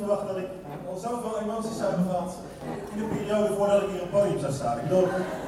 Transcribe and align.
verwacht 0.00 0.26
dat 0.30 0.38
ik 0.44 0.48
al 0.88 0.98
zoveel 1.06 1.34
emoties 1.42 1.76
zou 1.80 1.90
bevat 2.00 2.30
in 2.92 2.98
de 3.00 3.08
periode 3.14 3.48
voordat 3.56 3.82
ik 3.82 3.88
hier 3.92 4.02
op 4.02 4.10
het 4.10 4.16
podium 4.16 4.40
zou 4.44 4.52
staan. 4.60 4.76
Ik 4.84 4.90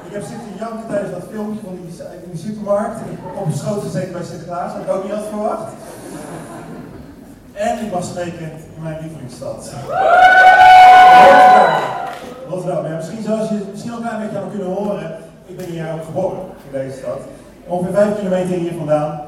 ik 0.08 0.12
heb 0.16 0.24
zitten 0.32 0.52
janken 0.62 0.86
tijdens 0.88 1.12
dat 1.16 1.30
filmpje 1.32 1.60
van 1.66 1.74
die, 1.78 1.92
in 2.24 2.30
die 2.34 2.44
supermarkt. 2.46 2.98
Ik 3.00 3.06
heb 3.12 3.42
op 3.42 3.52
schoot 3.62 3.82
gezeten 3.86 4.12
bij 4.12 4.24
Sinterklaas, 4.28 4.72
dat 4.72 4.82
ik 4.82 4.92
ook 4.94 5.04
niet 5.04 5.16
had 5.18 5.32
verwacht. 5.34 5.68
En 7.68 7.72
ik 7.84 7.90
was 7.92 8.06
spreken 8.12 8.48
in 8.76 8.82
mijn 8.86 8.98
lievelingsstad. 9.02 9.60
Rotterdam. 12.48 12.86
Ja, 12.86 12.96
misschien 12.96 13.22
zoals 13.22 13.48
je 13.48 13.58
misschien 13.70 13.92
ook 13.92 14.00
een 14.00 14.08
klein 14.08 14.22
beetje 14.22 14.38
aan 14.38 14.54
kunnen 14.54 14.72
horen, 14.76 15.08
ik 15.46 15.56
ben 15.56 15.66
hier 15.66 15.92
ook 15.94 16.04
geboren 16.04 16.42
in 16.66 16.72
deze 16.78 16.98
stad. 16.98 17.20
Ongeveer 17.66 17.94
5 17.94 18.16
kilometer 18.18 18.56
hier 18.56 18.74
vandaan. 18.82 19.20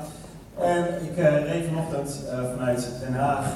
En 0.60 0.84
ik 1.08 1.16
uh, 1.16 1.50
reed 1.50 1.64
vanochtend 1.66 2.20
uh, 2.26 2.38
vanuit 2.56 2.88
Den 3.00 3.14
Haag 3.14 3.46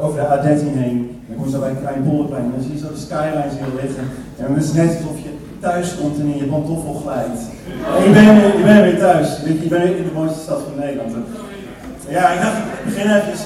over 0.00 0.20
de 0.20 0.26
A13 0.26 0.78
heen. 0.78 1.22
Ik 1.28 1.36
kom 1.36 1.50
zo 1.50 1.58
bij 1.58 1.70
een 1.70 1.80
klein 1.80 2.02
polderplein 2.02 2.50
dan 2.50 2.62
zie 2.62 2.72
je 2.72 2.78
zo 2.78 2.88
de 2.92 2.98
skylines 3.06 3.54
hier 3.58 3.82
liggen. 3.82 4.04
En 4.38 4.54
het 4.54 4.64
is 4.64 4.72
net 4.72 4.96
alsof 4.96 5.18
je 5.22 5.32
thuis 5.60 5.96
komt 6.00 6.18
en 6.18 6.26
in 6.26 6.36
je 6.36 6.44
pantoffel 6.44 6.94
glijdt. 6.94 7.40
En 7.96 8.02
je 8.04 8.10
bent 8.12 8.64
weer, 8.64 8.86
je 8.86 8.96
thuis. 8.98 9.28
Je 9.44 9.68
bent 9.68 9.96
in 9.96 10.04
de 10.04 10.14
mooiste 10.14 10.40
stad 10.40 10.60
van 10.68 10.78
Nederland. 10.78 11.12
Ja, 12.08 12.30
ik 12.30 12.40
dacht, 12.40 12.56
ik 12.58 12.84
begin 12.84 13.10
even 13.16 13.38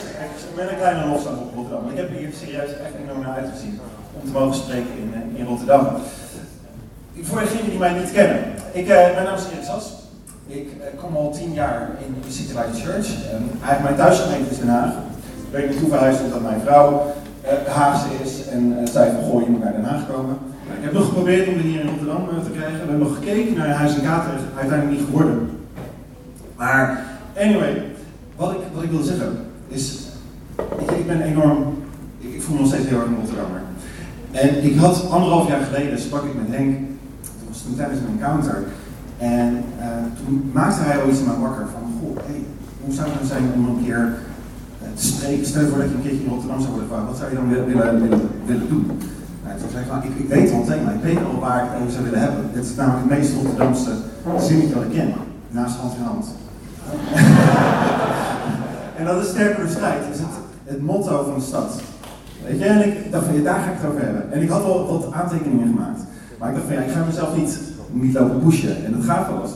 met 0.56 0.70
een 0.70 0.76
kleine 0.76 1.06
lofzang 1.06 1.38
op 1.38 1.54
Rotterdam. 1.54 1.90
Ik 1.90 1.96
heb 1.96 2.08
hier 2.18 2.30
serieus 2.40 2.70
echt 2.70 2.94
enorm 3.02 3.20
naar 3.20 3.36
uitgezien 3.40 3.80
om 4.14 4.26
te 4.26 4.32
mogen 4.38 4.54
spreken 4.54 4.94
in, 5.02 5.36
in 5.36 5.46
Rotterdam. 5.46 5.86
Voor 7.22 7.40
degenen 7.40 7.70
die 7.70 7.78
mij 7.78 7.92
niet 7.92 8.12
kennen. 8.12 8.38
Ik, 8.72 8.86
mijn 8.86 9.24
naam 9.24 9.36
is 9.36 9.44
Erik 9.52 9.64
Sas. 9.64 9.92
Ik 10.46 10.68
kom 10.96 11.16
al 11.16 11.30
tien 11.30 11.52
jaar 11.52 11.90
in 12.06 12.14
de 12.26 12.32
City 12.32 12.54
Church. 12.54 13.08
Um, 13.34 13.50
eigenlijk 13.62 13.82
mijn 13.82 13.96
thuisgemeente 13.96 14.50
is 14.50 14.58
Den 14.58 14.68
Haag. 14.68 14.92
Ik 15.50 15.54
weet 15.54 15.70
niet 15.70 15.80
hoe 15.80 15.88
verhuisd 15.88 16.22
omdat 16.22 16.42
mijn 16.42 16.60
vrouw 16.60 17.14
uh, 17.44 17.74
Haagse 17.74 18.08
is 18.24 18.46
en 18.46 18.76
uh, 18.80 18.88
zei 18.92 19.10
van 19.14 19.24
goh, 19.24 19.42
je 19.42 19.50
moet 19.50 19.64
naar 19.64 19.72
Den 19.72 19.84
Haag 19.84 20.06
komen. 20.12 20.36
ik 20.78 20.84
heb 20.84 20.92
nog 20.92 21.06
geprobeerd 21.06 21.48
om 21.48 21.54
er 21.54 21.60
hier 21.60 21.80
in 21.80 21.88
Rotterdam 21.88 22.28
te 22.44 22.50
krijgen. 22.50 22.72
We 22.72 22.78
hebben 22.78 22.98
nog 22.98 23.14
gekeken 23.14 23.56
naar 23.56 23.68
Huis 23.68 23.94
en 23.94 24.02
Kater, 24.02 24.32
uiteindelijk 24.56 24.98
niet 24.98 25.06
geworden. 25.06 25.50
Maar 26.56 27.04
anyway, 27.38 27.82
wat 28.36 28.50
ik, 28.50 28.58
wat 28.74 28.82
ik 28.82 28.90
wil 28.90 29.02
zeggen 29.02 29.38
is, 29.68 30.08
ik, 30.78 30.90
ik 30.90 31.06
ben 31.06 31.20
enorm, 31.20 31.78
ik, 32.18 32.34
ik 32.34 32.42
voel 32.42 32.54
me 32.54 32.60
nog 32.60 32.70
steeds 32.70 32.88
heel 32.88 32.98
erg 32.98 33.06
een 33.06 33.16
Rotterdammer. 33.20 33.60
En 34.30 34.64
ik 34.64 34.76
had 34.76 35.10
anderhalf 35.10 35.48
jaar 35.48 35.60
geleden 35.60 35.98
sprak 35.98 36.24
ik 36.24 36.34
met 36.34 36.56
Henk, 36.56 36.78
dat 37.22 37.48
was 37.48 37.62
toen 37.62 37.76
tijdens 37.76 38.00
een 38.00 38.18
encounter. 38.20 38.64
En 39.18 39.64
toen 40.16 40.50
maakte 40.52 40.82
hij 40.82 41.00
al 41.00 41.08
iets 41.08 41.18
in 41.18 41.26
mij 41.26 41.36
wakker 41.36 41.66
van, 41.72 41.92
goh, 42.00 42.16
hey, 42.26 42.42
hoe 42.84 42.94
zou 42.94 43.06
het 43.06 43.14
nou 43.14 43.26
zijn 43.26 43.52
om 43.54 43.68
een 43.68 43.84
keer 43.84 44.14
Stel 44.98 45.66
voor 45.68 45.78
dat 45.78 45.88
je 45.90 45.94
een 45.94 46.02
keertje 46.02 46.24
in 46.24 46.30
Rotterdam 46.30 46.60
zou 46.60 46.72
gevraagd, 46.80 47.06
wat 47.06 47.16
zou 47.16 47.30
je 47.30 47.36
dan 47.36 47.48
willen, 47.48 47.66
willen, 47.66 48.00
willen, 48.02 48.20
willen 48.46 48.68
doen? 48.68 48.86
Nou, 49.44 49.58
toen 49.60 49.70
zei 49.72 49.82
ik 49.84 49.90
van, 49.90 50.02
ik, 50.02 50.14
ik 50.22 50.28
weet 50.28 50.52
al 50.52 50.64
maar 50.84 50.94
ik 50.94 51.02
weet 51.08 51.24
al 51.24 51.40
waar 51.40 51.64
ik 51.64 51.70
het 51.70 51.80
over 51.80 51.92
zou 51.92 52.04
willen 52.04 52.20
hebben. 52.20 52.42
Dit 52.54 52.64
is 52.64 52.74
namelijk 52.74 53.04
het 53.04 53.18
meest 53.18 53.34
Rotterdamse 53.34 53.92
zinnetje 54.48 54.74
dat 54.74 54.82
ik 54.82 54.90
ken, 54.90 55.12
naast 55.50 55.76
hand 55.76 55.94
in 55.96 56.02
hand. 56.12 56.26
en 58.98 59.04
dat 59.04 59.22
is 59.22 59.28
sterker 59.28 59.68
strijd, 59.68 60.02
is 60.12 60.18
het, 60.18 60.34
het 60.64 60.82
motto 60.82 61.24
van 61.24 61.38
de 61.38 61.44
stad. 61.44 61.80
Weet 62.46 62.58
je, 62.58 62.64
en 62.64 62.86
ik 62.88 63.12
dacht 63.12 63.24
van, 63.24 63.34
ja, 63.34 63.42
daar 63.42 63.60
ga 63.60 63.70
ik 63.70 63.78
het 63.80 63.90
over 63.90 64.02
hebben. 64.04 64.32
En 64.32 64.42
ik 64.42 64.48
had 64.48 64.64
al 64.64 64.86
wat 64.86 65.12
aantekeningen 65.12 65.66
gemaakt. 65.66 66.00
Maar 66.38 66.48
ik 66.48 66.54
dacht 66.54 66.66
van, 66.66 66.76
ja, 66.76 66.82
ik 66.82 66.92
ga 66.92 67.04
mezelf 67.04 67.36
niet 67.36 67.58
niet 67.92 68.14
lopen 68.14 68.38
pushen. 68.38 68.84
En 68.84 68.92
dat 68.92 69.04
gaat 69.04 69.26
wel 69.26 69.42
eens. 69.42 69.52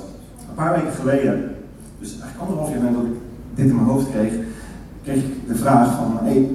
Een 0.48 0.54
paar 0.54 0.74
weken 0.74 0.92
geleden, 0.92 1.54
dus 1.98 2.10
eigenlijk 2.10 2.40
anderhalf 2.40 2.70
jaar 2.70 2.82
nadat 2.82 3.02
ik 3.02 3.18
dit 3.54 3.66
in 3.68 3.74
mijn 3.74 3.86
hoofd 3.86 4.10
kreeg, 4.10 4.32
kreeg 5.02 5.16
ik 5.16 5.48
de 5.48 5.54
vraag 5.54 5.96
van, 5.96 6.18
hé, 6.22 6.32
hey, 6.32 6.48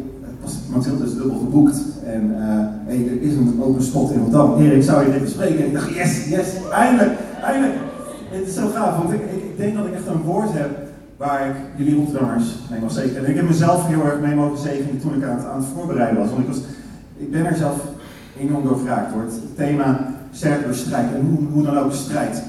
Mathilde 0.74 1.06
is 1.06 1.14
dubbel 1.14 1.38
geboekt 1.38 1.78
en 2.06 2.24
uh, 2.30 2.38
hey, 2.86 3.08
er 3.08 3.22
is 3.22 3.34
een 3.34 3.62
open 3.64 3.84
spot 3.84 4.12
in 4.12 4.20
Rotterdam. 4.20 4.60
Erik, 4.60 4.84
zou 4.84 5.06
je 5.06 5.12
dit 5.12 5.22
bespreken? 5.22 5.60
En 5.60 5.66
ik 5.66 5.74
dacht, 5.74 5.94
yes, 5.94 6.28
yes, 6.28 6.48
eindelijk, 6.72 7.12
eindelijk. 7.44 7.76
Het 8.30 8.48
is 8.48 8.54
zo 8.54 8.68
gaaf, 8.74 8.98
want 8.98 9.14
ik, 9.14 9.22
ik, 9.22 9.44
ik 9.44 9.58
denk 9.58 9.76
dat 9.76 9.86
ik 9.86 9.94
echt 9.94 10.08
een 10.08 10.22
woord 10.22 10.54
heb 10.54 10.70
waar 11.18 11.48
ik 11.48 11.56
jullie 11.76 11.96
Rotterdammers 11.96 12.46
mee 12.70 12.80
mag 12.80 12.92
zegenen. 12.92 13.24
En 13.24 13.30
ik 13.30 13.36
heb 13.36 13.48
mezelf 13.48 13.88
heel 13.88 14.06
erg 14.06 14.20
mee 14.20 14.36
mogen 14.36 14.58
zegenen 14.58 15.00
toen 15.00 15.14
ik 15.14 15.24
aan 15.24 15.38
het, 15.38 15.46
aan 15.46 15.60
het 15.60 15.70
voorbereiden 15.76 16.18
was. 16.18 16.30
Want 16.30 16.42
ik, 16.42 16.48
was, 16.48 16.58
ik 17.18 17.32
ben 17.32 17.46
er 17.46 17.56
zelf 17.56 17.82
enorm 18.40 18.64
door 18.64 18.78
geraakt 18.78 19.14
hoor. 19.14 19.22
Het 19.22 19.56
thema 19.56 20.14
door 20.64 20.74
strijd. 20.74 21.08
En 21.16 21.48
hoe, 21.54 21.64
dan 21.64 21.78
ook 21.78 21.94
strijd. 21.94 22.44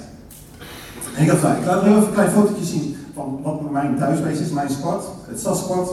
En 1.17 1.23
ik 1.23 1.29
dacht, 1.29 1.59
ik 1.59 1.67
laat 1.67 1.83
heel 1.83 1.97
even 1.97 2.07
een 2.07 2.13
klein 2.13 2.31
fotootje 2.31 2.65
zien 2.65 2.97
van 3.19 3.41
wat 3.43 3.71
mijn 3.71 3.97
thuisbeest 3.99 4.41
is, 4.41 4.51
mijn 4.51 4.71
sport, 4.71 5.05
het 5.29 5.39
stadssport. 5.39 5.91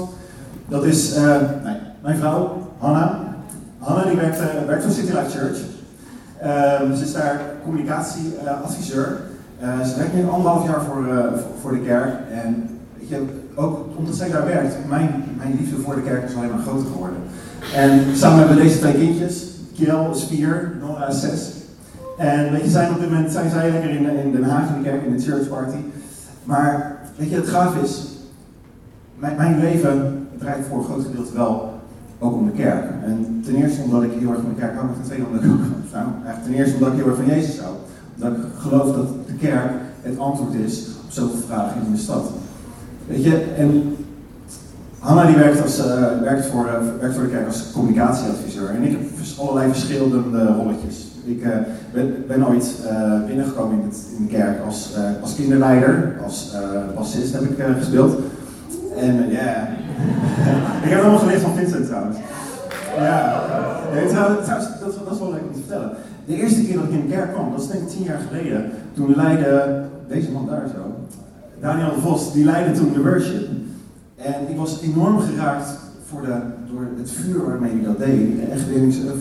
Dat 0.67 0.83
is 0.83 1.15
nee, 1.63 1.77
mijn 2.01 2.17
vrouw, 2.17 2.57
Hanna. 2.77 3.19
Hanna 3.79 4.03
die 4.03 4.17
werkt, 4.17 4.39
uh, 4.39 4.45
werkt 4.67 4.83
voor 4.83 4.91
City 4.91 5.11
Life 5.11 5.37
Church. 5.37 5.59
Uh, 6.43 6.95
ze 6.95 7.03
is 7.03 7.13
daar 7.13 7.41
communicatieadviseur. 7.63 9.17
ze 9.59 9.97
werkt 9.97 10.13
nu 10.13 10.29
anderhalf 10.29 10.65
jaar 10.65 10.81
voor, 10.81 11.05
voor 11.61 11.71
de 11.71 11.81
kerk. 11.81 12.13
En 12.31 12.69
weet 12.99 13.09
je, 13.09 13.25
ook 13.55 13.79
omdat 13.95 14.15
zij 14.15 14.29
daar 14.29 14.45
werkt, 14.45 14.75
mijn, 14.87 15.23
mijn 15.37 15.55
liefde 15.59 15.81
voor 15.81 15.95
de 15.95 16.01
kerk 16.01 16.29
is 16.29 16.35
alleen 16.35 16.49
maar 16.49 16.65
groter 16.67 16.87
geworden. 16.91 17.17
En 17.75 18.15
samen 18.15 18.37
hebben 18.37 18.55
we 18.55 18.63
deze 18.63 18.79
twee 18.79 18.93
kindjes. 18.93 19.45
Kiel 19.75 20.11
is 20.11 20.23
vier, 20.23 20.71
Nora 20.81 21.07
is 21.07 21.19
zes. 21.21 21.51
En 22.17 22.51
weet 22.51 22.71
zijn 22.71 22.91
op 22.91 22.99
dit 22.99 23.09
moment 23.09 23.31
zijn 23.31 23.49
zij 23.49 23.71
lekker 23.71 23.89
in, 23.89 24.17
in 24.17 24.31
Den 24.31 24.43
Haag 24.43 24.67
in 24.67 24.83
de 24.83 24.89
kerk, 24.89 25.03
in 25.05 25.17
de 25.17 25.23
church 25.23 25.49
party. 25.49 25.77
Maar 26.43 26.94
weet 27.15 27.29
je, 27.29 27.35
het 27.35 27.47
gaaf 27.47 27.81
is, 27.83 28.07
mijn, 29.19 29.35
mijn 29.35 29.59
leven 29.59 30.27
draait 30.37 30.65
voor 30.65 30.77
een 30.77 30.83
groot 30.83 31.03
gedeelte 31.03 31.33
wel 31.33 31.73
ook 32.19 32.33
om 32.33 32.45
de 32.45 32.51
kerk. 32.51 32.85
En 33.03 33.41
ten 33.45 33.55
eerste 33.55 33.81
omdat 33.81 34.03
ik 34.03 34.11
heel 34.19 34.29
erg 34.29 34.41
van 34.41 34.53
de 34.55 34.59
kerk 34.59 34.73
hou, 34.73 34.85
maar 34.85 34.95
ten 34.95 35.03
tweede 35.03 35.25
omdat 35.25 35.43
ik 35.43 35.51
ook, 35.51 36.43
ten 36.43 36.53
eerste 36.53 36.73
omdat 36.73 36.91
ik 36.91 36.97
heel 36.97 37.07
erg 37.07 37.15
van 37.15 37.25
Jezus 37.25 37.59
hou. 37.59 37.75
Omdat 38.15 38.37
ik 38.37 38.43
geloof 38.57 38.95
dat 38.95 39.07
de 39.27 39.33
kerk 39.33 39.71
het 40.01 40.19
antwoord 40.19 40.53
is 40.53 40.87
op 41.05 41.11
zoveel 41.11 41.39
vragen 41.47 41.81
in 41.85 41.91
de 41.91 41.97
stad. 41.97 42.23
Weet 43.07 43.23
je, 43.23 43.41
en 43.57 43.95
Hanna 44.99 45.25
die 45.25 45.35
werkt, 45.35 45.61
als, 45.61 45.79
uh, 45.79 45.85
werkt, 46.21 46.45
voor, 46.45 46.65
uh, 46.65 46.99
werkt 46.99 47.15
voor 47.15 47.23
de 47.23 47.29
kerk 47.29 47.47
als 47.47 47.71
communicatieadviseur. 47.71 48.69
En 48.69 48.83
ik 48.83 48.91
heb 48.91 49.01
allerlei 49.37 49.71
verschillende 49.71 50.45
rolletjes. 50.45 51.14
Ik 51.25 51.43
uh, 51.43 51.49
ben, 51.93 52.23
ben, 52.27 52.47
ooit 52.47 52.81
binnengekomen 53.27 53.79
in, 54.17 54.25
de 54.25 54.31
kerk 54.31 54.65
als, 54.65 54.95
als 55.21 55.35
kinderleider, 55.35 56.15
als 56.23 56.55
bassist 56.95 57.33
heb 57.33 57.41
ik 57.41 57.65
gespeeld. 57.77 58.19
En 58.97 59.29
ja, 59.29 59.67
ik 60.83 60.89
heb 60.89 61.01
allemaal 61.01 61.19
geleerd 61.19 61.41
van 61.41 61.55
Vincent 61.55 61.85
trouwens. 61.85 62.17
Ja, 62.97 63.43
dat, 63.93 64.47
dat, 65.05 65.13
is 65.13 65.19
wel 65.19 65.31
leuk 65.31 65.41
om 65.47 65.53
te 65.53 65.59
vertellen. 65.59 65.91
De 66.25 66.35
eerste 66.35 66.65
keer 66.65 66.75
dat 66.75 66.83
ik 66.83 66.91
in 66.91 67.07
de 67.07 67.13
kerk 67.13 67.33
kwam, 67.33 67.51
dat 67.51 67.61
is 67.61 67.67
denk 67.67 67.81
ik 67.81 67.89
tien 67.89 68.03
jaar 68.03 68.21
geleden. 68.27 68.71
Toen 68.93 69.15
leidde 69.15 69.83
deze 70.07 70.31
man 70.31 70.45
daar 70.45 70.67
zo, 70.67 70.95
Daniel 71.61 71.95
de 71.95 72.01
Vos, 72.01 72.33
die 72.33 72.45
leidde 72.45 72.79
toen 72.79 72.93
de 72.93 73.01
worship. 73.01 73.47
En 74.15 74.49
ik 74.49 74.57
was 74.57 74.81
enorm 74.81 75.19
geraakt 75.19 75.79
voor 76.05 76.21
de, 76.21 76.35
het 76.97 77.11
vuur 77.11 77.45
waarmee 77.45 77.71
hij 77.71 77.83
dat 77.83 77.97
deed. 77.97 78.49
Echt, 78.49 78.61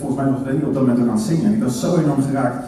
volgens 0.01 0.21
mij 0.21 0.31
was 0.31 0.55
ik 0.55 0.67
op 0.67 0.75
dat 0.75 0.83
moment 0.83 1.01
ook 1.01 1.09
aan 1.09 1.15
het 1.15 1.25
zingen. 1.25 1.53
Ik 1.53 1.63
was 1.63 1.81
zo 1.81 1.97
enorm 1.97 2.23
geraakt. 2.23 2.67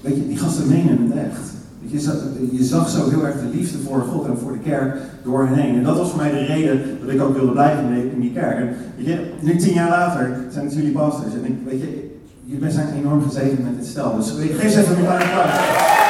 Weet 0.00 0.16
je, 0.16 0.28
die 0.28 0.38
gasten 0.38 0.68
menen 0.68 1.10
het 1.10 1.24
echt. 1.24 1.54
Je 1.80 2.00
zag, 2.00 2.14
je 2.50 2.64
zag 2.64 2.88
zo 2.88 3.10
heel 3.10 3.26
erg 3.26 3.34
de 3.34 3.56
liefde 3.56 3.78
voor 3.78 4.00
God 4.00 4.26
en 4.26 4.38
voor 4.38 4.52
de 4.52 4.58
kerk 4.58 4.96
door 5.24 5.46
hen 5.46 5.54
heen. 5.54 5.74
En 5.74 5.82
dat 5.82 5.96
was 5.96 6.10
voor 6.10 6.20
mij 6.20 6.30
de 6.30 6.44
reden 6.44 6.80
dat 7.00 7.14
ik 7.14 7.22
ook 7.22 7.36
wilde 7.36 7.52
blijven 7.52 8.12
in 8.12 8.20
die 8.20 8.32
kerk. 8.32 8.58
En 8.58 8.68
weet 8.96 9.06
je, 9.06 9.32
nu 9.40 9.56
tien 9.56 9.74
jaar 9.74 9.88
later 9.88 10.36
zijn 10.50 10.64
het 10.64 10.74
jullie 10.74 10.92
pastors. 10.92 11.34
En 11.34 11.44
ik, 11.44 11.54
weet 11.64 11.80
je, 11.80 12.10
jullie 12.44 12.70
zijn 12.70 12.94
enorm 12.94 13.22
gezegend 13.22 13.62
met 13.62 13.76
dit 13.78 13.86
stel. 13.86 14.16
Dus 14.16 14.30
geef 14.30 14.62
eens 14.62 14.74
even 14.74 14.96
een 14.96 15.04
kleine 15.04 15.24
applaus. 15.24 16.05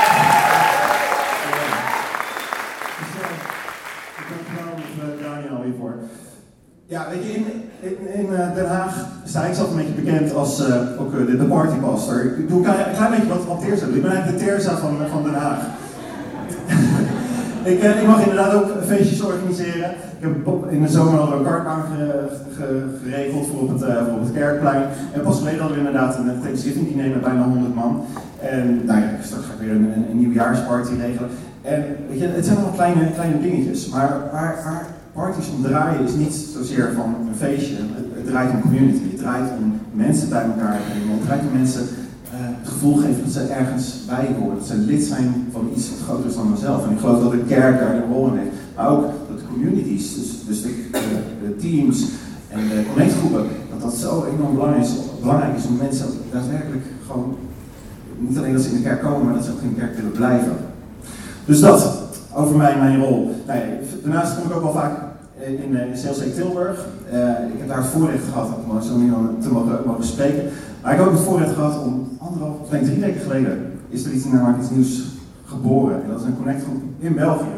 Ja, 6.89 7.07
weet 7.11 7.25
je, 7.25 7.33
in, 7.33 7.45
in, 8.15 8.27
uh, 8.31 8.55
Den 8.55 8.67
Haag 8.67 9.07
sta 9.25 9.45
ik 9.45 9.55
zelf 9.55 9.71
een 9.71 9.77
beetje 9.77 10.03
bekend 10.03 10.35
als 10.35 10.69
uh, 10.69 11.01
ook 11.01 11.15
uh, 11.15 11.27
de, 11.27 11.37
de 11.37 11.45
partypastor. 11.45 12.25
Ik 12.25 12.49
doe 12.49 12.59
een 12.59 12.73
klein, 12.95 13.11
beetje 13.11 13.47
wat, 13.47 13.61
Teersa 13.61 13.87
doet. 13.87 13.95
Ik 13.95 14.03
ben 14.03 14.11
eigenlijk 14.11 14.39
de 14.39 14.45
Teersa 14.45 14.77
van, 14.77 14.97
van 15.11 15.23
Den 15.23 15.35
Haag. 15.35 15.59
ik, 17.71 17.83
ik, 17.83 18.07
mag 18.07 18.21
inderdaad 18.21 18.55
ook 18.55 18.71
feestjes 18.87 19.23
organiseren. 19.23 19.91
Ik 19.91 20.21
heb 20.21 20.71
in 20.71 20.83
de 20.83 20.89
zomer 20.89 21.21
al 21.21 21.33
een 21.33 21.45
kartbaan 21.45 21.83
geregeld 23.03 23.47
voor 23.47 23.61
op, 23.61 23.69
het, 23.69 23.81
voor 23.81 24.15
op 24.15 24.25
het 24.25 24.33
kerkplein. 24.33 24.83
En 25.13 25.21
pas 25.21 25.39
geleden 25.39 25.61
hadden 25.61 25.79
we 25.79 25.87
inderdaad 25.87 26.19
een 26.19 26.41
Thanksgiving 26.43 26.89
diner 26.89 27.09
met 27.09 27.21
bijna 27.21 27.43
100 27.43 27.75
man. 27.75 28.05
En 28.41 28.85
nou 28.85 29.01
ja, 29.01 29.09
straks 29.23 29.45
ga 29.45 29.53
ik 29.53 29.59
weer 29.59 29.71
een, 29.71 30.05
nieuwjaarsparty 30.13 30.93
regelen. 31.01 31.31
En 31.63 31.85
weet 32.09 32.19
je, 32.19 32.27
het 32.27 32.45
zijn 32.45 32.57
allemaal 32.57 32.75
kleine, 32.75 33.13
kleine 33.13 33.41
dingetjes. 33.41 33.89
Maar 33.89 34.21
waar 34.33 34.87
parties 35.17 35.51
om 35.57 35.63
draaien 35.63 36.05
is 36.05 36.15
niet 36.15 36.35
zozeer 36.35 36.93
van 36.95 37.15
een 37.29 37.37
feestje. 37.37 37.75
Het, 38.15 38.27
draait 38.27 38.51
om 38.51 38.61
community. 38.61 39.11
Het 39.11 39.19
draait 39.19 39.51
om 39.59 39.81
mensen 39.93 40.29
bij 40.29 40.43
elkaar 40.43 40.79
brengen. 40.89 41.11
Het 41.11 41.27
draait 41.27 41.43
om 41.49 41.59
mensen 41.59 41.83
uh, 41.83 41.89
het 42.61 42.69
gevoel 42.69 42.97
geven 42.97 43.23
dat 43.25 43.33
ze 43.33 43.41
ergens 43.41 44.05
bij 44.07 44.27
horen. 44.39 44.59
Dat 44.59 44.67
ze 44.67 44.77
lid 44.77 45.03
zijn 45.03 45.49
van 45.53 45.71
iets 45.75 45.91
wat 45.91 45.99
groter 46.07 46.31
is 46.31 46.37
dan 46.37 46.51
mezelf. 46.51 46.85
En 46.85 46.93
ik 46.93 46.99
geloof 46.99 47.23
dat 47.23 47.31
de 47.31 47.45
kerk 47.55 47.79
daar 47.79 47.95
een 47.95 48.13
rol 48.13 48.27
in 48.27 48.39
heeft. 48.39 48.57
Maar 48.77 48.89
ook 48.89 49.05
dat 49.29 49.39
de 49.39 49.47
communities, 49.53 50.15
dus, 50.15 50.29
dus 50.47 50.63
de, 50.63 50.73
de, 51.43 51.57
teams 51.57 51.99
en 52.49 52.61
de 52.69 52.85
connectgroepen, 52.89 53.45
dat 53.71 53.81
dat 53.81 53.95
zo 53.95 54.27
enorm 54.35 54.55
belangrijk 54.55 54.85
is, 54.85 54.93
belangrijk 55.21 55.57
is 55.57 55.67
om 55.67 55.77
mensen 55.77 56.07
daadwerkelijk 56.33 56.85
gewoon, 57.07 57.37
niet 58.19 58.39
alleen 58.39 58.53
dat 58.53 58.63
ze 58.63 58.69
in 58.69 58.77
de 58.77 58.83
kerk 58.83 59.03
komen, 59.03 59.25
maar 59.25 59.35
dat 59.35 59.45
ze 59.45 59.51
ook 59.51 59.63
in 59.63 59.75
de 59.75 59.81
kerk 59.81 59.97
willen 59.97 60.13
blijven. 60.13 60.57
Dus 61.45 61.61
dat, 61.61 62.07
over 62.35 62.57
mij 62.57 62.73
en 62.73 62.79
mijn 62.79 63.01
rol. 63.01 63.43
Nou 63.47 63.61
daarnaast 64.03 64.35
kom 64.35 64.51
ik 64.51 64.57
ook 64.57 64.63
wel 64.63 64.73
vaak 64.73 65.06
in, 65.39 65.75
in 65.75 65.93
CLC 65.93 66.35
Tilburg. 66.35 66.87
Uh, 67.13 67.29
ik 67.29 67.59
heb 67.59 67.69
daar 67.69 67.77
het 67.77 67.87
voorrecht 67.87 68.25
gehad 68.33 68.49
om 68.69 68.83
zo 68.83 68.99
iemand 68.99 69.43
te 69.43 69.53
mogen, 69.53 69.79
mogen 69.87 70.05
spreken. 70.05 70.43
Maar 70.83 70.93
ik 70.93 70.99
heb 70.99 71.07
ook 71.07 71.15
het 71.15 71.23
voorrecht 71.23 71.55
gehad 71.55 71.85
om 71.85 72.09
anderhalf, 72.19 72.61
of 72.61 72.71
nee, 72.71 72.83
drie 72.83 73.01
weken 73.01 73.21
geleden 73.21 73.73
is 73.89 74.05
er 74.05 74.13
iets, 74.13 74.25
namelijk 74.25 74.59
iets 74.59 74.71
nieuws 74.71 75.03
geboren. 75.45 76.03
En 76.03 76.09
dat 76.11 76.21
is 76.21 76.27
een 76.27 76.37
connectgroep 76.37 76.83
in 76.99 77.15
België. 77.15 77.57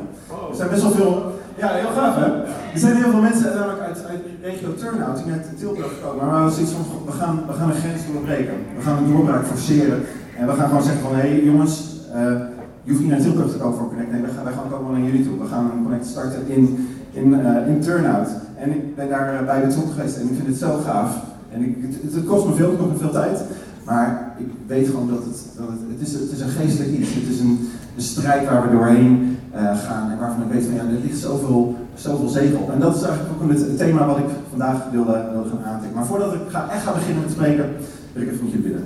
Er 0.50 0.56
zijn 0.56 0.68
best 0.68 0.82
wel 0.82 0.90
veel, 0.90 1.32
ja 1.58 1.68
heel 1.72 1.90
gaaf 1.96 2.14
hè. 2.16 2.26
Er 2.72 2.78
zijn 2.84 2.96
heel 2.96 3.10
veel 3.10 3.20
mensen 3.20 3.54
namelijk 3.54 3.80
uit, 3.80 4.04
uit 4.06 4.20
regio 4.42 4.74
Turnhout 4.74 5.16
die 5.16 5.26
net 5.26 5.58
Tilburg 5.58 5.92
komen. 6.02 6.16
Maar 6.16 6.34
we 6.34 6.40
hadden 6.40 6.52
zoiets 6.52 6.72
van, 6.72 6.84
we 7.06 7.12
gaan, 7.12 7.42
we 7.46 7.52
gaan 7.52 7.70
een 7.70 7.82
grens 7.82 8.00
doorbreken. 8.12 8.54
We 8.76 8.82
gaan 8.82 8.96
een 8.98 9.12
doorbraak 9.12 9.46
forceren. 9.46 10.00
En 10.38 10.46
we 10.46 10.52
gaan 10.52 10.68
gewoon 10.68 10.82
zeggen 10.82 11.02
van, 11.02 11.14
hé 11.14 11.28
hey, 11.28 11.44
jongens, 11.44 11.96
uh, 12.14 12.40
je 12.82 12.90
hoeft 12.90 13.00
niet 13.00 13.10
naar 13.10 13.20
Tilburg 13.20 13.50
te 13.52 13.58
komen 13.58 13.78
voor 13.78 13.88
Connect. 13.88 14.12
Nee, 14.12 14.20
wij 14.20 14.30
gaan, 14.30 14.44
wij 14.44 14.52
gaan 14.52 14.64
ook 14.64 14.82
wel 14.86 14.96
naar 14.96 15.08
jullie 15.10 15.24
toe. 15.26 15.38
We 15.38 15.46
gaan 15.46 15.64
een 15.64 15.82
Connect 15.82 16.06
starten 16.06 16.48
in, 16.48 16.88
in, 17.18 17.32
uh, 17.32 17.68
in 17.68 17.80
Turnhout. 17.80 18.28
En 18.56 18.70
ik 18.70 18.96
ben 18.96 19.08
daar 19.08 19.44
bij 19.44 19.66
betrokken 19.66 19.92
geweest 19.92 20.16
en 20.16 20.22
ik 20.22 20.34
vind 20.36 20.46
het 20.46 20.56
zo 20.56 20.80
gaaf. 20.84 21.10
En 21.52 21.62
ik, 21.62 21.76
het, 21.80 22.14
het, 22.14 22.24
kost 22.24 22.46
me 22.46 22.54
veel, 22.54 22.70
het 22.70 22.78
kost 22.78 22.92
me 22.92 22.98
veel 22.98 23.10
tijd. 23.10 23.40
Maar 23.84 24.34
ik 24.38 24.46
weet 24.66 24.86
gewoon 24.86 25.08
dat 25.08 25.24
het, 25.24 25.38
dat 25.56 25.68
het, 25.68 25.80
het, 25.92 26.08
is, 26.08 26.12
het 26.12 26.32
is 26.32 26.40
een 26.40 26.56
geestelijk 26.60 26.92
iets. 26.98 27.14
Het 27.14 27.34
is 27.34 27.40
een, 27.40 27.68
een 27.96 28.02
strijd 28.02 28.48
waar 28.48 28.62
we 28.62 28.76
doorheen 28.76 29.36
uh, 29.54 29.78
gaan 29.78 30.10
en 30.10 30.18
waarvan 30.18 30.42
ik 30.42 30.52
weet 30.52 30.64
van 30.64 30.74
ja, 30.74 30.80
er 30.80 31.04
ligt 31.04 31.18
zoveel, 31.18 31.76
zoveel 31.94 32.28
zegen 32.28 32.58
op. 32.58 32.70
En 32.72 32.80
dat 32.80 32.96
is 32.96 33.02
eigenlijk 33.02 33.42
ook 33.42 33.50
het, 33.50 33.78
thema 33.78 34.06
wat 34.06 34.18
ik 34.18 34.30
vandaag 34.50 34.76
wilde, 34.90 35.28
wilde 35.32 35.48
gaan 35.48 35.72
aantikken. 35.72 35.96
Maar 35.96 36.06
voordat 36.06 36.34
ik 36.34 36.40
ga, 36.48 36.68
echt 36.70 36.82
ga 36.82 36.92
beginnen 36.92 37.22
met 37.22 37.32
spreken, 37.32 37.66
wil 38.12 38.22
ik 38.22 38.30
even 38.30 38.44
met 38.44 38.52
je 38.52 38.58
bidden. 38.58 38.84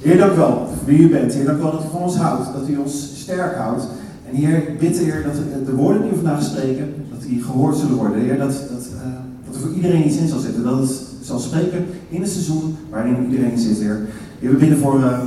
Heer, 0.00 0.18
dank 0.18 0.36
wel 0.36 0.68
voor 0.76 0.86
wie 0.86 0.98
u 0.98 1.10
bent. 1.10 1.32
Heer, 1.34 1.44
dank 1.44 1.62
wel 1.62 1.70
dat 1.70 1.84
u 1.84 1.88
van 1.90 2.00
ons 2.00 2.16
houdt, 2.16 2.52
dat 2.52 2.68
u 2.68 2.76
ons 2.76 3.20
sterk 3.20 3.56
houdt. 3.56 3.86
En 4.30 4.36
Heer, 4.36 4.56
ik 4.56 4.78
bid 4.78 4.98
Heer 4.98 5.22
dat 5.22 5.66
de 5.66 5.74
woorden 5.74 6.02
die 6.02 6.10
we 6.10 6.16
vandaag 6.16 6.42
spreken, 6.42 6.94
dat 7.10 7.22
die 7.22 7.42
gehoord 7.42 7.76
zullen 7.76 7.96
worden. 7.96 8.38
Dat, 8.38 8.38
dat, 8.48 8.88
uh, 8.94 9.02
dat 9.46 9.54
er 9.54 9.60
voor 9.60 9.72
iedereen 9.74 10.06
iets 10.06 10.16
in 10.16 10.28
zal 10.28 10.38
zitten. 10.38 10.64
Dat 10.64 10.78
het 10.78 11.06
zal 11.20 11.38
spreken 11.38 11.86
in 12.08 12.20
het 12.20 12.30
seizoen 12.30 12.76
waarin 12.90 13.30
iedereen 13.30 13.58
zit, 13.58 13.78
Heer. 13.78 14.00
Heer, 14.38 14.50
we 14.50 14.56
bidden 14.56 14.78
voor, 14.78 14.98
uh, 14.98 15.18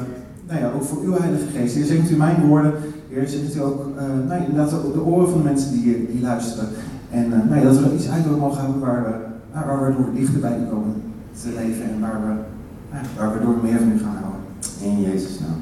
nou 0.48 0.60
ja, 0.60 0.72
ook 0.76 0.84
voor 0.84 1.04
uw 1.04 1.14
Heilige 1.18 1.46
Geest. 1.56 1.76
Heer, 1.76 1.86
zegt 1.86 2.12
u 2.12 2.16
mijn 2.16 2.48
woorden. 2.48 2.74
Heer, 3.10 3.28
zegt 3.28 3.56
u 3.56 3.62
ook, 3.62 3.86
uh, 3.96 4.28
nou, 4.28 4.42
inderdaad 4.42 4.86
ook 4.86 4.94
de 4.94 5.02
oren 5.04 5.30
van 5.30 5.38
de 5.38 5.44
mensen 5.44 5.72
die, 5.72 6.10
die 6.12 6.22
luisteren. 6.22 6.68
En 7.10 7.30
nou 7.30 7.56
ja, 7.56 7.64
dat 7.64 7.80
we 7.80 7.96
iets 7.96 8.10
uit 8.10 8.40
mogen 8.40 8.62
hebben 8.62 8.80
waar 8.80 9.04
we, 9.04 9.14
nou, 9.54 9.66
waar 9.66 9.86
we 9.86 9.96
door 9.98 10.14
dichter 10.16 10.40
bij 10.40 10.58
u 10.60 10.70
komen 10.70 10.94
te 11.42 11.48
leven 11.48 11.84
en 11.84 12.00
waar 12.00 12.22
we, 12.22 12.34
nou, 12.92 13.06
waar 13.18 13.34
we 13.34 13.46
door 13.46 13.56
meer 13.64 13.78
van 13.78 13.92
u 13.92 14.00
gaan 14.00 14.18
houden. 14.22 14.42
In 14.82 15.02
Jezus' 15.02 15.40
naam. 15.40 15.60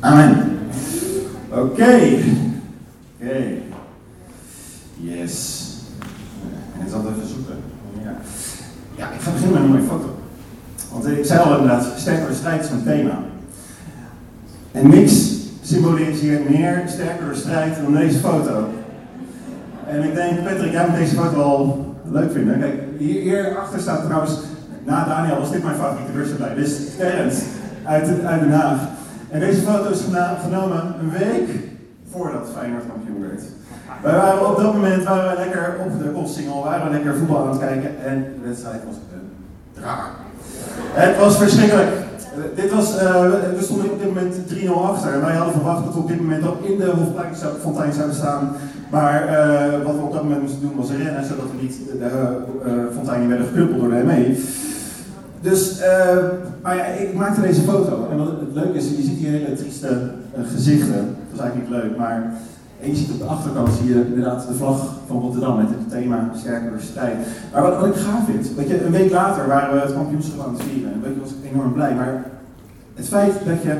Amen. 0.00 0.58
Oké. 1.48 2.18
Oké. 3.22 3.44
Yes. 4.96 5.66
En 6.80 6.90
zal 6.90 7.04
het 7.04 7.16
even 7.16 7.28
zoeken. 7.28 7.54
Ja. 8.02 8.14
ja, 8.94 9.10
ik 9.10 9.20
ga 9.20 9.30
beginnen 9.30 9.60
met 9.60 9.62
een 9.62 9.76
mooie 9.76 9.88
foto. 9.88 10.18
Want 10.92 11.06
ik 11.06 11.24
zei 11.24 11.40
al 11.40 11.58
inderdaad, 11.58 11.86
sterkere 11.96 12.34
strijd 12.34 12.64
is 12.64 12.70
mijn 12.70 12.82
thema. 12.82 13.18
En 14.72 14.88
niks 14.88 15.34
symboliseert 15.62 16.50
meer 16.50 16.82
sterkere 16.86 17.34
strijd 17.34 17.76
dan 17.82 17.94
deze 17.94 18.18
foto. 18.18 18.68
En 19.86 20.02
ik 20.02 20.14
denk, 20.14 20.44
Patrick, 20.44 20.72
jij 20.72 20.88
moet 20.88 20.98
deze 20.98 21.14
foto 21.14 21.36
wel 21.36 21.94
leuk 22.04 22.32
vinden. 22.32 22.58
Kijk, 22.60 22.74
hier, 22.98 23.20
hierachter 23.20 23.80
staat 23.80 24.04
trouwens, 24.04 24.38
na 24.84 25.04
Daniel 25.04 25.38
was 25.38 25.50
dit 25.50 25.62
mijn 25.62 25.76
favoriete 25.76 26.12
rustlijn. 26.12 26.56
Dit 26.56 26.66
is 26.66 26.96
Terrence 26.96 27.42
uit, 27.84 28.24
uit 28.24 28.40
Den 28.40 28.52
Haag. 28.52 28.78
En 29.30 29.40
deze 29.40 29.60
foto 29.60 29.90
is 29.90 30.00
genomen 30.42 30.94
een 31.00 31.10
week 31.10 31.71
voordat 32.12 32.50
Feyenoord 32.56 32.84
kampioen 32.92 33.20
werd. 33.28 33.42
Wij 34.02 34.14
waren 34.14 34.48
op 34.50 34.56
dat 34.56 34.72
moment 34.74 35.04
waren 35.04 35.30
we 35.30 35.42
lekker 35.44 35.76
op 35.84 35.98
de 36.02 36.10
Kotsingel, 36.10 36.64
waren 36.64 36.84
we 36.86 36.90
lekker 36.90 37.14
voetbal 37.16 37.42
aan 37.42 37.48
het 37.48 37.58
kijken 37.58 37.90
en 38.04 38.16
de 38.40 38.48
wedstrijd 38.48 38.80
was 38.86 38.96
een 39.14 39.28
draak. 39.72 40.04
Het 40.92 41.18
was 41.18 41.36
verschrikkelijk. 41.36 41.90
Dit 42.54 42.72
was, 42.74 42.94
uh, 42.94 43.30
we 43.58 43.62
stonden 43.62 43.90
op 43.90 43.98
dit 43.98 44.08
moment 44.14 44.34
3-0 44.48 44.90
achter. 44.90 45.12
En 45.12 45.20
wij 45.20 45.34
hadden 45.34 45.54
verwacht 45.54 45.84
dat 45.84 45.94
we 45.94 46.00
op 46.00 46.08
dit 46.08 46.20
moment 46.20 46.46
ook 46.46 46.64
in 46.64 46.78
de 46.78 46.92
Hofplein 47.62 47.92
zouden 47.92 48.16
staan. 48.16 48.52
Maar 48.90 49.26
wat 49.84 49.94
we 49.94 50.02
op 50.02 50.12
dat 50.12 50.22
moment 50.22 50.40
moesten 50.40 50.60
doen 50.60 50.76
was 50.76 50.90
rennen, 50.90 51.24
zodat 51.24 51.44
we 51.50 51.62
niet 51.62 51.76
de 51.98 52.36
uh, 52.66 52.72
fontein 52.94 53.20
niet 53.20 53.28
werden 53.28 53.46
geknuppeld 53.46 53.80
door 53.80 53.90
de 53.90 54.02
ME. 54.04 54.40
Dus, 55.40 55.80
maar 56.62 56.76
ja, 56.76 56.84
ik 56.84 57.14
maakte 57.14 57.40
deze 57.40 57.60
foto. 57.60 58.08
En 58.10 58.18
wat 58.18 58.26
het 58.26 58.54
leuke 58.54 58.78
is, 58.78 58.88
je 58.88 59.02
ziet 59.02 59.18
hier 59.18 59.30
hele 59.30 59.54
trieste 59.54 60.10
gezichten. 60.46 61.16
Dat 61.32 61.40
is 61.40 61.46
eigenlijk 61.46 61.70
niet 61.70 61.82
leuk, 61.82 61.98
maar 61.98 62.32
en 62.82 62.96
je 62.96 63.12
op 63.12 63.18
de 63.18 63.24
achterkant 63.24 63.68
zie 63.72 63.88
je 63.88 64.06
inderdaad 64.06 64.46
de 64.46 64.54
vlag 64.54 64.94
van 65.06 65.20
Rotterdam 65.20 65.56
met 65.56 65.68
het 65.68 65.90
thema 65.90 66.30
sterkere 66.36 66.80
strijd. 66.80 67.16
Maar 67.52 67.62
wat, 67.62 67.76
wat 67.80 67.86
ik 67.86 67.94
gaaf 67.94 68.24
vind, 68.24 68.54
weet 68.54 68.68
je, 68.68 68.84
een 68.84 68.90
week 68.90 69.10
later 69.10 69.46
waren 69.46 69.74
we 69.74 69.80
het 69.80 69.94
kampioenschap 69.94 70.46
aan 70.46 70.52
het 70.52 70.62
vieren. 70.62 70.92
En 70.92 71.02
weet 71.02 71.20
was 71.20 71.30
ik 71.30 71.52
enorm 71.52 71.72
blij. 71.72 71.94
Maar 71.94 72.24
het 72.94 73.08
feit 73.08 73.32
dat 73.46 73.62
je 73.62 73.76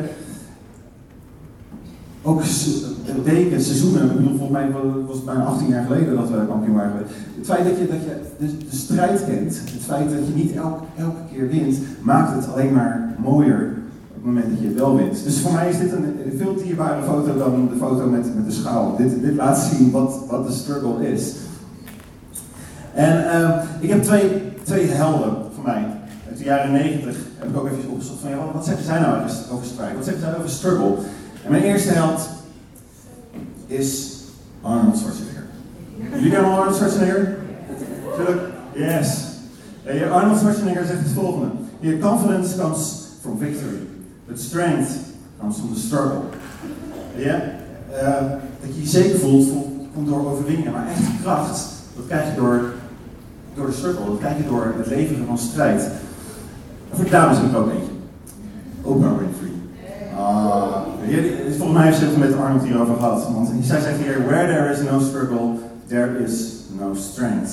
ook 2.23 2.43
weken, 3.25 3.61
seizoenen, 3.61 4.11
volgens 4.39 4.51
mij 4.51 4.71
was 5.07 5.17
het 5.17 5.25
bijna 5.25 5.45
18 5.45 5.69
jaar 5.69 5.85
geleden 5.85 6.17
dat 6.17 6.31
we 6.31 6.47
kampioen 6.49 6.75
waren. 6.75 6.93
Het 7.37 7.47
feit 7.47 7.65
dat 7.65 7.79
je, 7.79 7.87
dat 7.89 8.03
je 8.05 8.17
de, 8.71 8.77
strijd 8.77 9.25
kent, 9.25 9.61
het 9.65 9.83
feit 9.85 10.11
dat 10.11 10.27
je 10.27 10.35
niet 10.35 10.53
elke, 10.55 11.21
keer 11.33 11.49
wint, 11.49 11.79
maakt 12.03 12.35
het 12.35 12.53
alleen 12.53 12.73
maar 12.73 13.15
mooier 13.19 13.73
het 14.23 14.33
moment 14.33 14.51
dat 14.53 14.61
je 14.61 14.67
het 14.67 14.79
wel 14.79 14.97
wint. 14.97 15.25
Dus 15.25 15.41
voor 15.41 15.53
mij 15.53 15.69
is 15.69 15.79
dit 15.79 15.93
een, 15.93 16.33
veel 16.37 16.55
dierbare 16.55 17.03
foto 17.03 17.39
dan 17.39 17.69
de 17.69 17.77
foto 17.77 18.07
met, 18.07 18.35
met 18.35 18.47
de 18.47 18.53
schaal. 18.53 18.97
Dit, 18.97 19.23
dit 19.23 19.35
laat 19.35 19.59
zien 19.59 19.91
wat, 19.91 20.19
wat 20.29 20.47
de 20.47 20.53
struggle 20.53 21.13
is. 21.13 21.33
En 22.95 23.25
uh, 23.25 23.63
ik 23.81 23.89
heb 23.91 24.03
twee, 24.03 24.43
twee 24.63 24.87
helden 24.87 25.37
voor 25.55 25.65
mij. 25.65 25.87
Uit 26.29 26.39
de 26.39 26.45
jaren 26.45 26.73
90 26.73 27.17
heb 27.39 27.49
ik 27.49 27.57
ook 27.57 27.67
even 27.67 27.91
opgezocht 27.91 28.21
van 28.21 28.31
ja, 28.31 28.37
wat 28.53 28.65
zeggen 28.65 28.85
zij 28.85 29.01
nou 29.01 29.23
over 29.53 29.67
strijd? 29.67 29.95
Wat 29.95 30.05
zeggen 30.05 30.23
zij 30.23 30.37
over 30.37 30.51
struggle? 30.51 30.95
En 31.45 31.51
mijn 31.51 31.63
eerste 31.63 31.93
held 31.93 32.29
is 33.67 34.17
Arnold 34.61 34.97
Schwarzenegger. 34.97 35.45
Jullie 36.13 36.31
kennen 36.31 36.51
Arnold 36.51 36.77
Schwarzenegger? 36.77 37.37
Tuurlijk? 38.17 38.41
Yes. 38.75 39.25
Arnold 40.13 40.39
Schwarzenegger 40.39 40.87
zegt 40.87 40.99
het 40.99 41.13
volgende. 41.13 41.47
Your 41.81 41.99
confidence 41.99 42.57
comes 42.57 43.07
from 43.21 43.39
victory. 43.39 43.92
But 44.33 44.41
strength 44.41 45.13
comes 45.39 45.59
from 45.59 45.75
the 45.75 45.81
struggle. 45.81 46.23
Ja? 47.17 47.43
Uh, 47.93 48.31
dat 48.61 48.75
je 48.75 48.81
je 48.81 48.87
zeker 48.89 49.19
voelt, 49.19 49.53
komt 49.95 50.09
door 50.09 50.31
overwinningen. 50.31 50.73
Maar 50.73 50.87
echt 50.87 51.01
kracht, 51.23 51.65
dat 51.97 52.07
krijg 52.07 52.29
je 52.29 52.41
door, 52.41 52.73
door 53.55 53.67
de 53.67 53.73
struggle. 53.73 54.05
Dat 54.05 54.19
krijg 54.19 54.37
je 54.37 54.47
door 54.47 54.75
het 54.77 54.87
leveren 54.87 55.27
van 55.27 55.39
strijd. 55.39 55.83
En 56.91 56.97
voor 56.97 57.05
de 57.05 57.11
dames 57.11 57.37
heb 57.37 57.47
ik 57.47 57.57
ook 57.57 57.71
eentje. 57.71 57.93
Oprah 58.83 59.19
Winfrey. 59.19 59.51
Ah, 60.17 60.83
volgens 61.57 61.79
mij 61.79 61.87
heeft 61.87 61.99
ze 61.99 62.05
het 62.05 62.17
met 62.17 62.37
Arnold 62.37 62.63
hierover 62.63 62.95
gehad. 62.95 63.29
Want 63.33 63.51
zij 63.63 63.81
zegt 63.81 63.99
hier, 63.99 64.27
where 64.27 64.47
there 64.47 64.73
is 64.73 64.91
no 64.91 65.01
struggle, 65.01 65.59
there 65.87 66.25
is 66.25 66.55
no 66.79 66.95
strength. 66.95 67.51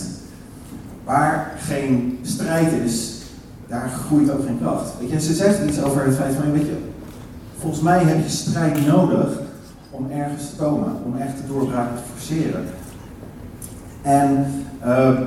Waar 1.03 1.51
geen 1.57 2.19
strijd 2.21 2.71
is, 2.85 3.18
daar 3.69 3.89
groeit 3.89 4.31
ook 4.31 4.45
geen 4.45 4.59
kracht. 4.61 4.91
Weet 4.99 5.09
je, 5.09 5.21
ze 5.21 5.33
zegt 5.33 5.65
iets 5.67 5.83
over 5.83 6.05
het 6.05 6.15
feit 6.15 6.35
van, 6.35 6.51
weet 6.51 6.65
je, 6.65 6.77
volgens 7.59 7.81
mij 7.81 8.03
heb 8.03 8.23
je 8.23 8.29
strijd 8.29 8.87
nodig 8.87 9.29
om 9.89 10.11
ergens 10.11 10.49
te 10.49 10.55
komen, 10.55 10.91
om 11.05 11.17
echt 11.17 11.37
de 11.37 11.53
doorbraak 11.53 11.87
te 11.95 12.01
forceren. 12.13 12.63
En 14.01 14.45
uh, 14.85 15.19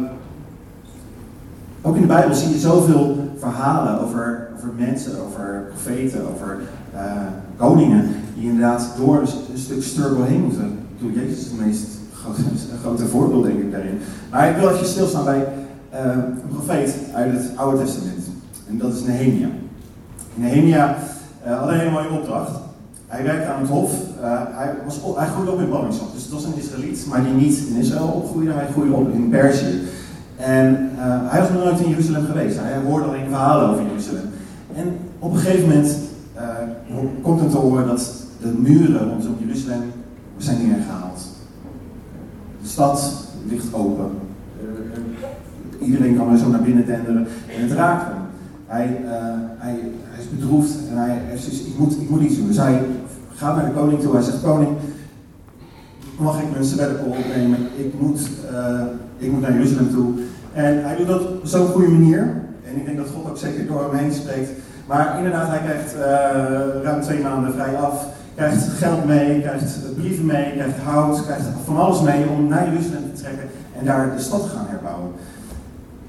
ook 1.83 1.95
in 1.95 2.01
de 2.01 2.07
Bijbel 2.07 2.35
zie 2.35 2.51
je 2.51 2.59
zoveel 2.59 3.31
verhalen 3.39 4.01
over, 4.01 4.49
over 4.57 4.69
mensen, 4.79 5.13
over 5.27 5.65
profeten, 5.69 6.21
over 6.35 6.59
uh, 6.95 7.01
koningen, 7.57 8.15
die 8.35 8.45
inderdaad 8.45 8.89
door 8.97 9.21
een, 9.21 9.59
stuk 9.59 9.83
struggle 9.83 10.25
heen 10.25 10.43
moeten. 10.43 10.79
Ik 10.99 11.15
Jezus 11.15 11.39
is 11.39 11.45
het 11.45 11.67
meest 11.67 11.87
grote, 12.83 13.07
voorbeeld, 13.07 13.45
denk 13.45 13.59
ik, 13.59 13.73
daarin. 13.73 13.99
Maar 14.31 14.51
ik 14.51 14.57
wil 14.57 14.69
even 14.69 14.87
stilstaan 14.87 15.25
bij 15.25 15.49
uh, 15.93 16.01
een 16.01 16.49
profeet 16.49 16.95
uit 17.15 17.33
het 17.33 17.51
Oude 17.57 17.85
Testament. 17.85 18.32
En 18.69 18.79
dat 18.79 18.95
is 18.95 19.05
Nehemia. 19.05 19.49
Nehemia 20.35 20.97
uh, 21.47 21.59
had 21.59 21.69
een 21.69 21.79
hele 21.79 21.91
mooie 21.91 22.11
opdracht. 22.11 22.51
Hij 23.07 23.25
werkte 23.25 23.53
aan 23.53 23.61
het 23.61 23.71
hof. 23.71 23.93
Uh, 24.21 24.41
hij, 24.51 24.75
was, 24.85 25.01
hij 25.17 25.27
groeide 25.27 25.53
op 25.53 25.61
in 25.61 25.71
ballingschap. 25.71 26.13
Dus 26.13 26.23
het 26.23 26.33
was 26.33 26.45
een 26.45 26.57
Israëliet, 26.57 27.07
maar 27.09 27.25
die 27.25 27.33
niet 27.33 27.59
in 27.69 27.77
Israël 27.77 28.07
opgroeide. 28.07 28.53
Hij 28.53 28.67
groeide 28.73 28.95
op 28.95 29.13
in 29.13 29.29
Perzië. 29.29 29.81
En 30.37 30.91
uh, 30.97 31.03
hij 31.31 31.41
was 31.41 31.51
nog 31.51 31.65
nooit 31.65 31.81
in 31.81 31.89
Jeruzalem 31.89 32.25
geweest. 32.25 32.59
Hij 32.59 32.83
hoorde 32.83 33.07
alleen 33.07 33.29
verhalen 33.29 33.69
over 33.69 33.85
Jeruzalem. 33.85 34.31
En 34.75 34.97
op 35.19 35.33
een 35.33 35.39
gegeven 35.39 35.69
moment 35.69 35.97
komt 37.23 37.41
hem 37.41 37.51
te 37.51 37.57
horen 37.57 37.87
dat 37.87 38.13
de 38.41 38.55
muren 38.59 39.09
rondom 39.09 39.37
Jeruzalem 39.39 39.93
zijn 40.37 40.67
neergehaald. 40.67 41.21
De 42.63 42.69
stad 42.69 43.27
ligt 43.49 43.75
open. 43.75 44.11
iedereen 45.81 46.17
kan 46.17 46.33
er 46.33 46.39
zo 46.39 46.49
naar 46.49 46.63
binnen 46.63 46.85
tenderen 46.85 47.27
en 47.57 47.63
het 47.63 47.73
raakt 47.73 48.05
hem. 48.05 48.22
Hij, 48.73 49.01
uh, 49.05 49.11
hij, 49.59 49.77
hij 50.11 50.21
is 50.23 50.31
bedroefd 50.31 50.75
en 50.91 50.97
hij 50.97 51.21
dus, 51.33 51.63
ik 51.63 51.79
moet, 51.79 51.93
ik 51.93 52.11
moet 52.11 52.23
iets 52.23 52.37
doen. 52.37 52.47
Dus 52.47 52.57
hij 52.57 52.81
gaat 53.35 53.57
naar 53.57 53.65
de 53.65 53.73
koning 53.73 54.01
toe, 54.01 54.13
hij 54.13 54.23
zegt, 54.23 54.43
koning, 54.43 54.71
mag 56.19 56.41
ik 56.41 56.51
mijn 56.53 56.65
sabbatical 56.65 57.07
opnemen? 57.07 57.59
Ik 57.77 58.01
moet, 58.01 58.21
uh, 58.53 58.81
ik 59.19 59.33
moet 59.33 59.41
naar 59.41 59.53
Jeruzalem 59.53 59.91
toe. 59.91 60.13
En 60.53 60.85
hij 60.85 60.97
doet 60.97 61.07
dat 61.07 61.21
op 61.21 61.41
zo'n 61.47 61.67
goede 61.67 61.89
manier. 61.89 62.21
En 62.65 62.77
ik 62.77 62.85
denk 62.85 62.97
dat 62.97 63.07
God 63.15 63.31
ook 63.31 63.39
zeker 63.39 63.67
door 63.67 63.83
hem 63.83 63.99
heen 63.99 64.13
spreekt. 64.13 64.51
Maar 64.87 65.17
inderdaad, 65.17 65.49
hij 65.49 65.61
krijgt 65.65 65.95
uh, 65.95 66.03
ruim 66.83 67.03
twee 67.03 67.23
maanden 67.23 67.53
vrij 67.53 67.77
af. 67.77 68.07
Krijgt 68.35 68.69
geld 68.69 69.05
mee, 69.05 69.41
krijgt 69.41 69.95
brieven 69.95 70.27
mee, 70.27 70.53
krijgt 70.53 70.79
hout, 70.79 71.25
krijgt 71.25 71.47
van 71.65 71.77
alles 71.77 72.01
mee 72.01 72.29
om 72.29 72.49
naar 72.49 72.71
Jeruzalem 72.71 73.03
te 73.15 73.21
trekken 73.21 73.49
en 73.79 73.85
daar 73.85 74.17
de 74.17 74.23
stad 74.23 74.43
te 74.43 74.49
gaan 74.49 74.67
herbouwen. 74.69 75.11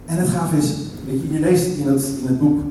En 0.06 0.18
het 0.18 0.30
gaaf 0.30 0.54
is, 0.54 0.76
weet 1.06 1.22
je, 1.22 1.34
je 1.34 1.40
leest 1.40 1.78
in 1.78 1.88
het, 1.88 2.04
in 2.22 2.28
het 2.28 2.40
boek, 2.40 2.62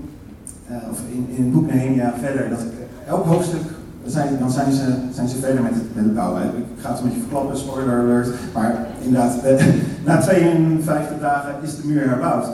uh, 0.71 0.77
of 0.91 1.01
in, 1.13 1.45
het 1.45 1.53
boek 1.53 1.67
Nehemia 1.67 2.15
verder, 2.21 2.49
dat 2.49 2.61
elk 3.07 3.25
hoofdstuk, 3.25 3.61
zijn, 4.07 4.39
dan 4.39 4.51
zijn 4.51 4.73
ze, 4.73 4.95
zijn 5.15 5.29
ze 5.29 5.37
verder 5.37 5.63
met, 5.63 5.73
met 5.95 6.05
het 6.05 6.15
bouwen. 6.15 6.43
Ik 6.43 6.65
ga 6.81 6.91
het 6.91 6.99
een 6.99 7.05
beetje 7.05 7.21
verklappen, 7.21 7.57
spoiler 7.57 7.99
alert, 7.99 8.29
maar 8.55 8.87
inderdaad, 9.03 9.37
uh, 9.45 9.65
na 10.07 10.21
52 10.21 11.21
dagen 11.21 11.55
is 11.63 11.77
de 11.77 11.87
muur 11.87 12.09
herbouwd. 12.09 12.47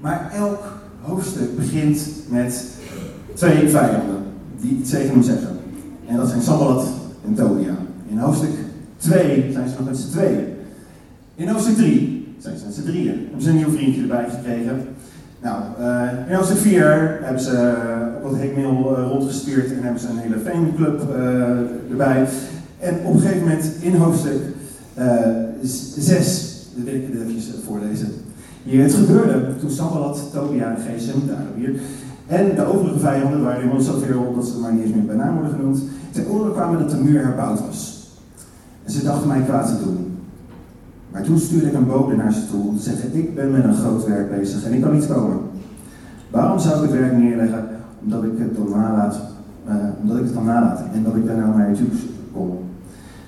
Maar 0.00 0.32
elk 0.34 0.62
hoofdstuk 1.00 1.56
begint 1.56 2.08
met 2.28 2.64
twee 3.34 3.68
vijanden 3.68 4.22
die 4.60 4.76
iets 4.78 4.90
tegen 4.90 5.10
hem 5.10 5.22
zeggen. 5.22 5.58
En 6.06 6.16
dat 6.16 6.28
zijn 6.28 6.42
Sambalat 6.42 6.86
en 7.26 7.34
Tobia. 7.34 7.76
In 8.08 8.18
hoofdstuk 8.18 8.50
2 8.96 9.52
zijn 9.52 9.68
ze 9.68 9.74
nog 9.78 9.88
met 9.88 9.98
z'n 9.98 10.10
tweeën. 10.10 10.44
In 11.34 11.48
hoofdstuk 11.48 11.76
3 11.76 12.34
zijn 12.38 12.58
ze 12.58 12.64
met 12.64 12.74
z'n 12.74 12.82
drieën. 12.82 13.18
Hebben 13.22 13.42
ze 13.42 13.50
een 13.50 13.56
nieuw 13.56 13.70
vriendje 13.70 14.00
erbij 14.00 14.26
gekregen. 14.30 14.86
Nou, 15.42 15.62
uh, 15.80 16.28
in 16.28 16.34
hoofdstuk 16.34 16.58
4 16.58 17.18
hebben 17.22 17.42
ze 17.42 17.74
op 18.16 18.30
wat 18.30 18.40
hekmail 18.40 18.96
uh, 18.98 19.08
rondgestuurd 19.08 19.72
en 19.72 19.82
hebben 19.82 20.00
ze 20.00 20.08
een 20.08 20.18
hele 20.18 20.38
fanclub 20.38 21.02
uh, 21.16 21.90
erbij. 21.90 22.26
En 22.78 22.94
op 23.04 23.14
een 23.14 23.20
gegeven 23.20 23.42
moment 23.42 23.70
in 23.80 23.94
hoofdstuk 23.94 24.42
6, 25.62 26.66
dat 26.74 26.84
wil 26.84 26.94
ik 26.94 27.08
even 27.08 27.62
voorlezen. 27.66 28.08
Hier, 28.62 28.82
het 28.82 28.94
gebeurde 28.94 29.56
toen 29.60 29.70
Sambalat, 29.70 30.30
Tobia 30.32 30.70
en 30.70 30.82
Gesem, 30.82 31.26
daar 31.26 31.46
hier, 31.56 31.80
en 32.26 32.54
de 32.54 32.64
overige 32.64 32.98
vijanden 32.98 33.42
waren 33.42 33.62
inmiddels 33.62 33.86
zoveel 33.86 34.20
op 34.20 34.34
dat 34.34 34.46
ze 34.46 34.58
maar 34.58 34.72
niet 34.72 34.84
eens 34.84 34.94
meer 34.94 35.04
bij 35.04 35.16
naam 35.16 35.34
worden 35.34 35.52
genoemd, 35.52 35.82
ten 36.10 36.28
oren 36.28 36.52
kwamen 36.52 36.78
dat 36.78 36.90
de 36.90 36.96
muur 36.96 37.24
herbouwd 37.24 37.60
was. 37.66 38.08
En 38.84 38.92
ze 38.92 39.04
dachten 39.04 39.28
mij 39.28 39.40
kwaad 39.40 39.66
te 39.66 39.84
doen. 39.84 40.05
Maar 41.16 41.24
toen 41.24 41.38
stuurde 41.38 41.66
ik 41.66 41.74
een 41.74 41.86
bode 41.86 42.16
naar 42.16 42.32
ze 42.32 42.48
toe 42.50 42.68
om 42.68 42.76
te 42.76 42.82
zeggen: 42.82 43.14
Ik 43.14 43.34
ben 43.34 43.50
met 43.50 43.64
een 43.64 43.74
groot 43.74 44.06
werk 44.06 44.38
bezig 44.38 44.64
en 44.64 44.72
ik 44.72 44.80
kan 44.80 44.92
niet 44.92 45.06
komen. 45.06 45.38
Waarom 46.30 46.58
zou 46.58 46.74
ik 46.74 46.90
het 46.90 47.00
werk 47.00 47.16
neerleggen 47.16 47.68
omdat 48.02 48.24
ik 48.24 48.30
het 48.38 48.56
dan 48.56 48.70
nalaat, 48.70 49.20
uh, 49.68 49.74
omdat 50.02 50.16
ik 50.16 50.24
het 50.24 50.34
dan 50.34 50.44
nalaat 50.44 50.82
en 50.92 51.02
dat 51.02 51.14
ik 51.16 51.26
daarna 51.26 51.56
naar 51.56 51.68
je 51.70 51.76
toe 51.76 51.86
kom? 52.32 52.58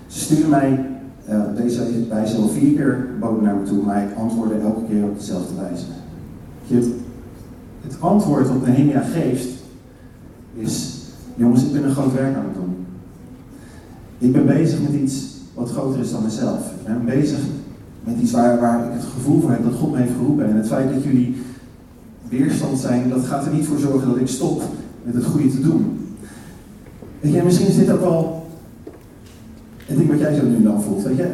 Ze 0.06 0.18
stuurden 0.20 0.48
mij 0.48 0.86
uh, 1.28 1.38
op 1.48 1.56
deze 1.56 1.82
wijze 2.08 2.36
al 2.36 2.48
vier 2.48 2.74
keer 2.74 3.08
bode 3.20 3.42
naar 3.42 3.54
me 3.54 3.62
toe, 3.62 3.84
maar 3.84 4.02
ik 4.02 4.16
antwoordde 4.18 4.58
elke 4.58 4.84
keer 4.88 5.04
op 5.04 5.18
dezelfde 5.18 5.54
wijze. 5.60 5.84
Het 7.80 7.96
antwoord 8.00 8.48
wat 8.48 8.66
Nehemia 8.66 9.00
geeft 9.00 9.48
is: 10.54 11.02
Jongens, 11.34 11.64
ik 11.64 11.72
ben 11.72 11.84
een 11.84 11.94
groot 11.94 12.14
werk 12.14 12.36
aan 12.36 12.44
het 12.44 12.54
doen. 12.54 12.86
Ik 14.18 14.32
ben 14.32 14.46
bezig 14.46 14.80
met 14.80 15.00
iets 15.00 15.36
wat 15.54 15.70
groter 15.70 16.00
is 16.00 16.10
dan 16.10 16.22
mezelf. 16.22 16.70
Ik 16.70 16.86
ben 16.86 17.04
bezig 17.04 17.38
met 18.04 18.20
iets 18.20 18.32
waar, 18.32 18.60
waar 18.60 18.84
ik 18.84 18.92
het 18.92 19.04
gevoel 19.14 19.40
van 19.40 19.50
heb 19.50 19.64
dat 19.64 19.74
God 19.74 19.92
me 19.92 19.98
heeft 19.98 20.12
geroepen. 20.18 20.48
En 20.48 20.56
het 20.56 20.66
feit 20.66 20.94
dat 20.94 21.02
jullie 21.02 21.42
weerstand 22.28 22.78
zijn, 22.78 23.08
dat 23.08 23.24
gaat 23.24 23.46
er 23.46 23.52
niet 23.52 23.66
voor 23.66 23.78
zorgen 23.78 24.08
dat 24.08 24.18
ik 24.18 24.28
stop 24.28 24.62
met 25.02 25.14
het 25.14 25.24
goede 25.24 25.50
te 25.50 25.60
doen. 25.60 25.98
Weet 27.20 27.32
je, 27.32 27.42
misschien 27.42 27.66
is 27.66 27.76
dit 27.76 27.90
ook 27.90 28.00
wel 28.00 28.46
het 29.86 29.96
ding 29.96 30.10
wat 30.10 30.18
jij 30.18 30.34
zo 30.34 30.44
nu 30.44 30.62
dan 30.62 30.82
voelt. 30.82 31.02
Weet 31.02 31.16
je, 31.16 31.30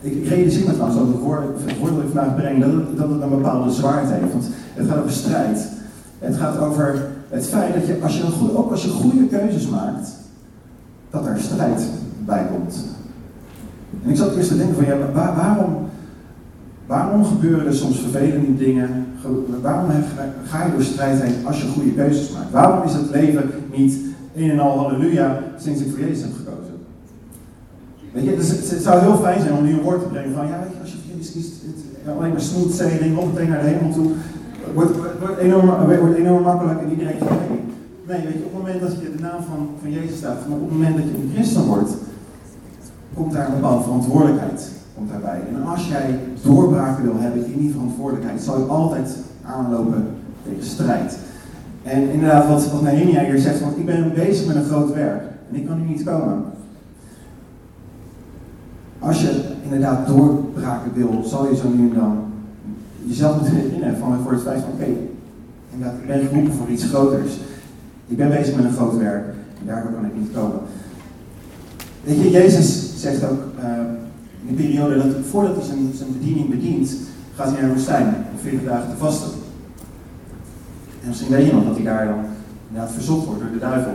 ik, 0.00 0.12
ik 0.12 0.28
realiseer 0.28 0.66
me 0.66 0.72
trouwens 0.72 0.98
dat 0.98 1.08
het 1.08 1.18
woord, 1.18 1.44
het 1.64 1.78
woord 1.78 1.94
dat 1.94 2.02
ik 2.02 2.10
vandaag 2.12 2.36
breng, 2.36 2.60
dat 2.60 2.72
het, 2.72 2.96
dat 2.96 3.10
een 3.10 3.28
bepaalde 3.28 3.70
zwaarte 3.70 4.12
heeft. 4.12 4.32
Want 4.32 4.48
het 4.74 4.88
gaat 4.88 4.98
over 4.98 5.10
strijd. 5.10 5.68
Het 6.18 6.36
gaat 6.36 6.58
over 6.58 7.08
het 7.28 7.46
feit 7.46 7.74
dat 7.74 7.86
je, 7.86 7.96
als 8.02 8.16
je 8.16 8.22
een 8.22 8.32
goede, 8.32 8.56
ook 8.56 8.70
als 8.70 8.84
je 8.84 8.90
goede 8.90 9.26
keuzes 9.26 9.68
maakt, 9.68 10.08
dat 11.10 11.26
er 11.26 11.40
strijd 11.40 11.82
bij 12.24 12.46
komt. 12.52 12.84
En 14.04 14.10
ik 14.10 14.16
zat 14.16 14.36
eerst 14.36 14.48
te 14.48 14.56
denken 14.56 14.74
van, 14.74 14.84
ja, 14.84 14.96
waar, 15.12 15.36
waarom, 15.36 15.76
waarom 16.86 17.24
gebeuren 17.24 17.66
er 17.66 17.74
soms 17.74 18.00
vervelende 18.00 18.56
dingen? 18.56 19.06
Waarom 19.62 19.90
ga 20.44 20.64
je 20.64 20.72
door 20.72 20.82
strijd 20.82 21.22
heen 21.22 21.46
als 21.46 21.60
je 21.60 21.68
goede 21.68 21.92
keuzes 21.92 22.32
maakt? 22.32 22.50
Waarom 22.50 22.84
is 22.84 22.92
het 22.92 23.10
leven 23.10 23.50
niet 23.76 23.98
een 24.34 24.50
en 24.50 24.58
al 24.58 24.78
halleluja 24.78 25.38
sinds 25.56 25.80
ik 25.80 25.90
voor 25.90 26.00
Jezus 26.00 26.22
heb 26.22 26.32
gekozen? 26.36 26.74
Weet 28.12 28.24
je, 28.24 28.36
dus 28.36 28.48
het, 28.48 28.82
zou 28.82 29.00
heel 29.00 29.16
fijn 29.16 29.40
zijn 29.40 29.54
om 29.54 29.64
nu 29.64 29.72
een 29.72 29.82
woord 29.82 30.02
te 30.02 30.08
brengen 30.08 30.34
van, 30.34 30.46
ja, 30.46 30.58
weet 30.62 30.72
je, 30.72 30.80
als 30.80 30.90
je 30.90 30.96
voor 30.96 31.16
Jezus 31.16 31.32
kiest, 31.32 31.52
het, 31.66 32.16
alleen 32.16 32.30
maar 32.30 32.40
smooth 32.40 32.74
sailing, 32.74 33.18
op 33.18 33.32
meteen 33.32 33.48
naar 33.48 33.62
de 33.62 33.68
hemel 33.68 33.92
toe, 33.92 34.10
wordt, 34.74 34.96
wordt, 35.20 35.38
enorm, 35.38 35.66
wordt 36.00 36.16
enorm 36.16 36.42
makkelijk 36.42 36.80
en 36.80 36.90
iedereen 36.90 37.18
zegt, 37.18 37.30
nee. 37.30 37.60
Nee, 38.08 38.22
weet 38.26 38.32
je, 38.32 38.44
op 38.44 38.52
het 38.52 38.62
moment 38.62 38.80
dat 38.80 38.92
je 39.02 39.16
de 39.16 39.22
naam 39.22 39.42
van, 39.50 39.68
van 39.80 39.90
Jezus 39.90 40.16
staat, 40.16 40.38
op 40.48 40.60
het 40.60 40.72
moment 40.72 40.96
dat 40.96 41.04
je 41.04 41.14
een 41.14 41.30
christen 41.34 41.64
wordt, 41.64 41.90
komt 43.14 43.32
daar 43.32 43.46
een 43.48 43.54
bepaalde 43.54 43.82
verantwoordelijkheid 43.82 44.70
komt 44.94 45.10
daarbij. 45.10 45.40
En 45.54 45.66
als 45.66 45.88
jij 45.88 46.18
doorbraken 46.42 47.04
wil 47.04 47.16
hebben 47.18 47.46
in 47.46 47.58
die 47.58 47.70
verantwoordelijkheid, 47.70 48.42
zal 48.42 48.58
je 48.58 48.64
altijd 48.64 49.16
aanlopen 49.44 50.06
tegen 50.44 50.64
strijd. 50.64 51.18
En 51.82 52.10
inderdaad, 52.10 52.48
wat, 52.48 52.70
wat 52.70 52.82
Nehemia 52.82 53.24
hier 53.24 53.38
zegt, 53.38 53.60
want 53.60 53.76
ik 53.76 53.86
ben 53.86 54.14
bezig 54.14 54.46
met 54.46 54.56
een 54.56 54.64
groot 54.64 54.94
werk 54.94 55.22
en 55.50 55.56
ik 55.56 55.66
kan 55.66 55.80
nu 55.80 55.88
niet 55.88 56.04
komen. 56.04 56.42
Als 58.98 59.20
je 59.20 59.42
inderdaad 59.62 60.06
doorbraken 60.06 60.92
wil, 60.94 61.22
zal 61.24 61.48
je 61.48 61.56
zo 61.56 61.68
nu 61.68 61.88
en 61.88 61.94
dan 61.94 62.18
jezelf 63.04 63.34
moeten 63.36 63.54
herinneren 63.54 63.96
van 63.96 64.18
voor 64.22 64.32
het 64.32 64.42
feit 64.42 64.60
van 64.60 64.72
oké, 64.72 64.84
ik 64.84 66.06
ben 66.06 66.26
geroepen 66.28 66.52
voor 66.52 66.68
iets 66.68 66.84
groters. 66.84 67.38
Ik 68.06 68.16
ben 68.16 68.28
bezig 68.28 68.56
met 68.56 68.64
een 68.64 68.72
groot 68.72 68.98
werk 68.98 69.24
en 69.60 69.66
daardoor 69.66 69.92
kan 69.92 70.04
ik 70.04 70.16
niet 70.16 70.32
komen. 70.34 70.58
Weet 72.04 72.22
je, 72.22 72.30
Jezus 72.30 72.89
zegt 73.00 73.24
ook 73.24 73.42
uh, 73.58 73.66
in 74.46 74.56
de 74.56 74.62
periode 74.62 74.96
dat 74.96 75.06
voordat 75.30 75.56
hij 75.56 75.64
zijn, 75.64 75.90
zijn 75.94 76.12
bediening 76.18 76.50
bedient, 76.50 76.96
gaat 77.34 77.50
hij 77.50 77.60
naar 77.60 77.68
de 77.68 77.74
woestijn 77.74 78.06
om 78.06 78.38
40 78.42 78.68
dagen 78.68 78.90
te 78.90 78.96
vasten. 78.96 79.30
En 81.02 81.08
misschien 81.08 81.30
weet 81.30 81.52
nog 81.52 81.64
dat 81.64 81.74
hij 81.74 81.84
daar 81.84 82.06
dan 82.06 82.24
inderdaad 82.68 82.94
verzocht 82.94 83.26
wordt 83.26 83.40
door 83.40 83.52
de 83.52 83.58
duivel. 83.58 83.92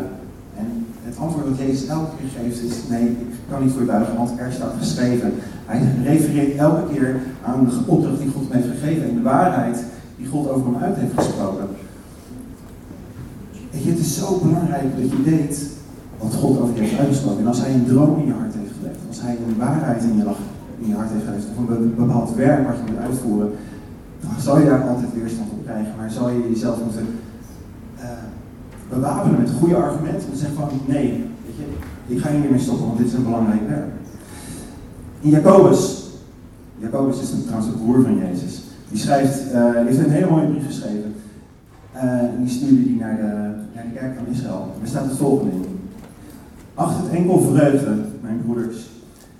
En 0.58 0.86
het 1.04 1.18
antwoord 1.18 1.46
dat 1.46 1.58
Jezus 1.58 1.88
elke 1.88 2.12
keer 2.18 2.42
geeft 2.42 2.64
is: 2.64 2.76
nee, 2.90 3.06
ik 3.10 3.36
kan 3.50 3.64
niet 3.64 3.72
voor 3.72 3.82
je 3.82 3.88
buigen, 3.88 4.16
want 4.16 4.40
er 4.40 4.52
staat 4.52 4.74
geschreven. 4.78 5.34
Hij 5.66 5.82
refereert 6.04 6.58
elke 6.58 6.94
keer 6.94 7.20
aan 7.44 7.66
de 7.66 7.92
opdracht 7.92 8.20
die 8.20 8.32
God 8.32 8.44
hem 8.50 8.62
heeft 8.62 8.80
gegeven 8.80 9.10
en 9.10 9.16
de 9.16 9.22
waarheid 9.22 9.84
die 10.18 10.28
God 10.28 10.50
over 10.50 10.66
hem 10.66 10.84
uit 10.84 10.96
heeft 10.96 11.14
gesproken. 11.16 11.68
En 13.72 13.80
het 13.84 14.00
is 14.00 14.18
zo 14.18 14.40
belangrijk 14.44 15.00
dat 15.00 15.10
je 15.10 15.24
weet 15.24 15.70
wat 16.18 16.34
God 16.34 16.60
over 16.60 16.76
je 16.76 16.82
heeft 16.82 17.00
uitgesproken. 17.00 17.40
En 17.40 17.48
als 17.48 17.62
hij 17.62 17.74
een 17.74 17.86
droom 17.86 18.20
in 18.20 18.26
je 18.26 18.34
hart 18.34 18.55
als 19.16 19.24
hij 19.24 19.38
een 19.48 19.58
waarheid 19.58 20.04
in 20.04 20.18
je, 20.18 20.24
in 20.80 20.88
je 20.88 20.96
hart 20.96 21.10
heeft 21.12 21.26
gelegd, 21.26 21.46
of 21.52 21.78
een 21.78 21.96
bepaald 21.96 22.36
werk 22.36 22.68
wat 22.68 22.76
je 22.76 22.92
moet 22.92 23.02
uitvoeren, 23.02 23.52
dan 24.20 24.40
zal 24.40 24.60
je 24.60 24.66
daar 24.66 24.84
altijd 24.90 25.14
weerstand 25.14 25.52
op 25.52 25.64
krijgen. 25.64 25.94
Maar 25.98 26.12
zal 26.12 26.30
je 26.30 26.50
jezelf 26.50 26.84
moeten 26.84 27.08
uh, 28.00 28.06
bewapenen 28.90 29.40
met 29.40 29.50
goede 29.60 29.76
argumenten. 29.76 30.32
En 30.32 30.38
zeggen 30.38 30.58
van 30.58 30.70
nee, 30.86 31.10
weet 31.46 31.56
je, 31.56 32.14
ik 32.14 32.20
ga 32.20 32.30
hier 32.30 32.40
niet 32.40 32.50
mee 32.50 32.60
stoppen, 32.60 32.86
want 32.86 32.98
dit 32.98 33.08
is 33.08 33.14
een 33.14 33.24
belangrijk 33.24 33.68
werk. 33.68 33.92
In 35.22 35.30
Jacobus, 35.30 36.10
Jacobus 36.78 37.22
is 37.22 37.32
een, 37.32 37.44
trouwens 37.44 37.72
de 37.72 37.78
broer 37.78 38.02
van 38.04 38.18
Jezus, 38.18 38.62
die 38.90 39.00
schrijft, 39.00 39.54
uh, 39.54 39.72
die 39.72 39.84
heeft 39.84 39.98
een 39.98 40.10
hele 40.10 40.30
mooie 40.30 40.48
brief 40.48 40.66
geschreven. 40.66 41.16
Uh, 41.96 42.02
en 42.02 42.38
die 42.40 42.50
stuurde 42.50 42.84
die 42.84 42.98
naar 43.00 43.16
de, 43.16 43.32
naar 43.76 43.84
de 43.84 44.00
kerk 44.00 44.16
van 44.18 44.34
Israël. 44.34 44.74
Er 44.82 44.88
staat 44.88 45.06
het 45.06 45.18
volgende 45.18 45.52
in. 45.52 45.80
Acht 46.74 46.98
het 46.98 47.10
enkel 47.10 47.42
vreugde, 47.42 47.96
mijn 48.22 48.42
broeders, 48.46 48.94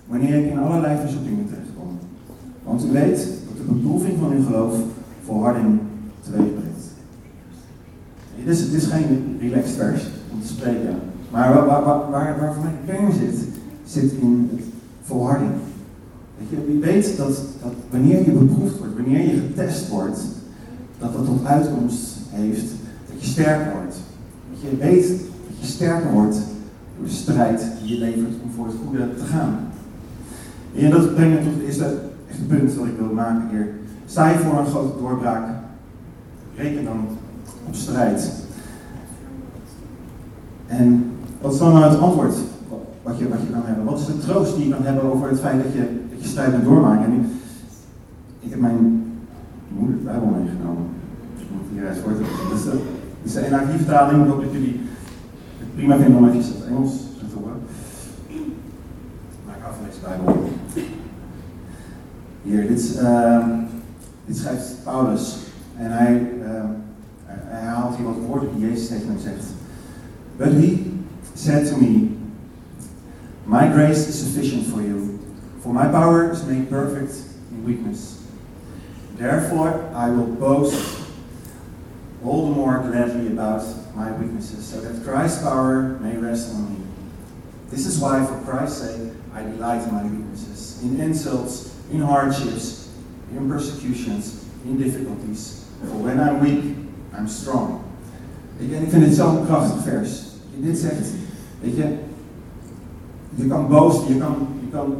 wanneer 0.06 0.44
ik 0.44 0.50
in 0.50 0.58
allerlei 0.58 0.98
verzoekingen 1.00 1.46
terechtkom. 1.48 1.98
Want 2.64 2.84
u 2.84 2.90
weet 2.90 3.16
dat 3.18 3.56
de 3.56 3.72
beproeving 3.72 4.18
van 4.18 4.32
uw 4.32 4.44
geloof 4.44 4.74
volharding 5.24 5.78
teweegbrengt. 6.20 6.84
Dit 8.36 8.46
is, 8.46 8.70
dit 8.70 8.82
is 8.82 8.86
geen 8.86 9.36
relaxed 9.40 9.76
vers 9.76 10.02
om 10.32 10.40
te 10.40 10.48
spreken, 10.48 10.96
maar 11.30 11.54
waar, 11.54 11.66
waar, 11.66 11.84
waar, 11.84 12.38
waar, 12.38 12.54
voor 12.54 12.62
mijn 12.62 12.76
kern 12.86 13.12
zit, 13.12 13.48
zit 13.84 14.12
in 14.12 14.50
het 14.52 14.64
volharding. 15.02 15.50
Weet 16.38 16.48
je, 16.48 16.78
weet 16.78 17.16
dat, 17.16 17.42
dat 17.62 17.72
wanneer 17.90 18.24
je 18.24 18.30
beproefd 18.30 18.78
wordt, 18.78 18.94
wanneer 18.94 19.20
je 19.20 19.40
getest 19.40 19.88
wordt, 19.88 20.20
dat 20.98 21.12
dat 21.12 21.24
tot 21.24 21.44
uitkomst 21.44 22.16
heeft 22.30 22.70
dat 23.10 23.24
je 23.24 23.26
sterker 23.26 23.72
wordt. 23.72 23.96
Dat 24.50 24.70
je 24.70 24.76
weet 24.76 25.08
dat 25.08 25.56
je 25.60 25.66
sterker 25.66 26.12
wordt 26.12 26.36
door 26.96 27.06
de 27.06 27.12
strijd 27.12 27.66
die 27.82 27.94
je 27.94 27.98
levert 27.98 28.34
om 28.42 28.50
voor 28.50 28.66
het 28.66 28.76
goede 28.86 29.14
te 29.14 29.24
gaan. 29.24 29.65
En 30.76 30.90
dat 30.90 31.14
brengt 31.14 31.38
me 31.38 31.44
tot 31.44 31.54
het 31.54 31.66
eerste 31.66 31.98
echte 32.30 32.42
punt 32.42 32.74
wat 32.74 32.86
ik 32.86 32.98
wil 32.98 33.12
maken 33.14 33.48
hier. 33.50 33.68
Sta 34.06 34.28
je 34.28 34.38
voor 34.38 34.58
een 34.58 34.66
grote 34.66 34.98
doorbraak, 34.98 35.48
reken 36.56 36.84
dan 36.84 37.08
op 37.66 37.74
strijd. 37.74 38.32
En 40.66 41.12
wat 41.40 41.52
is 41.52 41.58
dan 41.58 41.72
nou 41.72 41.84
het 41.84 42.00
antwoord 42.00 42.34
wat 43.02 43.18
je, 43.18 43.28
wat 43.28 43.40
je 43.40 43.52
kan 43.52 43.62
hebben? 43.64 43.84
Wat 43.84 43.98
is 43.98 44.06
de 44.06 44.18
troost 44.18 44.56
die 44.56 44.68
je 44.68 44.74
kan 44.74 44.84
hebben 44.84 45.12
over 45.12 45.28
het 45.28 45.40
feit 45.40 45.62
dat 45.62 45.72
je, 45.72 46.00
dat 46.10 46.22
je 46.22 46.28
strijd 46.28 46.52
moet 46.56 46.64
doormaken? 46.64 47.04
En 47.04 47.30
ik 48.40 48.50
heb 48.50 48.60
mijn 48.60 49.04
moeder 49.68 49.96
Bijbel 50.04 50.26
meegenomen. 50.26 50.84
Hieruit 51.72 51.98
voor 51.98 52.12
te 52.12 52.20
lezen. 52.52 52.70
Dus, 52.70 52.82
is 53.22 53.32
de 53.32 53.40
NIV-vertaling. 53.40 54.24
Ik 54.24 54.30
hoop 54.30 54.42
dat 54.42 54.52
jullie 54.52 54.80
het 55.58 55.74
prima 55.74 55.96
vinden 55.96 56.16
om 56.16 56.28
even 56.28 56.38
het 56.38 56.66
Engels 56.68 57.05
Hier, 62.46 62.66
dit, 62.68 62.98
uh, 63.02 63.46
dit 64.26 64.36
schrijft 64.36 64.74
Paulus. 64.84 65.36
En 65.76 65.90
hij, 65.90 66.32
uh, 66.42 66.64
hij 67.26 67.60
haalt 67.60 67.96
hier 67.96 68.06
wat 68.06 68.16
woorden 68.26 68.48
die 68.54 68.68
Jezus 68.68 68.88
tegen 68.88 69.06
hem 69.06 69.18
zegt. 69.18 69.44
But 70.36 70.48
he 70.48 70.92
said 71.34 71.68
to 71.68 71.76
me, 71.76 72.16
My 73.44 73.70
grace 73.72 74.08
is 74.08 74.18
sufficient 74.18 74.66
for 74.66 74.82
you, 74.82 75.18
for 75.60 75.72
my 75.72 75.86
power 75.86 76.30
is 76.30 76.42
made 76.44 76.68
perfect 76.68 77.14
in 77.50 77.64
weakness. 77.64 78.18
Therefore, 79.16 79.88
I 79.94 80.10
will 80.10 80.26
boast 80.26 81.00
all 82.24 82.48
the 82.48 82.54
more 82.54 82.78
gladly 82.78 83.26
about 83.26 83.62
my 83.94 84.12
weaknesses, 84.12 84.66
so 84.66 84.80
that 84.80 85.04
Christ's 85.04 85.42
power 85.42 85.98
may 86.00 86.16
rest 86.16 86.54
on 86.54 86.70
me. 86.70 86.84
This 87.70 87.86
is 87.86 87.98
why, 87.98 88.24
for 88.24 88.38
Christ's 88.44 88.82
sake, 88.82 89.12
I 89.34 89.42
delight 89.42 89.82
in 89.82 89.94
my 89.94 90.02
weaknesses, 90.04 90.82
in 90.82 91.00
insults, 91.00 91.75
in 91.90 92.00
hardships, 92.00 92.88
in 93.36 93.48
persecutions, 93.48 94.32
in 94.64 94.76
difficulties. 94.76 95.64
For 95.88 96.02
when 96.02 96.18
I'm 96.20 96.40
weak, 96.40 96.64
I'm 97.18 97.28
strong. 97.28 97.80
Ik 98.58 98.90
vind 98.90 99.04
het 99.04 99.14
zo'n 99.14 99.44
krachtig 99.44 99.82
vers. 99.82 100.24
Je 100.56 100.62
dit 100.62 100.78
zegt, 100.78 101.08
weet 101.60 101.76
je, 101.76 101.94
je 103.34 103.46
kan 103.46 103.68
boos, 103.68 104.06
je 104.06 104.16
kan, 104.18 104.34
je 104.60 104.70
kan 104.70 104.94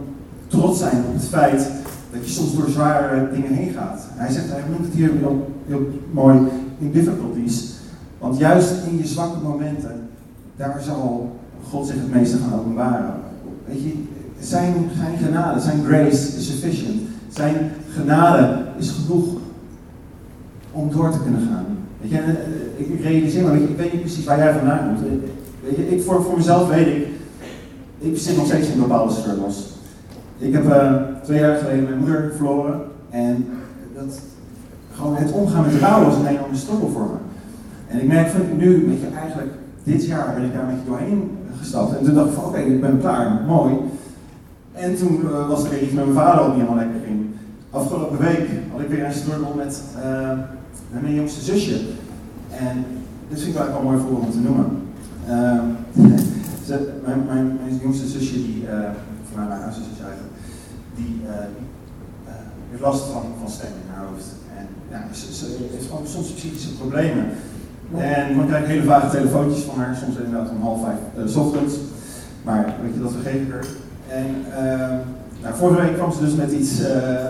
trots 0.47 0.79
zijn 0.79 1.05
op 1.07 1.13
het 1.13 1.25
feit 1.25 1.71
dat 2.13 2.27
je 2.27 2.33
soms 2.33 2.57
door 2.57 2.69
zware 2.69 3.31
dingen 3.33 3.53
heen 3.53 3.73
gaat. 3.73 4.07
Hij 4.11 4.33
zegt, 4.33 4.51
hij 4.51 4.63
noemt 4.71 4.85
het 4.87 4.95
hier 4.95 5.13
heel, 5.13 5.51
heel 5.67 5.89
mooi, 6.11 6.39
in 6.79 6.93
difficulties. 6.93 7.75
Want 8.19 8.39
juist 8.39 8.73
in 8.87 8.97
je 8.99 9.07
zwakke 9.07 9.41
momenten, 9.43 10.09
daar 10.57 10.83
zal 10.83 11.37
God 11.71 11.87
zich 11.87 11.97
het 11.97 12.15
meeste 12.15 12.37
gaan 12.37 12.59
openbaren. 12.59 13.15
Weet 13.67 13.83
je, 13.83 13.93
zijn, 14.41 14.75
zijn 14.97 15.17
genade, 15.25 15.61
zijn 15.61 15.85
grace 15.85 16.37
is 16.37 16.47
sufficient. 16.47 17.01
Zijn 17.29 17.71
genade 17.91 18.59
is 18.79 18.91
genoeg 18.91 19.25
om 20.73 20.91
door 20.91 21.11
te 21.11 21.23
kunnen 21.23 21.49
gaan. 21.51 21.65
Weet 22.01 22.11
je, 22.11 22.23
ik 22.77 23.01
realiseer 23.03 23.45
me, 23.45 23.63
ik 23.63 23.77
weet 23.77 23.93
niet 23.93 24.01
precies 24.01 24.25
waar 24.25 24.39
jij 24.39 24.53
vandaan 24.53 24.87
komt. 24.87 25.01
Weet 25.63 25.77
je, 25.77 25.91
ik, 25.91 26.03
voor, 26.03 26.23
voor 26.23 26.37
mezelf 26.37 26.69
weet 26.69 26.87
ik, 26.87 27.07
ik 27.99 28.19
zit 28.19 28.37
nog 28.37 28.47
steeds 28.47 28.69
in 28.69 28.81
bepaalde 28.81 29.13
struggles. 29.13 29.75
Ik 30.39 30.53
heb 30.53 30.65
uh, 30.65 30.93
twee 31.23 31.39
jaar 31.39 31.57
geleden 31.57 31.85
mijn 31.85 31.99
moeder 31.99 32.33
verloren 32.37 32.81
en 33.11 33.47
dat, 33.95 34.21
gewoon 34.93 35.17
het 35.17 35.33
omgaan 35.33 35.65
met 35.65 35.81
rouw 35.81 36.05
was 36.05 36.17
een 36.17 36.27
enorme 36.27 36.57
struggle 36.57 36.89
voor 36.89 37.03
me. 37.07 37.19
En 37.89 38.01
ik 38.01 38.09
merk 38.09 38.29
van 38.29 38.41
nu, 38.57 38.87
weet 38.87 39.01
je, 39.01 39.17
eigenlijk 39.17 39.53
dit 39.83 40.07
jaar 40.07 40.35
ben 40.35 40.45
ik 40.45 40.53
daar 40.53 40.63
een 40.63 40.69
beetje 40.69 40.89
doorheen 40.89 41.31
gestapt. 41.59 41.99
En 41.99 42.05
toen 42.05 42.15
dacht 42.15 42.29
ik 42.29 42.35
van 42.35 42.45
oké, 42.45 42.59
ik 42.59 42.81
ben 42.81 43.01
klaar, 43.01 43.41
mooi. 43.47 43.75
En 44.77 44.97
toen 44.97 45.21
uh, 45.25 45.49
was 45.49 45.65
er 45.65 45.71
weer 45.71 45.83
iets 45.83 45.93
met 45.93 46.05
mijn 46.05 46.17
vader 46.17 46.41
ook 46.41 46.55
niet 46.55 46.63
helemaal 46.63 46.85
lekker 46.85 47.01
ging. 47.07 47.27
Afgelopen 47.71 48.19
week 48.19 48.49
had 48.73 48.81
ik 48.81 48.89
weer 48.89 49.05
een 49.05 49.13
struggle 49.13 49.55
met, 49.57 49.83
uh, 50.05 50.31
met 50.93 51.03
mijn 51.03 51.15
jongste 51.15 51.41
zusje. 51.41 51.81
En 52.51 52.85
dit 53.29 53.41
vind 53.41 53.55
ik 53.55 53.63
wel 53.63 53.83
mooi 53.83 53.99
voorbeeld 53.99 54.25
om 54.25 54.31
te 54.31 54.39
noemen. 54.39 54.67
Ze, 56.67 56.93
mijn, 57.05 57.25
mijn, 57.27 57.59
mijn, 57.63 57.79
jongste 57.83 58.07
zusje, 58.07 58.35
die, 58.35 58.65
voor 59.29 59.39
mij 59.39 59.49
mijn 59.49 59.63
oudste 59.63 59.83
zusje 59.83 60.03
eigenlijk, 60.03 60.35
die 60.95 61.21
heeft 62.71 62.83
last 62.83 63.05
van, 63.05 63.23
van 63.41 63.51
stem 63.51 63.69
in 63.69 63.95
haar 63.95 64.07
hoofd. 64.07 64.27
En 64.59 64.67
ja, 64.91 65.15
ze, 65.15 65.35
ze 65.35 65.47
heeft 65.73 65.87
gewoon 65.91 66.07
soms 66.07 66.33
psychische 66.33 66.77
problemen. 66.77 67.25
En 67.97 68.37
dan 68.37 68.47
krijg 68.47 68.63
ik 68.63 68.69
hele 68.69 68.85
vage 68.85 69.17
telefoontjes 69.17 69.63
van 69.63 69.79
haar, 69.79 69.97
soms 69.97 70.17
inderdaad 70.17 70.51
om 70.51 70.63
half 70.63 70.81
vijf 70.83 70.99
uh, 71.19 71.33
s 71.33 71.37
ochtends. 71.37 71.75
Maar 72.43 72.75
weet 72.83 72.95
je, 72.95 73.03
dat 73.03 73.13
vergeet 73.13 73.41
ik 73.43 73.53
er. 73.53 73.67
En 74.09 74.27
nou, 75.43 75.55
vorige 75.55 75.81
week 75.81 75.95
kwam 75.95 76.13
ze 76.13 76.21
dus 76.25 76.35
met 76.35 76.53
iets 76.53 76.81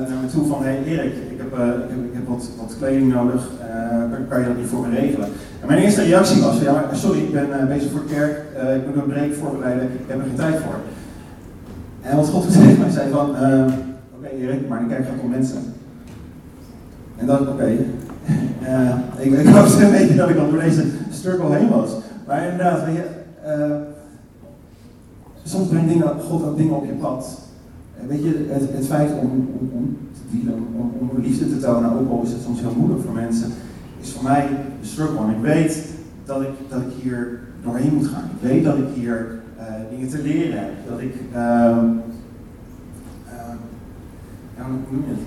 naar 0.08 0.18
me 0.22 0.28
toe 0.32 0.46
van, 0.46 0.62
hey 0.62 0.82
Erik, 0.84 1.14
ik 1.14 1.38
heb, 1.38 1.52
ik 1.52 1.90
heb, 1.90 2.04
ik 2.04 2.12
heb 2.12 2.28
wat, 2.28 2.48
wat 2.60 2.76
kleding 2.78 3.12
nodig, 3.12 3.50
kan, 4.10 4.28
kan 4.28 4.40
je 4.40 4.46
dat 4.46 4.56
niet 4.56 4.66
voor 4.66 4.86
me 4.86 4.96
regelen? 4.96 5.28
En 5.60 5.66
mijn 5.66 5.82
eerste 5.82 6.02
reactie 6.02 6.42
was, 6.42 6.60
ja, 6.60 6.84
sorry, 6.92 7.18
ik 7.18 7.32
ben 7.32 7.68
bezig 7.68 7.90
voor 7.90 8.02
de 8.06 8.14
kerk, 8.14 8.36
ik 8.76 8.86
moet 8.86 9.02
een 9.02 9.12
break 9.12 9.34
voorbereiden, 9.34 9.82
ik 9.84 9.90
heb 10.06 10.18
er 10.18 10.24
geen 10.24 10.36
tijd 10.36 10.56
voor. 10.56 10.74
En 12.06 12.16
wat 12.16 12.28
God 12.28 12.52
tegen 12.52 12.78
mij 12.78 12.90
zei 12.90 13.10
van, 13.10 13.30
uh, 13.30 13.64
oké 14.16 14.28
Erik, 14.40 14.68
maar 14.68 14.78
de 14.78 14.86
kerk 14.86 15.04
gaat 15.04 15.22
om 15.22 15.30
mensen. 15.30 15.74
En 17.16 17.26
dat, 17.26 17.40
oké, 17.40 17.66
ik, 19.18 19.32
ik 19.32 19.46
hoopte 19.46 19.84
een 19.84 19.90
beetje 19.90 20.16
dat 20.16 20.28
ik 20.28 20.38
al 20.38 20.50
door 20.50 20.60
deze 20.60 20.84
struggle 21.10 21.54
heen 21.54 21.68
was. 21.68 21.90
Maar 22.26 22.42
inderdaad, 22.42 22.84
weet 22.84 22.94
je, 22.94 23.04
soms 25.46 25.68
brengt 25.68 26.22
God 26.28 26.44
ook 26.44 26.56
dingen 26.56 26.76
op 26.76 26.84
je 26.84 26.92
pad. 26.92 27.40
Weet 28.06 28.22
je, 28.22 28.46
het, 28.48 28.72
het 28.72 28.86
feit 28.86 29.10
om, 29.12 29.30
om, 29.58 29.70
om 29.72 29.98
te 30.12 30.36
dienen, 30.36 30.54
om, 30.54 30.92
om 30.98 31.10
liefde 31.22 31.48
te 31.48 31.58
tonen, 31.58 31.92
ook 31.92 32.10
al 32.10 32.22
is 32.22 32.32
het 32.32 32.42
soms 32.42 32.60
heel 32.60 32.74
moeilijk 32.76 33.02
voor 33.02 33.14
mensen, 33.14 33.52
is 34.00 34.12
voor 34.12 34.22
mij 34.22 34.48
de 34.80 34.86
struggle. 34.86 35.18
En 35.18 35.30
ik 35.30 35.40
weet 35.40 35.84
dat 36.24 36.40
ik, 36.40 36.48
dat 36.68 36.80
ik 36.80 37.02
hier 37.02 37.40
doorheen 37.62 37.94
moet 37.94 38.06
gaan. 38.06 38.30
Ik 38.40 38.48
weet 38.48 38.64
dat 38.64 38.76
ik 38.76 38.86
hier 38.94 39.40
uh, 39.58 39.64
dingen 39.90 40.08
te 40.08 40.22
leren 40.22 40.58
heb. 40.58 40.70
Dat 40.88 41.00
ik, 41.00 41.14
uh, 41.32 41.38
uh, 43.26 43.54
ja, 44.56 44.66
het? 45.06 45.18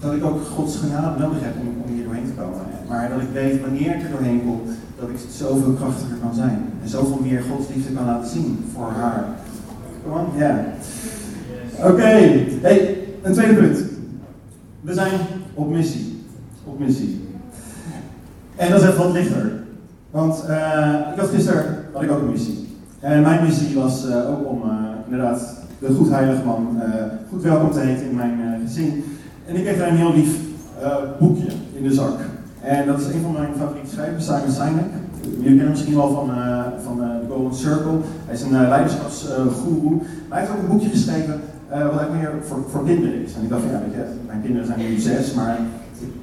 dat 0.00 0.12
ik 0.12 0.24
ook 0.24 0.40
Gods 0.46 0.76
genade 0.76 1.18
nodig 1.18 1.38
heb 1.40 1.54
om, 1.60 1.82
om 1.84 1.94
hier 1.94 2.04
doorheen 2.04 2.24
te 2.24 2.42
komen. 2.42 2.60
Maar 2.88 3.08
dat 3.08 3.20
ik 3.20 3.28
weet 3.32 3.60
wanneer 3.60 3.96
ik 3.96 4.02
er 4.02 4.10
doorheen 4.10 4.42
kom, 4.44 4.60
dat 5.02 5.10
ik 5.10 5.30
zoveel 5.30 5.72
krachtiger 5.72 6.16
kan 6.22 6.34
zijn. 6.34 6.64
En 6.82 6.88
zoveel 6.88 7.18
meer 7.22 7.42
Gods 7.50 7.68
liefde 7.74 7.92
kan 7.92 8.04
laten 8.04 8.30
zien 8.30 8.64
voor 8.74 8.90
haar. 8.90 9.24
Kom 10.02 10.12
on. 10.12 10.26
Oké, 11.90 12.12
een 13.22 13.32
tweede 13.32 13.54
punt. 13.54 13.78
We 14.80 14.94
zijn 14.94 15.20
op 15.54 15.70
missie 15.70 16.24
op 16.64 16.78
missie. 16.78 17.28
En 18.56 18.70
dat 18.70 18.82
is 18.82 18.88
even 18.88 18.98
wat 18.98 19.12
lichter. 19.12 19.52
Want 20.10 20.44
uh, 20.48 20.98
ik 21.12 21.20
had 21.20 21.28
gisteren 21.28 21.84
had 21.92 22.02
ik 22.02 22.10
ook 22.10 22.20
een 22.20 22.30
missie. 22.30 22.68
En 23.00 23.22
mijn 23.22 23.44
missie 23.44 23.74
was 23.74 24.06
uh, 24.06 24.30
ook 24.30 24.48
om 24.48 24.62
uh, 24.64 24.72
inderdaad 25.04 25.54
de 25.78 25.94
goed 25.94 26.10
heilige 26.10 26.44
man 26.44 26.80
goed 27.28 27.42
welkom 27.42 27.72
te 27.72 27.80
heten 27.80 28.08
in 28.08 28.14
mijn 28.14 28.60
gezin. 28.66 29.04
En 29.46 29.56
ik 29.56 29.62
kreeg 29.62 29.78
daar 29.78 29.88
een 29.88 29.96
heel 29.96 30.14
lief 30.14 30.36
boekje 31.18 31.48
in 31.72 31.82
de 31.82 31.94
zak. 31.94 32.18
En 32.62 32.86
dat 32.86 33.00
is 33.00 33.06
een 33.06 33.22
van 33.22 33.32
mijn 33.32 33.54
favoriete 33.58 33.90
schrijvers, 33.90 34.24
Simon 34.24 34.50
Sinek. 34.50 34.90
Jullie 35.22 35.56
kennen 35.56 35.70
misschien 35.70 35.94
wel 35.94 36.10
van, 36.10 36.30
van 36.84 36.96
de 36.96 37.32
Golden 37.34 37.54
Circle. 37.54 37.98
Hij 38.26 38.34
is 38.34 38.42
een. 38.42 38.50
Maar 38.50 38.78
hij 40.28 40.40
heeft 40.40 40.50
ook 40.50 40.62
een 40.62 40.68
boekje 40.68 40.88
geschreven 40.88 41.40
wat 41.68 41.80
eigenlijk 41.80 42.12
meer 42.12 42.32
voor, 42.42 42.58
voor 42.70 42.84
kinderen 42.84 43.24
is. 43.24 43.34
En 43.34 43.42
ik 43.42 43.48
dacht, 43.48 43.62
ja, 43.62 43.80
weet 43.84 43.94
je, 43.94 44.04
mijn 44.26 44.42
kinderen 44.42 44.66
zijn 44.66 44.78
nu 44.78 44.98
zes, 44.98 45.34
maar 45.34 45.58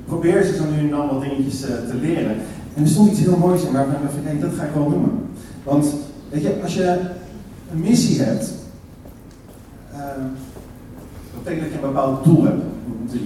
probeer 0.06 0.44
ze 0.44 0.56
zo 0.56 0.64
nu 0.72 0.80
en 0.80 0.90
dan 0.90 1.08
wat 1.08 1.22
dingetjes 1.22 1.64
uh, 1.64 1.68
te 1.70 1.96
leren. 2.02 2.36
En 2.76 2.84
er 2.84 2.88
stond 2.88 3.12
iets 3.12 3.20
heel 3.20 3.38
moois 3.38 3.64
in 3.64 3.74
waarvan 3.74 3.94
ik 3.94 4.02
dacht, 4.02 4.14
hey, 4.24 4.40
dat 4.40 4.54
ga 4.58 4.64
ik 4.64 4.74
wel 4.74 4.90
noemen. 4.90 5.12
Want, 5.64 5.94
weet 6.30 6.42
je, 6.42 6.60
als 6.64 6.74
je 6.74 7.00
een 7.72 7.80
missie 7.80 8.22
hebt, 8.22 8.54
uh, 9.94 10.00
dat 11.34 11.44
betekent 11.44 11.64
dat 11.64 11.72
je 11.72 11.86
een 11.86 11.94
bepaald 11.94 12.24
doel 12.24 12.44
hebt. 12.44 12.62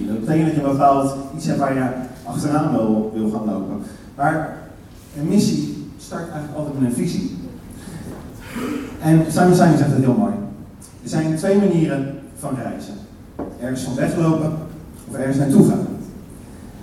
Dat 0.08 0.20
betekent 0.20 0.46
dat 0.46 0.54
je 0.54 0.62
een 0.62 0.70
bepaald 0.70 1.16
iets 1.36 1.46
hebt 1.46 1.58
waar 1.58 1.74
je 1.74 1.88
achteraan 2.24 2.72
wil, 2.72 3.12
gaan 3.32 3.44
lopen. 3.44 3.82
Maar 4.16 4.56
een 5.18 5.28
missie 5.28 5.86
start 5.98 6.30
eigenlijk 6.30 6.56
altijd 6.56 6.80
met 6.80 6.88
een 6.88 6.96
visie. 6.96 7.36
En 9.00 9.32
Simon 9.32 9.54
zegt 9.54 9.80
het 9.80 10.04
heel 10.04 10.16
mooi. 10.18 10.32
Er 11.02 11.08
zijn 11.08 11.36
twee 11.36 11.58
manieren 11.58 12.18
van 12.38 12.54
reizen. 12.62 12.94
Ergens 13.60 13.82
van 13.82 13.94
weglopen 13.94 14.52
of 15.08 15.14
ergens 15.14 15.36
naartoe 15.36 15.68
gaan. 15.68 15.86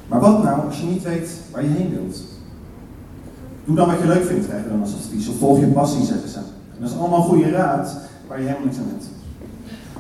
Maar 0.08 0.20
wat 0.20 0.44
nou 0.44 0.66
als 0.66 0.80
je 0.80 0.86
niet 0.86 1.04
weet 1.04 1.30
waar 1.52 1.64
je 1.64 1.70
heen 1.70 1.90
wilt? 1.90 2.22
Doe 3.66 3.76
dan 3.76 3.88
wat 3.88 4.00
je 4.00 4.08
leuk 4.08 4.26
vindt, 4.26 4.48
krijg 4.48 4.64
je 4.64 4.70
dan 4.70 4.82
als 4.82 4.94
advies. 4.94 5.28
Of 5.28 5.38
volg 5.38 5.60
je 5.60 5.66
passie, 5.66 6.06
zeggen 6.06 6.30
ze. 6.30 6.38
En 6.38 6.80
dat 6.80 6.90
is 6.90 6.98
allemaal 6.98 7.22
goede 7.22 7.50
raad 7.50 7.98
waar 8.28 8.40
je 8.40 8.46
helemaal 8.46 8.66
niks 8.66 8.78
aan 8.78 8.92
hebt. 8.92 9.10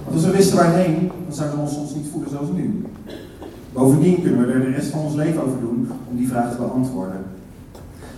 Want 0.03 0.15
als 0.15 0.25
we 0.25 0.31
wisten 0.31 0.57
waarheen, 0.57 1.11
dan 1.25 1.35
zouden 1.35 1.57
we 1.57 1.63
ons 1.63 1.73
soms 1.73 1.95
niet 1.95 2.07
voelen 2.11 2.29
zoals 2.29 2.49
nu. 2.53 2.85
Bovendien 3.73 4.21
kunnen 4.21 4.47
we 4.47 4.53
er 4.53 4.59
de 4.59 4.69
rest 4.69 4.89
van 4.89 4.99
ons 4.99 5.15
leven 5.15 5.43
over 5.43 5.59
doen 5.59 5.89
om 6.09 6.17
die 6.17 6.27
vraag 6.27 6.51
te 6.51 6.57
beantwoorden. 6.57 7.21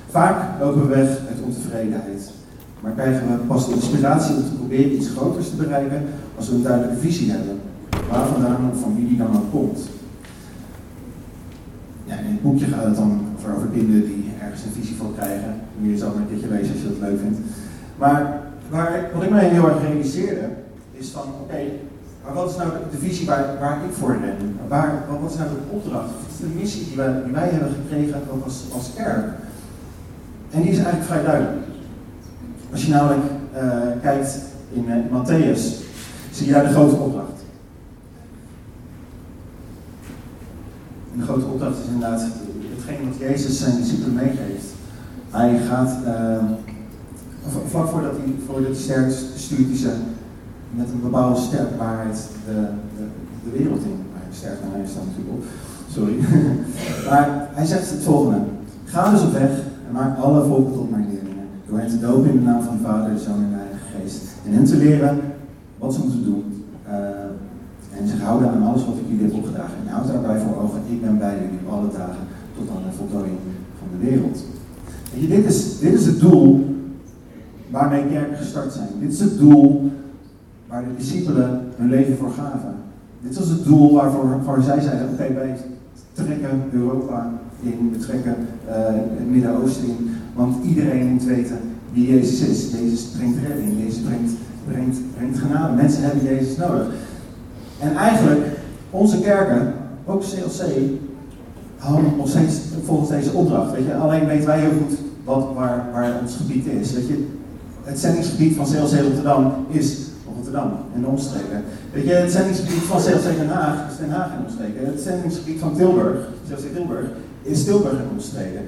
Vaak 0.09 0.59
lopen 0.59 0.81
we 0.81 0.87
weg 0.87 1.07
uit 1.07 1.41
ontevredenheid. 1.45 2.31
Maar 2.79 2.91
krijgen 2.91 3.27
we 3.27 3.33
pas 3.33 3.67
de 3.67 3.73
inspiratie 3.73 4.35
om 4.35 4.43
te 4.43 4.55
proberen 4.55 4.95
iets 4.95 5.09
groters 5.09 5.49
te 5.49 5.55
bereiken 5.55 6.03
als 6.37 6.49
we 6.49 6.55
een 6.55 6.63
duidelijke 6.63 7.01
visie 7.01 7.31
hebben. 7.31 7.59
waar 8.09 8.27
vandaan 8.27 8.69
of 8.71 8.79
van 8.79 8.95
wie 8.95 9.07
die 9.07 9.17
dan 9.17 9.35
ook 9.35 9.51
komt. 9.51 9.79
Ja, 12.05 12.17
in 12.17 12.31
het 12.31 12.41
boekje 12.41 12.65
gaat 12.65 12.85
het 12.85 12.95
dan 12.95 13.21
over, 13.55 13.67
kinderen 13.67 14.05
die 14.05 14.31
ergens 14.41 14.63
een 14.63 14.81
visie 14.81 14.95
voor 14.95 15.13
krijgen. 15.13 15.55
Je 15.81 15.97
zo 15.97 16.07
maar 16.07 16.15
een 16.15 16.27
keertje 16.27 16.47
lezen 16.47 16.73
als 16.73 16.81
je 16.81 16.87
dat 16.87 17.09
leuk 17.09 17.19
vindt. 17.19 17.39
Maar 17.97 18.41
waar, 18.69 19.09
wat 19.13 19.23
ik 19.23 19.29
mij 19.29 19.49
heel 19.49 19.69
erg 19.69 19.81
realiseerde, 19.81 20.49
is 20.91 21.09
van 21.09 21.27
oké, 21.41 21.61
maar 22.23 22.33
wat 22.33 22.49
is 22.49 22.55
nou 22.55 22.69
de, 22.91 22.97
visie 22.97 23.25
waar, 23.25 23.59
waar 23.59 23.77
ik 23.83 23.93
voor 23.93 24.11
ren? 24.11 24.57
Waar, 24.67 25.03
wat 25.21 25.31
is 25.31 25.37
nou 25.37 25.49
de 25.49 25.75
opdracht? 25.75 26.05
Wat 26.05 26.31
is 26.31 26.37
de 26.37 26.59
missie 26.59 26.85
die 26.85 26.95
wij, 27.31 27.49
hebben 27.49 27.75
gekregen 27.81 28.21
ook 28.31 28.43
als, 28.43 28.63
als? 28.73 28.91
En 30.49 30.61
die 30.61 30.71
is 30.71 30.77
eigenlijk 30.77 31.05
vrij 31.05 31.23
duidelijk. 31.23 31.61
Als 32.71 32.85
je 32.85 32.91
namelijk 32.91 33.21
uh, 33.55 33.61
kijkt 34.01 34.39
in 34.71 34.85
uh, 34.87 34.95
Matthäus, 34.95 35.61
zie 36.31 36.45
je 36.45 36.51
daar 36.51 36.67
de 36.67 36.73
grote 36.73 36.95
opdracht. 36.95 37.41
De 41.15 41.23
grote 41.23 41.45
opdracht 41.45 41.77
is 41.77 41.85
inderdaad 41.93 42.21
hetgeen 42.75 43.09
wat 43.09 43.19
Jezus 43.19 43.59
zijn 43.59 43.77
discipelen 43.77 44.13
meegeeft. 44.13 44.65
Hij 45.29 45.57
gaat, 45.57 45.97
uh, 46.05 46.43
vlak 47.69 47.87
voordat 47.87 48.11
hij, 48.11 48.35
voordat 48.45 48.65
hij 48.65 48.81
sterft, 48.81 49.23
stuurt 49.35 49.67
hij 49.67 49.77
ze 49.77 49.91
met 50.75 50.89
een 50.89 51.01
bepaalde 51.01 51.39
sterke 51.39 51.77
waarheid 51.77 52.27
de, 52.45 52.67
de, 52.97 53.03
de 53.43 53.57
wereld 53.57 53.83
in. 53.83 53.99
Maar 54.11 54.21
sterk 54.31 54.59
naar 54.61 54.77
hij 54.77 54.87
staat 54.87 55.05
natuurlijk 55.05 55.35
op. 55.37 55.43
Sorry. 55.95 56.15
maar 57.09 57.49
hij 57.53 57.65
zegt 57.65 57.89
het 57.89 58.03
volgende. 58.03 58.37
Ga 58.85 59.11
dus 59.11 59.21
op 59.21 59.31
weg 59.31 59.51
en 59.87 59.93
maak 59.93 60.17
alle 60.17 60.45
volken 60.45 60.73
tot 60.73 60.91
mijn 60.91 61.07
leerlingen. 61.11 61.47
Door 61.67 61.77
hen 61.77 61.89
te 61.89 61.99
dopen 61.99 62.29
in 62.29 62.37
de 62.37 62.45
naam 62.45 62.61
van 62.61 62.77
de 62.77 62.83
Vader, 62.83 63.13
de 63.13 63.19
Zoon 63.19 63.43
en 63.43 63.49
de 63.49 63.55
Heilige 63.55 63.85
Geest. 63.95 64.21
En 64.45 64.53
hen 64.53 64.65
te 64.65 64.77
leren 64.77 65.19
wat 65.77 65.93
ze 65.93 65.99
moeten 65.99 66.23
doen. 66.23 66.65
Uh, 66.87 66.97
en 67.97 68.07
zich 68.07 68.21
houden 68.21 68.49
aan 68.49 68.67
alles 68.67 68.85
wat 68.85 68.97
ik 68.97 69.07
jullie 69.07 69.25
heb 69.25 69.33
opgedragen. 69.33 69.77
En 69.85 69.93
houd 69.93 70.07
daarbij 70.07 70.39
voor 70.39 70.63
ogen, 70.63 70.81
ik 70.89 71.01
ben 71.01 71.17
bij 71.17 71.35
jullie 71.35 71.67
alle 71.69 71.89
dagen 71.97 72.25
tot 72.57 72.69
aan 72.69 72.83
de 72.89 72.97
voltooiing 72.97 73.37
van 73.79 73.87
de 73.93 74.05
wereld. 74.09 74.43
Weet 75.13 75.21
je, 75.21 75.27
dit 75.27 75.45
is, 75.45 75.79
dit 75.79 75.93
is 75.93 76.05
het 76.05 76.19
doel 76.19 76.75
waarmee 77.69 78.07
kerken 78.07 78.37
gestart 78.37 78.73
zijn. 78.73 78.89
Dit 78.99 79.11
is 79.11 79.19
het 79.19 79.37
doel 79.37 79.91
waar 80.73 80.83
de 80.83 80.95
discipelen 80.97 81.61
hun 81.75 81.89
leven 81.89 82.17
voor 82.17 82.31
gaven. 82.31 82.75
Dit 83.21 83.37
was 83.37 83.47
het 83.47 83.63
doel 83.63 83.93
waarvoor, 83.93 84.63
zij 84.63 84.81
zeiden, 84.81 85.09
oké, 85.09 85.33
wij 85.33 85.55
trekken 86.13 86.63
Europa 86.71 87.31
in, 87.61 87.89
we 87.91 87.97
trekken 87.97 88.35
uh, 88.67 88.73
het 89.17 89.31
Midden-Oosten 89.31 89.87
in, 89.87 90.09
want 90.35 90.65
iedereen 90.65 91.07
moet 91.07 91.23
weten 91.23 91.57
wie 91.91 92.07
Jezus 92.07 92.39
is. 92.47 92.71
Jezus 92.71 93.03
brengt 93.03 93.37
redding, 93.47 93.73
Jezus 93.83 93.99
brengt, 93.99 94.31
brengt, 94.67 94.97
brengt 95.17 95.37
genade. 95.37 95.73
Mensen 95.73 96.03
hebben 96.03 96.23
Jezus 96.23 96.57
nodig. 96.57 96.87
En 97.79 97.95
eigenlijk, 97.95 98.45
onze 98.89 99.19
kerken, 99.19 99.73
ook 100.05 100.21
CLC, 100.21 100.63
houden 101.77 102.11
nog 102.17 102.29
steeds 102.29 102.61
volgens 102.85 103.09
deze 103.09 103.31
opdracht. 103.31 103.71
Weet 103.71 103.85
je? 103.85 103.95
Alleen 103.95 104.25
weten 104.25 104.47
wij 104.47 104.59
heel 104.59 104.77
goed 104.87 104.97
wat, 105.23 105.47
waar, 105.55 105.89
waar 105.93 106.19
ons 106.21 106.35
gebied 106.35 106.65
is. 106.65 106.93
Weet 106.93 107.07
je? 107.07 107.27
Het 107.83 107.99
zendingsgebied 107.99 108.55
van 108.55 108.65
CLC 108.65 109.01
Rotterdam 109.01 109.53
is 109.69 110.02
En 110.53 111.01
de 111.01 111.07
omstreken. 111.07 111.63
Weet 111.93 112.05
je, 112.05 112.13
het 112.13 112.31
zendingsgebied 112.31 112.81
van 112.81 113.01
CLC 113.01 113.37
Den 113.37 113.49
Haag 113.49 113.91
is 113.91 113.97
Den 113.97 114.11
Haag 114.11 114.31
en 114.31 114.45
omstreken. 114.45 114.85
Het 114.85 115.01
zendingsgebied 115.01 115.59
van 115.59 115.75
Tilburg, 115.75 116.17
CLC 116.47 116.73
Tilburg, 116.73 117.05
is 117.41 117.63
Tilburg 117.63 117.97
en 117.97 118.09
omstreken. 118.11 118.61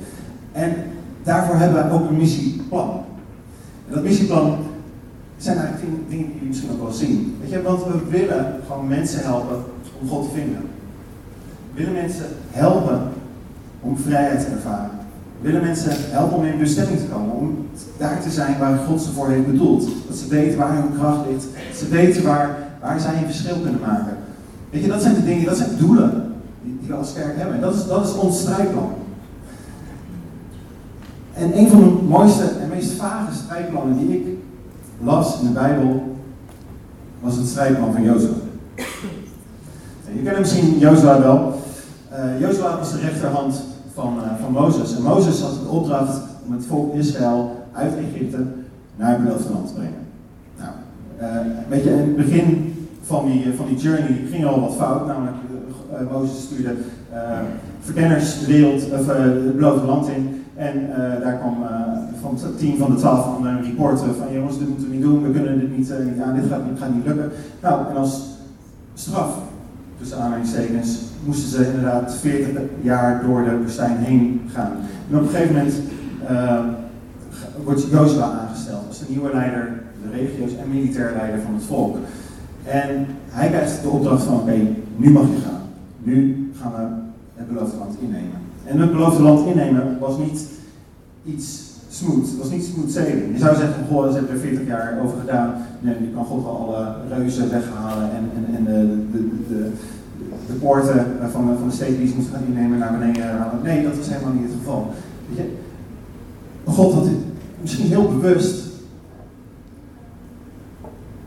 En 0.52 0.74
daarvoor 1.24 1.56
hebben 1.56 1.88
we 1.88 1.94
ook 1.94 2.10
een 2.10 2.18
missieplan. 2.18 3.04
En 3.88 3.94
dat 3.94 4.04
missieplan 4.04 4.58
zijn 5.38 5.58
eigenlijk 5.58 6.10
dingen 6.10 6.26
die 6.26 6.34
jullie 6.34 6.48
misschien 6.48 6.72
ook 6.72 6.82
wel 6.82 6.92
zien. 6.92 7.38
Weet 7.42 7.50
je, 7.50 7.62
want 7.62 7.84
we 7.84 8.10
willen 8.10 8.56
gewoon 8.68 8.88
mensen 8.88 9.24
helpen 9.24 9.64
om 10.02 10.08
God 10.08 10.30
te 10.30 10.36
vinden. 10.36 10.62
We 11.74 11.80
willen 11.80 11.94
mensen 11.94 12.26
helpen 12.52 13.02
om 13.82 13.98
vrijheid 13.98 14.40
te 14.40 14.52
ervaren. 14.52 15.05
Willen 15.42 15.62
mensen 15.62 15.92
helpen 15.96 16.38
om 16.38 16.46
in 16.46 16.58
bestemming 16.58 17.00
te 17.00 17.06
komen, 17.06 17.36
om 17.36 17.68
daar 17.98 18.22
te 18.22 18.30
zijn 18.30 18.60
waar 18.60 18.78
God 18.88 19.02
ze 19.02 19.12
voor 19.12 19.30
heeft 19.30 19.52
bedoeld. 19.52 19.88
Dat 20.08 20.18
ze 20.18 20.28
weten 20.28 20.58
waar 20.58 20.74
hun 20.74 21.00
kracht 21.00 21.28
ligt, 21.30 21.46
dat 21.70 21.78
ze 21.78 21.88
weten 21.88 22.24
waar, 22.24 22.58
waar 22.82 23.00
zij 23.00 23.14
een 23.18 23.26
verschil 23.26 23.56
kunnen 23.64 23.82
maken. 23.82 24.18
Weet 24.70 24.82
je, 24.82 24.88
dat 24.88 25.02
zijn 25.02 25.16
de 25.16 25.26
dingen, 25.26 25.46
dat 25.46 25.58
zijn 25.58 25.78
doelen 25.78 26.34
die, 26.64 26.78
die 26.80 26.90
we 26.90 26.96
als 26.96 27.14
kerk 27.14 27.38
hebben. 27.38 27.56
En 27.56 27.62
dat 27.62 27.76
is, 27.76 27.86
dat 27.88 28.06
is 28.06 28.14
ons 28.14 28.40
strijdplan. 28.40 28.94
En 31.34 31.58
een 31.58 31.70
van 31.70 31.80
de 31.80 32.02
mooiste 32.08 32.44
en 32.62 32.70
meest 32.70 32.92
vage 32.92 33.34
strijdplannen 33.34 33.98
die 33.98 34.18
ik 34.18 34.28
las 35.04 35.40
in 35.40 35.48
de 35.48 35.54
Bijbel, 35.54 36.18
was 37.20 37.36
het 37.36 37.48
strijdplan 37.48 37.94
van 37.94 38.04
Jozef. 38.04 38.30
Je 40.14 40.22
kent 40.24 40.40
misschien 40.40 40.78
Jozua 40.78 41.22
wel. 41.22 41.60
Uh, 42.12 42.40
Jozua 42.40 42.78
was 42.78 42.92
de 42.92 43.00
rechterhand 43.00 43.64
van, 43.96 44.14
uh, 44.18 44.44
van 44.44 44.52
Mozes. 44.52 44.96
En 44.96 45.02
Mozes 45.02 45.42
had 45.42 45.54
de 45.64 45.70
opdracht 45.70 46.22
om 46.46 46.54
het 46.54 46.66
volk 46.66 46.94
Israël 46.94 47.68
uit 47.72 47.94
Egypte 47.98 48.44
naar 48.96 49.10
het 49.10 49.24
beloofde 49.24 49.54
land 49.54 49.68
te 49.68 49.74
brengen. 49.74 50.04
Nou, 50.58 50.72
weet 51.68 51.84
je, 51.84 51.90
in 51.90 51.98
het 51.98 52.16
begin 52.16 52.74
van 53.02 53.26
die, 53.26 53.54
van 53.56 53.66
die 53.68 53.78
journey 53.78 54.22
ging 54.32 54.46
al 54.46 54.62
wat 54.62 54.76
fout. 54.76 55.08
Namelijk, 55.08 55.36
Mozes 56.12 56.44
stuurde 56.44 56.76
verkenners 57.80 58.40
de 58.40 58.46
wereld, 58.46 58.92
of, 58.92 59.08
het 59.08 59.56
beloofde 59.56 59.86
land 59.86 60.08
in. 60.08 60.44
En 60.56 60.90
daar 61.22 61.38
kwam 61.38 61.56
van 62.22 62.40
team 62.58 62.78
van 62.78 62.92
de 62.92 62.98
twaalf 62.98 63.26
anderen 63.26 63.58
een 63.58 63.64
report 63.64 64.00
van 64.00 64.34
jongens, 64.34 64.58
dit 64.60 64.68
moeten 64.68 64.88
we 64.88 64.94
niet 64.94 65.04
doen, 65.04 65.24
we 65.24 65.32
kunnen 65.32 65.60
dit 65.60 65.78
niet, 65.78 65.94
niet 66.04 66.22
aan, 66.22 66.36
dit 66.36 66.50
gaat, 66.50 66.62
dit 66.70 66.80
gaat 66.80 66.94
niet 66.94 67.06
lukken. 67.06 67.32
Nou, 67.62 67.90
en 67.90 67.96
als 67.96 68.22
straf 68.94 69.38
tussen 70.00 70.18
aanhalingstekens, 70.18 71.00
moesten 71.26 71.50
ze 71.50 71.66
inderdaad 71.66 72.16
40 72.16 72.62
jaar 72.82 73.24
door 73.26 73.44
de 73.44 73.58
woestijn 73.58 73.98
heen 73.98 74.42
gaan. 74.54 74.72
En 75.10 75.18
op 75.18 75.24
een 75.24 75.30
gegeven 75.30 75.56
moment 75.56 75.74
uh, 76.30 76.60
wordt 77.64 77.88
Jozua 77.92 78.24
aangesteld 78.24 78.88
als 78.88 79.00
de 79.00 79.06
nieuwe 79.10 79.30
leider, 79.34 79.82
de 80.04 80.18
regio's 80.18 80.56
en 80.56 80.70
militair 80.70 81.14
leider 81.16 81.40
van 81.42 81.54
het 81.54 81.64
volk. 81.64 81.98
En 82.64 83.06
hij 83.30 83.48
krijgt 83.48 83.82
de 83.82 83.90
opdracht 83.90 84.24
van, 84.24 84.36
oké, 84.36 84.58
nu 84.96 85.10
mag 85.12 85.24
je 85.24 85.42
gaan. 85.46 85.62
Nu 86.04 86.50
gaan 86.62 86.72
we 86.72 86.88
het 87.40 87.48
beloofde 87.54 87.78
land 87.78 87.96
innemen. 88.00 88.40
En 88.66 88.80
het 88.80 88.92
beloofde 88.92 89.24
land 89.24 89.48
innemen 89.48 90.00
was 90.00 90.18
niet 90.18 90.48
iets 91.26 91.74
smooth, 91.98 92.28
het 92.30 92.38
was 92.38 92.50
niet 92.50 92.66
smooth 92.66 92.92
sailing. 92.92 93.32
Je 93.32 93.40
zou 93.40 93.56
zeggen, 93.56 93.86
goh, 93.90 94.08
ze 94.08 94.14
hebben 94.14 94.34
er 94.34 94.40
40 94.40 94.68
jaar 94.68 95.00
over 95.04 95.18
gedaan. 95.20 95.54
Nee, 95.80 95.94
je 96.02 96.12
kan 96.14 96.26
God 96.26 96.44
wel 96.44 96.58
alle 96.58 96.96
reuzen 97.10 97.50
weghalen 97.50 98.10
en, 98.12 98.30
en, 98.36 98.56
en 98.56 98.64
de, 98.64 99.08
de, 99.12 99.30
de, 99.48 99.72
de 100.48 100.54
poorten 100.54 101.06
van 101.32 101.48
de, 101.48 101.58
van 101.60 101.68
de 101.70 101.76
steden 101.76 101.98
die 101.98 102.08
ze 102.08 102.16
moesten 102.16 102.34
gaan 102.34 102.46
innemen 102.48 102.78
naar 102.78 102.98
beneden 103.00 103.38
halen. 103.38 103.64
Nee, 103.64 103.84
dat 103.84 103.98
was 103.98 104.10
helemaal 104.10 104.34
niet 104.34 104.44
het 104.44 104.58
geval. 104.58 104.94
Weet 105.28 105.38
je? 105.38 105.52
God 106.72 106.94
had 106.94 107.08
misschien 107.62 107.88
heel 107.88 108.10
bewust 108.10 108.64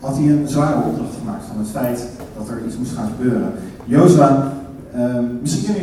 had 0.00 0.16
hij 0.16 0.26
een 0.26 0.48
zware 0.48 0.88
opdracht 0.88 1.14
gemaakt 1.18 1.44
van 1.44 1.58
het 1.58 1.68
feit 1.68 2.08
dat 2.36 2.48
er 2.48 2.66
iets 2.66 2.78
moest 2.78 2.92
gaan 2.92 3.10
gebeuren. 3.16 3.52
Jozua, 3.84 4.52
uh, 4.96 5.18
misschien 5.40 5.74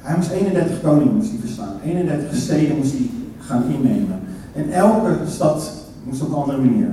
hij 0.00 0.16
moest 0.16 0.30
31 0.30 0.80
koningen 0.80 1.14
moest 1.14 1.30
hij 1.30 1.38
verslaan, 1.40 1.74
31 1.84 2.36
steden 2.36 2.76
moest 2.76 2.92
hij 2.92 3.10
gaan 3.48 3.64
innemen. 3.68 4.20
En 4.54 4.72
elke 4.72 5.12
stad 5.26 5.72
moest 6.04 6.22
op 6.22 6.28
een 6.28 6.34
andere 6.34 6.58
manier. 6.58 6.88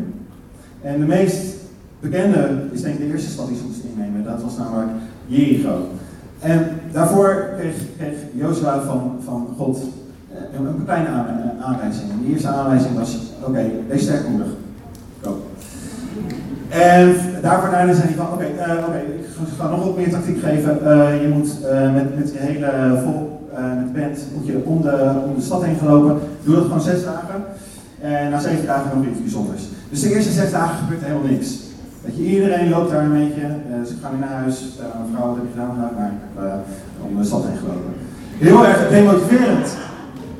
En 0.82 1.00
de 1.00 1.06
meest 1.06 1.56
bekende 2.00 2.50
is 2.72 2.82
denk 2.82 2.94
ik 2.94 3.00
de 3.00 3.12
eerste 3.12 3.30
stad 3.30 3.48
die 3.48 3.58
ze 3.58 3.64
moesten 3.64 3.90
innemen. 3.90 4.24
Dat 4.24 4.42
was 4.42 4.58
namelijk 4.58 4.90
Jericho. 5.26 5.88
En 6.40 6.68
daarvoor 6.92 7.50
kreeg, 7.58 7.76
kreeg 7.98 8.18
Jozua 8.34 8.82
van, 8.82 9.16
van 9.24 9.48
God 9.58 9.78
eh, 10.32 10.60
een, 10.60 10.86
kleine 10.86 11.08
eh, 11.08 11.66
aanwijzing. 11.66 12.12
En 12.12 12.20
de 12.26 12.32
eerste 12.32 12.48
aanwijzing 12.48 12.98
was, 12.98 13.18
oké, 13.40 13.50
okay, 13.50 13.72
wees 13.88 14.02
sterkmoedig. 14.02 14.48
En 16.70 17.16
daarvoor 17.42 17.70
zei 17.70 18.08
hij 18.08 18.16
van, 18.16 18.34
oké, 18.34 18.46
uh, 18.46 18.88
okay, 18.88 19.02
ik 19.02 19.26
ga 19.58 19.70
nog 19.70 19.84
wat 19.84 19.98
meer 19.98 20.10
tactiek 20.10 20.40
geven. 20.40 20.80
Uh, 20.84 21.22
je 21.22 21.28
moet 21.28 21.58
met, 21.94 22.18
met 22.18 22.32
je 22.34 22.40
hele 22.40 23.02
volk, 23.04 23.30
de 23.56 24.00
band, 24.00 24.18
moet 24.36 24.46
je 24.46 24.62
om 24.64 24.82
de, 24.82 25.12
de 25.36 25.42
stad 25.42 25.64
heen 25.64 25.78
gelopen. 25.78 26.20
Doe 26.44 26.56
dat 26.56 26.64
gewoon 26.64 26.82
zes 26.82 27.04
dagen. 27.04 27.44
En 28.02 28.32
na 28.32 28.40
zeven 28.40 28.66
dagen 28.66 28.98
nog 28.98 29.08
iets 29.08 29.22
bijzonders. 29.22 29.64
Dus 29.90 30.02
de 30.02 30.14
eerste 30.14 30.32
zes 30.32 30.52
dagen 30.52 30.78
gebeurt 30.78 31.02
er 31.02 31.08
helemaal 31.08 31.32
niks. 31.32 31.60
Weet 32.02 32.18
je, 32.18 32.24
iedereen 32.24 32.70
loopt 32.70 32.92
daar 32.92 33.04
een 33.04 33.20
beetje. 33.20 33.42
Uh, 33.42 33.86
ze 33.88 33.94
gaan 34.02 34.12
weer 34.12 34.20
naar 34.20 34.38
huis. 34.42 34.58
Uh, 34.80 34.86
mevrouw, 35.10 35.28
wat 35.28 35.36
heb 35.36 35.46
je 35.46 35.52
gedaan 35.52 35.76
vandaag? 35.76 35.96
Nou, 35.98 36.48
ik 36.48 36.54
heb 36.98 37.10
om 37.10 37.18
de 37.18 37.24
stad 37.24 37.44
heen 37.44 37.58
gelopen. 37.58 37.94
Heel 38.38 38.66
erg 38.66 38.90
demotiverend. 38.90 39.68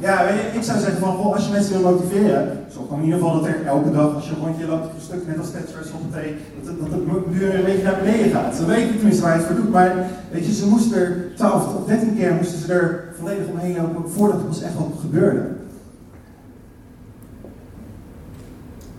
Ja, 0.06 0.26
weet 0.26 0.42
je, 0.42 0.58
ik 0.60 0.64
zou 0.64 0.80
zeggen 0.80 1.00
van, 1.00 1.34
als 1.34 1.46
je 1.46 1.52
mensen 1.52 1.74
wil 1.74 1.92
motiveren, 1.92 2.60
zorg 2.74 2.88
dan 2.90 2.98
in 2.98 3.04
ieder 3.04 3.20
geval 3.20 3.36
dat 3.36 3.46
er 3.46 3.66
elke 3.66 3.92
dag, 3.92 4.16
als 4.16 4.28
je 4.28 4.36
een 4.36 4.46
rondje 4.46 4.68
loopt, 4.68 4.86
een 4.86 5.02
stuk 5.02 5.28
net 5.28 5.38
als 5.38 5.52
Tetris 5.52 5.92
op 5.92 6.02
de 6.06 6.18
thee, 6.18 6.36
dat, 6.64 6.80
dat, 6.80 6.90
het 6.92 7.34
duur 7.34 7.56
een 7.56 7.64
beetje 7.64 7.84
naar 7.84 8.02
beneden 8.04 8.32
gaat. 8.32 8.66
Weet 8.66 8.88
je 8.88 8.96
tenminste 8.96 9.22
waar 9.22 9.34
je 9.34 9.38
het 9.38 9.48
voor 9.48 9.56
doet. 9.56 9.72
Maar 9.72 9.96
weet 10.32 10.46
je, 10.46 10.54
ze 10.54 10.68
moesten 10.68 10.98
er 11.02 11.32
12 11.36 11.76
of 11.76 11.86
13 11.86 12.16
keer 12.16 12.34
moesten 12.34 12.60
ze 12.60 12.74
er 12.74 13.04
volledig 13.18 13.48
omheen 13.48 13.76
lopen 13.76 14.12
voordat 14.12 14.38
het 14.38 14.48
pas 14.48 14.62
echt 14.62 14.74
wat 14.74 14.88
gebeurde. 15.02 15.44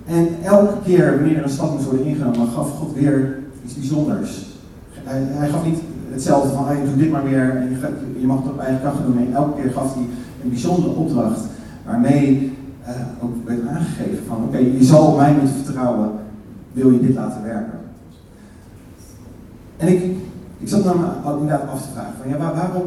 En 0.06 0.28
elke 0.44 0.76
keer 0.84 1.14
wanneer 1.14 1.36
er 1.36 1.42
een 1.42 1.58
stad 1.58 1.72
moest 1.72 1.84
worden 1.84 2.06
ingenomen, 2.06 2.48
gaf 2.48 2.70
God 2.70 2.94
weer 2.94 3.38
iets 3.64 3.74
bijzonders. 3.74 4.46
hij, 5.04 5.48
gaf 5.48 5.64
niet 5.64 5.78
hetzelfde 6.10 6.54
van, 6.54 6.66
hey, 6.66 6.84
doe 6.84 6.96
dit 6.96 7.10
maar 7.10 7.24
weer 7.24 7.56
en 7.56 7.70
je, 7.70 8.20
je 8.20 8.26
mag 8.26 8.42
het 8.42 8.52
op 8.52 8.60
eigen 8.60 8.80
kracht 8.80 9.02
doen. 9.06 9.16
Nee, 9.16 9.34
elke 9.34 9.60
keer 9.60 9.70
gaf 9.72 9.94
hij 9.94 10.06
een 10.46 10.52
bijzondere 10.52 10.92
opdracht 10.94 11.40
waarmee 11.86 12.52
eh, 12.84 12.92
ook 13.22 13.34
werd 13.46 13.66
aangegeven 13.68 14.24
van, 14.26 14.44
oké, 14.44 14.56
je 14.56 14.84
zal 14.84 15.16
mij 15.16 15.32
moeten 15.32 15.64
vertrouwen, 15.64 16.10
wil 16.72 16.90
je 16.90 17.00
dit 17.00 17.14
laten 17.14 17.42
werken. 17.42 17.78
En 19.76 19.88
ik, 19.88 20.02
ik 20.58 20.68
zat 20.68 20.84
dan 20.84 20.96
inderdaad 21.40 21.68
af 21.68 21.82
te 21.82 21.88
vragen 21.92 22.12
van, 22.20 22.30
ja, 22.30 22.36
waar- 22.38 22.54
waarom, 22.54 22.82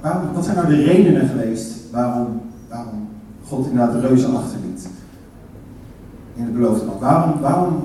waarom, 0.00 0.32
wat 0.34 0.44
zijn 0.44 0.56
nou 0.56 0.68
de 0.68 0.82
redenen 0.82 1.28
geweest 1.28 1.72
waarom, 1.92 2.26
waarom 2.68 3.08
God 3.48 3.66
inderdaad 3.66 3.92
de 4.00 4.06
reuzen 4.08 4.36
achterliet 4.36 4.88
in 6.34 6.44
het 6.44 6.54
beloofde 6.54 6.86
land? 6.86 7.00
Waarom, 7.00 7.40
waarom 7.40 7.82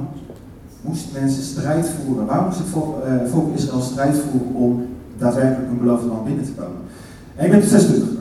moesten 0.81 1.21
mensen 1.21 1.43
strijd 1.43 1.89
voeren? 1.89 2.25
Waarom 2.25 2.45
moest 2.45 2.57
het 2.57 2.67
volk, 2.67 3.03
eh, 3.03 3.13
volk 3.31 3.55
Israël 3.55 3.81
strijd 3.81 4.17
voeren 4.17 4.53
om 4.53 4.85
daadwerkelijk 5.17 5.71
een 5.71 5.79
beloofde 5.79 6.07
land 6.07 6.25
binnen 6.25 6.45
te 6.45 6.51
komen? 6.51 6.77
En 7.35 7.45
ik 7.45 7.51
ben 7.51 7.59
tot 7.59 7.69
zes 7.69 7.85
gekomen. 7.85 8.18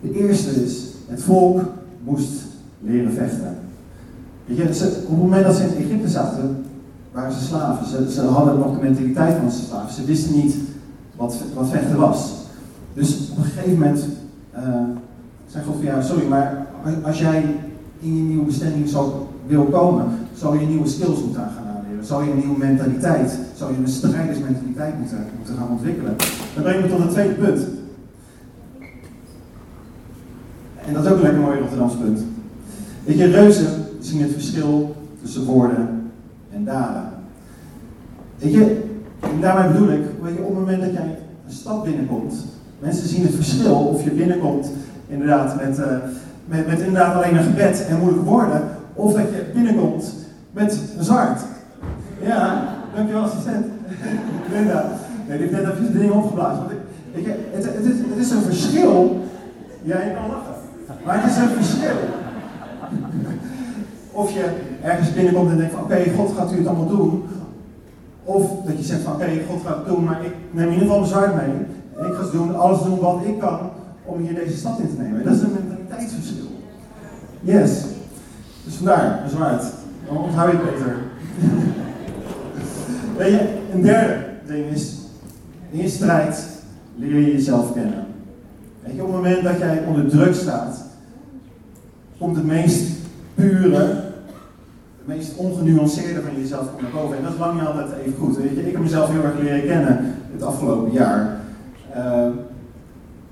De 0.00 0.12
eerste 0.12 0.64
is, 0.64 0.84
het 1.06 1.22
volk 1.22 1.60
moest 2.04 2.32
leren 2.80 3.12
vechten. 3.12 3.56
Op 4.48 5.08
het 5.08 5.18
moment 5.18 5.44
dat 5.44 5.56
ze 5.56 5.62
in 5.62 5.84
Egypte 5.84 6.08
zaten, 6.08 6.64
waren 7.12 7.32
ze 7.32 7.44
slaven. 7.44 8.10
Ze, 8.10 8.20
hadden 8.20 8.58
nog 8.58 8.74
de 8.74 8.82
mentaliteit 8.82 9.36
van 9.40 9.50
ze 9.50 9.64
slaven. 9.64 9.94
Ze 9.94 10.04
wisten 10.04 10.34
niet 10.34 10.54
wat, 11.16 11.36
wat 11.54 11.68
vechten 11.68 11.98
was. 11.98 12.32
Dus 12.94 13.30
op 13.30 13.36
een 13.36 13.44
gegeven 13.44 13.72
moment 13.72 14.06
eh, 14.50 14.62
zei 15.46 15.64
God 15.64 15.74
van 15.74 15.84
ja, 15.84 16.02
sorry, 16.02 16.26
maar 16.26 16.66
als 17.02 17.18
jij 17.18 17.44
in 18.00 18.16
je 18.16 18.22
nieuwe 18.22 18.44
bestemming 18.44 18.88
zal, 18.88 19.28
wil 19.46 19.64
komen, 19.64 20.06
zal 20.34 20.54
je 20.54 20.66
nieuwe 20.66 20.88
skills 20.88 21.22
moeten 21.22 21.40
gaan 21.40 21.76
aanleren. 21.76 22.04
Zal 22.04 22.22
je 22.22 22.30
een 22.30 22.38
nieuwe 22.38 22.58
mentaliteit, 22.58 23.38
zal 23.56 23.70
je 23.70 23.76
een 23.76 23.88
strijdersmentaliteit 23.88 24.98
moeten, 24.98 25.26
moeten 25.36 25.56
gaan 25.56 25.70
ontwikkelen. 25.70 26.16
Dan 26.54 26.62
brengen 26.62 26.82
we 26.82 26.88
tot 26.88 26.98
het 26.98 27.10
tweede 27.10 27.34
punt. 27.34 27.60
En 30.88 30.94
dat 30.94 31.04
is 31.04 31.10
ook 31.10 31.16
een 31.16 31.22
lekker 31.22 31.40
mooi 31.40 31.58
Rotterdamse 31.58 31.96
punt. 31.96 32.20
Weet 33.04 33.18
je, 33.18 33.26
reuzen 33.26 33.66
zien 34.00 34.22
het 34.22 34.32
verschil 34.32 34.96
tussen 35.22 35.44
woorden 35.44 36.10
en 36.52 36.64
daden. 36.64 37.02
Weet 38.38 38.52
je, 38.52 38.82
daarmee 39.40 39.72
bedoel 39.72 39.90
ik, 39.90 40.02
weet 40.22 40.34
je, 40.34 40.40
op 40.40 40.48
het 40.48 40.58
moment 40.58 40.82
dat 40.82 40.92
jij 40.92 41.18
een 41.46 41.52
stad 41.52 41.84
binnenkomt, 41.84 42.34
mensen 42.78 43.08
zien 43.08 43.22
het 43.22 43.34
verschil 43.34 43.74
of 43.74 44.04
je 44.04 44.10
binnenkomt 44.10 44.70
inderdaad 45.08 45.56
met, 45.56 45.78
eh, 45.78 45.96
met, 46.44 46.78
inderdaad 46.78 47.14
alleen 47.14 47.36
een 47.36 47.44
gebed 47.44 47.86
en 47.86 47.98
moeilijke 47.98 48.24
woorden, 48.24 48.62
of 48.94 49.12
dat 49.12 49.22
je 49.22 49.44
binnenkomt 49.54 50.14
met 50.52 50.80
een 50.98 51.04
zwaard. 51.04 51.40
Ja, 52.22 52.68
dankjewel 52.94 53.22
assistent. 53.22 53.66
Linda. 54.52 54.90
Nee, 55.28 55.38
heeft 55.38 55.52
net 55.52 55.60
even 55.60 55.92
de 55.92 55.98
ding 55.98 56.12
opgeblazen. 56.12 56.64
Ik, 56.64 56.76
weet 57.14 57.24
je, 57.24 57.34
het, 57.50 57.84
is, 57.84 57.98
het 58.08 58.18
is 58.18 58.30
een 58.30 58.42
verschil. 58.42 59.26
Ja, 59.82 60.00
je 60.00 60.14
kan 60.14 60.26
lachen. 60.28 60.47
Maar 61.08 61.22
het 61.22 61.30
is 61.30 61.36
een 61.36 61.48
verschil. 61.48 61.96
Of 64.12 64.30
je 64.30 64.44
ergens 64.82 65.12
binnenkomt 65.12 65.50
en 65.50 65.56
denkt 65.56 65.72
van 65.72 65.82
oké, 65.82 66.04
God 66.16 66.32
gaat 66.36 66.52
u 66.52 66.56
het 66.56 66.66
allemaal 66.66 66.88
doen. 66.88 67.24
Of 68.24 68.50
dat 68.64 68.78
je 68.78 68.84
zegt 68.84 69.00
van 69.00 69.12
oké, 69.12 69.28
God 69.48 69.60
gaat 69.66 69.76
het 69.76 69.86
doen, 69.86 70.04
maar 70.04 70.24
ik 70.24 70.32
neem 70.50 70.66
in 70.66 70.72
ieder 70.72 70.86
geval 70.86 71.00
mijn 71.00 71.10
zwaard 71.12 71.34
mee. 71.34 71.54
En 71.96 72.06
ik 72.06 72.14
ga 72.14 72.30
doen, 72.32 72.56
alles 72.56 72.82
doen 72.82 72.98
wat 72.98 73.20
ik 73.24 73.38
kan 73.38 73.58
om 74.04 74.20
hier 74.20 74.34
deze 74.34 74.56
stad 74.56 74.78
in 74.78 74.96
te 74.96 75.02
nemen. 75.02 75.24
Dat 75.24 75.34
is 75.34 75.40
een 75.40 75.52
mentaliteitsverschil. 75.52 76.46
Yes. 77.40 77.84
Dus 78.64 78.74
vandaar, 78.74 79.22
een 79.24 79.30
zwaard. 79.30 79.64
Dan 80.06 80.16
onthoud 80.16 80.50
je 80.50 80.56
het 80.56 80.64
beter. 80.64 80.96
Een 83.72 83.82
derde 83.82 84.24
ding 84.46 84.70
is, 84.70 84.96
in 85.70 85.88
strijd 85.88 86.48
leer 86.96 87.20
je 87.20 87.32
jezelf 87.32 87.72
kennen. 87.72 88.06
Weet 88.82 88.94
je, 88.94 89.02
op 89.02 89.06
het 89.06 89.16
moment 89.16 89.42
dat 89.42 89.58
jij 89.58 89.82
onder 89.86 90.08
druk 90.08 90.34
staat, 90.34 90.86
komt 92.18 92.36
het 92.36 92.46
meest 92.46 92.82
pure, 93.34 93.76
het 94.98 95.06
meest 95.06 95.36
ongenuanceerde 95.36 96.22
van 96.22 96.40
jezelf 96.40 96.70
komt 96.70 96.82
naar 96.82 96.90
boven. 96.90 97.16
En 97.16 97.22
dat 97.22 97.38
lang 97.38 97.58
niet 97.58 97.68
altijd 97.68 97.88
even 98.00 98.18
goed. 98.18 98.36
Weet 98.36 98.50
je, 98.50 98.66
ik 98.66 98.72
heb 98.72 98.82
mezelf 98.82 99.10
heel 99.10 99.24
erg 99.24 99.38
leren 99.38 99.66
kennen 99.66 100.14
het 100.32 100.42
afgelopen 100.42 100.92
jaar. 100.92 101.40
Uh, 101.90 102.04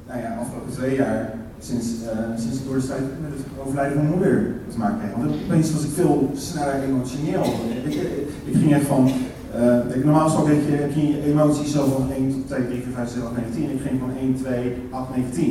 nou 0.06 0.20
ja, 0.20 0.36
afgelopen 0.40 0.72
twee 0.72 0.96
jaar, 0.96 1.32
sinds, 1.58 1.86
uh, 1.86 2.38
sinds 2.38 2.58
ik 2.58 2.64
door 2.64 2.74
de 2.74 2.80
strijd 2.80 3.02
met 3.20 3.30
het 3.36 3.46
overlijden 3.64 3.94
van 3.94 4.02
mijn 4.02 4.16
moeder 4.18 4.54
te 4.70 4.78
maken 4.78 4.98
kreeg. 4.98 5.16
Want 5.16 5.42
opeens 5.44 5.72
was 5.72 5.84
ik 5.84 5.90
veel 5.90 6.30
sneller 6.34 6.82
emotioneel. 6.82 7.44
Weet 7.84 7.94
je, 7.94 8.26
ik 8.44 8.54
ging 8.56 8.72
echt 8.74 8.86
van, 8.86 9.10
uh, 9.56 10.04
normaal 10.04 10.28
gesproken 10.28 10.54
heb 10.66 10.92
je 10.94 11.22
emoties 11.24 11.72
zo 11.72 11.84
van 11.84 12.10
1 12.12 12.32
tot 12.32 12.46
2, 12.46 12.66
3, 12.66 12.82
4, 12.82 12.92
5, 12.92 13.08
6, 13.08 13.22
8, 13.22 13.36
9, 13.36 13.52
10. 13.52 13.70
Ik 13.70 13.80
ging 13.80 14.00
van 14.00 14.10
1, 14.20 14.34
2, 14.34 14.76
8, 14.90 15.16
9, 15.16 15.32
10. 15.32 15.44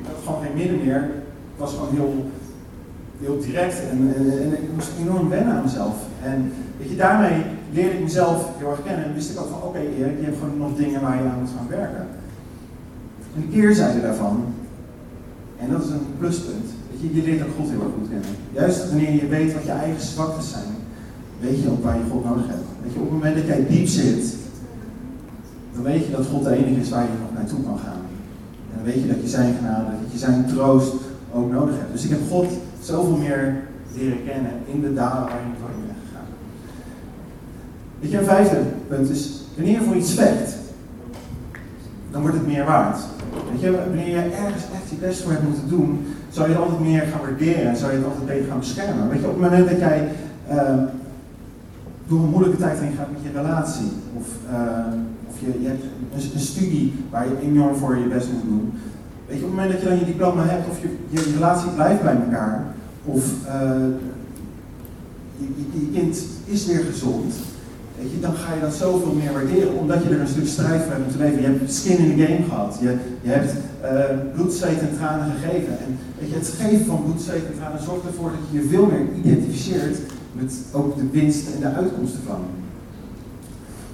Ik 0.00 0.06
had 0.06 0.24
gewoon 0.24 0.42
geen 0.42 0.56
midden 0.56 0.84
meer. 0.84 1.02
Ik 1.54 1.64
was 1.64 1.72
gewoon 1.72 1.94
heel, 1.94 2.30
heel 3.20 3.38
direct 3.40 3.80
en, 3.90 4.14
ik 4.52 4.72
moest 4.74 4.90
enorm 5.00 5.28
wennen 5.28 5.54
aan 5.54 5.62
mezelf. 5.62 5.96
En 6.22 6.52
weet 6.78 6.90
je, 6.90 6.96
daarmee 6.96 7.42
leerde 7.72 7.94
ik 7.96 8.02
mezelf 8.02 8.48
heel 8.58 8.70
erg 8.70 8.82
kennen 8.82 9.04
en 9.04 9.14
wist 9.14 9.30
ik 9.30 9.40
ook 9.40 9.48
van, 9.48 9.62
oké 9.62 9.78
Erik, 9.78 10.18
je 10.18 10.24
hebt 10.24 10.38
gewoon 10.38 10.58
nog 10.58 10.76
dingen 10.76 11.00
waar 11.00 11.16
je 11.22 11.28
aan 11.28 11.38
moet 11.40 11.56
gaan 11.56 11.68
werken. 11.68 12.06
En 13.34 13.40
de 13.40 13.48
keerzijde 13.56 14.00
daarvan, 14.00 14.44
en 15.58 15.70
dat 15.70 15.84
is 15.84 15.90
een 15.90 16.06
pluspunt, 16.18 16.66
weet 16.90 17.00
je, 17.00 17.14
je 17.14 17.22
leert 17.22 17.42
ook 17.42 17.54
God 17.58 17.70
heel 17.70 17.82
erg 17.82 17.94
goed 17.98 18.08
kennen. 18.08 18.30
Juist 18.52 18.88
wanneer 18.88 19.12
je 19.12 19.26
weet 19.26 19.52
wat 19.52 19.64
je 19.64 19.70
eigen 19.70 20.00
zwaktes 20.00 20.50
zijn, 20.50 20.72
weet 21.40 21.62
je 21.62 21.70
ook 21.70 21.84
waar 21.84 21.96
je 21.96 22.10
God 22.10 22.24
nodig 22.24 22.46
hebt. 22.46 22.66
Weet 22.82 22.92
je, 22.92 22.98
op 22.98 23.04
het 23.04 23.14
moment 23.14 23.36
dat 23.36 23.46
jij 23.46 23.66
diep 23.68 23.86
zit, 23.86 24.36
dan 25.74 25.82
weet 25.82 26.04
je 26.04 26.10
dat 26.10 26.26
God 26.26 26.44
de 26.44 26.54
enige 26.54 26.80
is 26.80 26.90
waar 26.90 27.02
je 27.02 27.08
nog 27.20 27.34
naartoe 27.34 27.62
kan 27.62 27.78
gaan. 27.78 28.02
En 28.70 28.74
dan 28.74 28.84
weet 28.84 29.02
je 29.02 29.08
dat 29.08 29.22
je 29.22 29.28
zijn 29.28 29.54
genade, 29.54 29.90
dat 30.02 30.12
je 30.12 30.18
zijn 30.18 30.46
troost 30.46 30.92
ook 31.34 31.50
nodig 31.52 31.76
hebt. 31.78 31.92
Dus 31.92 32.04
ik 32.04 32.10
heb 32.10 32.20
God 32.28 32.46
zoveel 32.88 33.16
meer 33.16 33.56
leren 33.96 34.24
kennen 34.26 34.52
in 34.72 34.80
de 34.80 34.94
dalen 34.94 35.22
waar 35.22 35.42
je 35.46 35.60
doorheen 35.60 35.86
bent 35.86 36.04
gegaan. 36.06 36.30
Weet 38.00 38.10
je, 38.10 38.18
een 38.18 38.24
vijfde 38.34 38.60
punt 38.88 39.10
is, 39.10 39.44
wanneer 39.56 39.74
je 39.74 39.86
voor 39.86 39.96
iets 39.96 40.14
vecht, 40.14 40.56
dan 42.10 42.20
wordt 42.20 42.36
het 42.36 42.46
meer 42.46 42.64
waard. 42.64 42.98
Weet 43.50 43.60
je, 43.60 43.70
wanneer 43.70 44.08
je 44.08 44.20
ergens 44.44 44.64
echt 44.74 44.90
je 44.90 44.96
best 44.96 45.22
voor 45.22 45.32
hebt 45.32 45.44
moeten 45.44 45.68
doen, 45.68 46.06
zou 46.30 46.48
je 46.48 46.54
het 46.54 46.62
altijd 46.62 46.80
meer 46.80 47.02
gaan 47.02 47.20
waarderen 47.20 47.68
en 47.68 47.76
zou 47.76 47.90
je 47.90 47.98
het 47.98 48.06
altijd 48.06 48.26
beter 48.26 48.48
gaan 48.48 48.58
beschermen. 48.58 49.08
Weet 49.08 49.20
je, 49.20 49.26
op 49.26 49.32
het 49.32 49.42
moment 49.42 49.68
dat 49.68 49.78
jij 49.78 50.08
uh, 50.52 50.82
door 52.06 52.18
een 52.18 52.34
moeilijke 52.34 52.56
tijd 52.56 52.78
heen 52.78 52.96
gaat 52.96 53.12
met 53.12 53.22
je 53.22 53.38
relatie, 53.40 53.92
of, 54.18 54.26
uh, 54.52 55.28
of 55.28 55.40
je, 55.40 55.62
je 55.62 55.68
hebt 55.68 55.82
een, 55.82 56.30
een, 56.34 56.40
studie 56.40 56.94
waar 57.10 57.28
je 57.28 57.36
enorm 57.42 57.74
voor 57.74 57.96
je 57.96 58.06
best 58.06 58.32
moet 58.32 58.42
doen. 58.42 58.72
Weet 59.26 59.38
je, 59.38 59.44
op 59.44 59.50
het 59.50 59.58
moment 59.58 59.72
dat 59.72 59.80
je 59.80 59.88
dan 59.88 59.98
je 59.98 60.04
diploma 60.04 60.42
hebt, 60.44 60.68
of 60.68 60.80
je, 60.80 60.96
je 61.08 61.32
relatie 61.34 61.70
blijft 61.70 62.02
bij 62.02 62.16
elkaar, 62.24 62.64
of 63.08 63.24
uh, 63.46 63.86
je, 65.72 65.90
kind 65.92 66.22
is 66.44 66.66
weer 66.66 66.84
gezond, 66.84 67.34
je, 68.00 68.20
dan 68.20 68.34
ga 68.34 68.54
je 68.54 68.60
dat 68.60 68.74
zoveel 68.74 69.12
meer 69.12 69.32
waarderen, 69.32 69.74
omdat 69.74 70.02
je 70.02 70.08
er 70.08 70.20
een 70.20 70.28
stuk 70.28 70.46
strijd 70.46 70.82
voor 70.82 70.92
hebt 70.92 71.04
moeten 71.04 71.20
leven. 71.20 71.40
Je 71.40 71.46
hebt 71.46 71.72
skin 71.72 71.98
in 71.98 72.16
the 72.16 72.22
game 72.22 72.44
gehad. 72.48 72.78
Je, 72.80 72.96
hebt 73.22 73.52
uh, 73.84 74.34
bloed, 74.34 74.52
zweet 74.52 74.80
en 74.80 74.96
tranen 74.96 75.34
gegeven. 75.34 75.78
En 75.78 75.98
weet 76.18 76.28
je, 76.30 76.34
het 76.34 76.54
geven 76.58 76.86
van 76.86 77.02
bloed, 77.04 77.20
zweet 77.20 77.46
en 77.46 77.58
tranen 77.58 77.82
zorgt 77.82 78.06
ervoor 78.06 78.30
dat 78.30 78.40
je 78.50 78.58
je 78.58 78.68
veel 78.68 78.86
meer 78.86 79.06
identificeert 79.24 79.98
met 80.32 80.52
ook 80.72 80.96
de 80.96 81.08
winst 81.10 81.54
en 81.54 81.60
de 81.60 81.72
uitkomsten 81.72 82.20
van. 82.26 82.40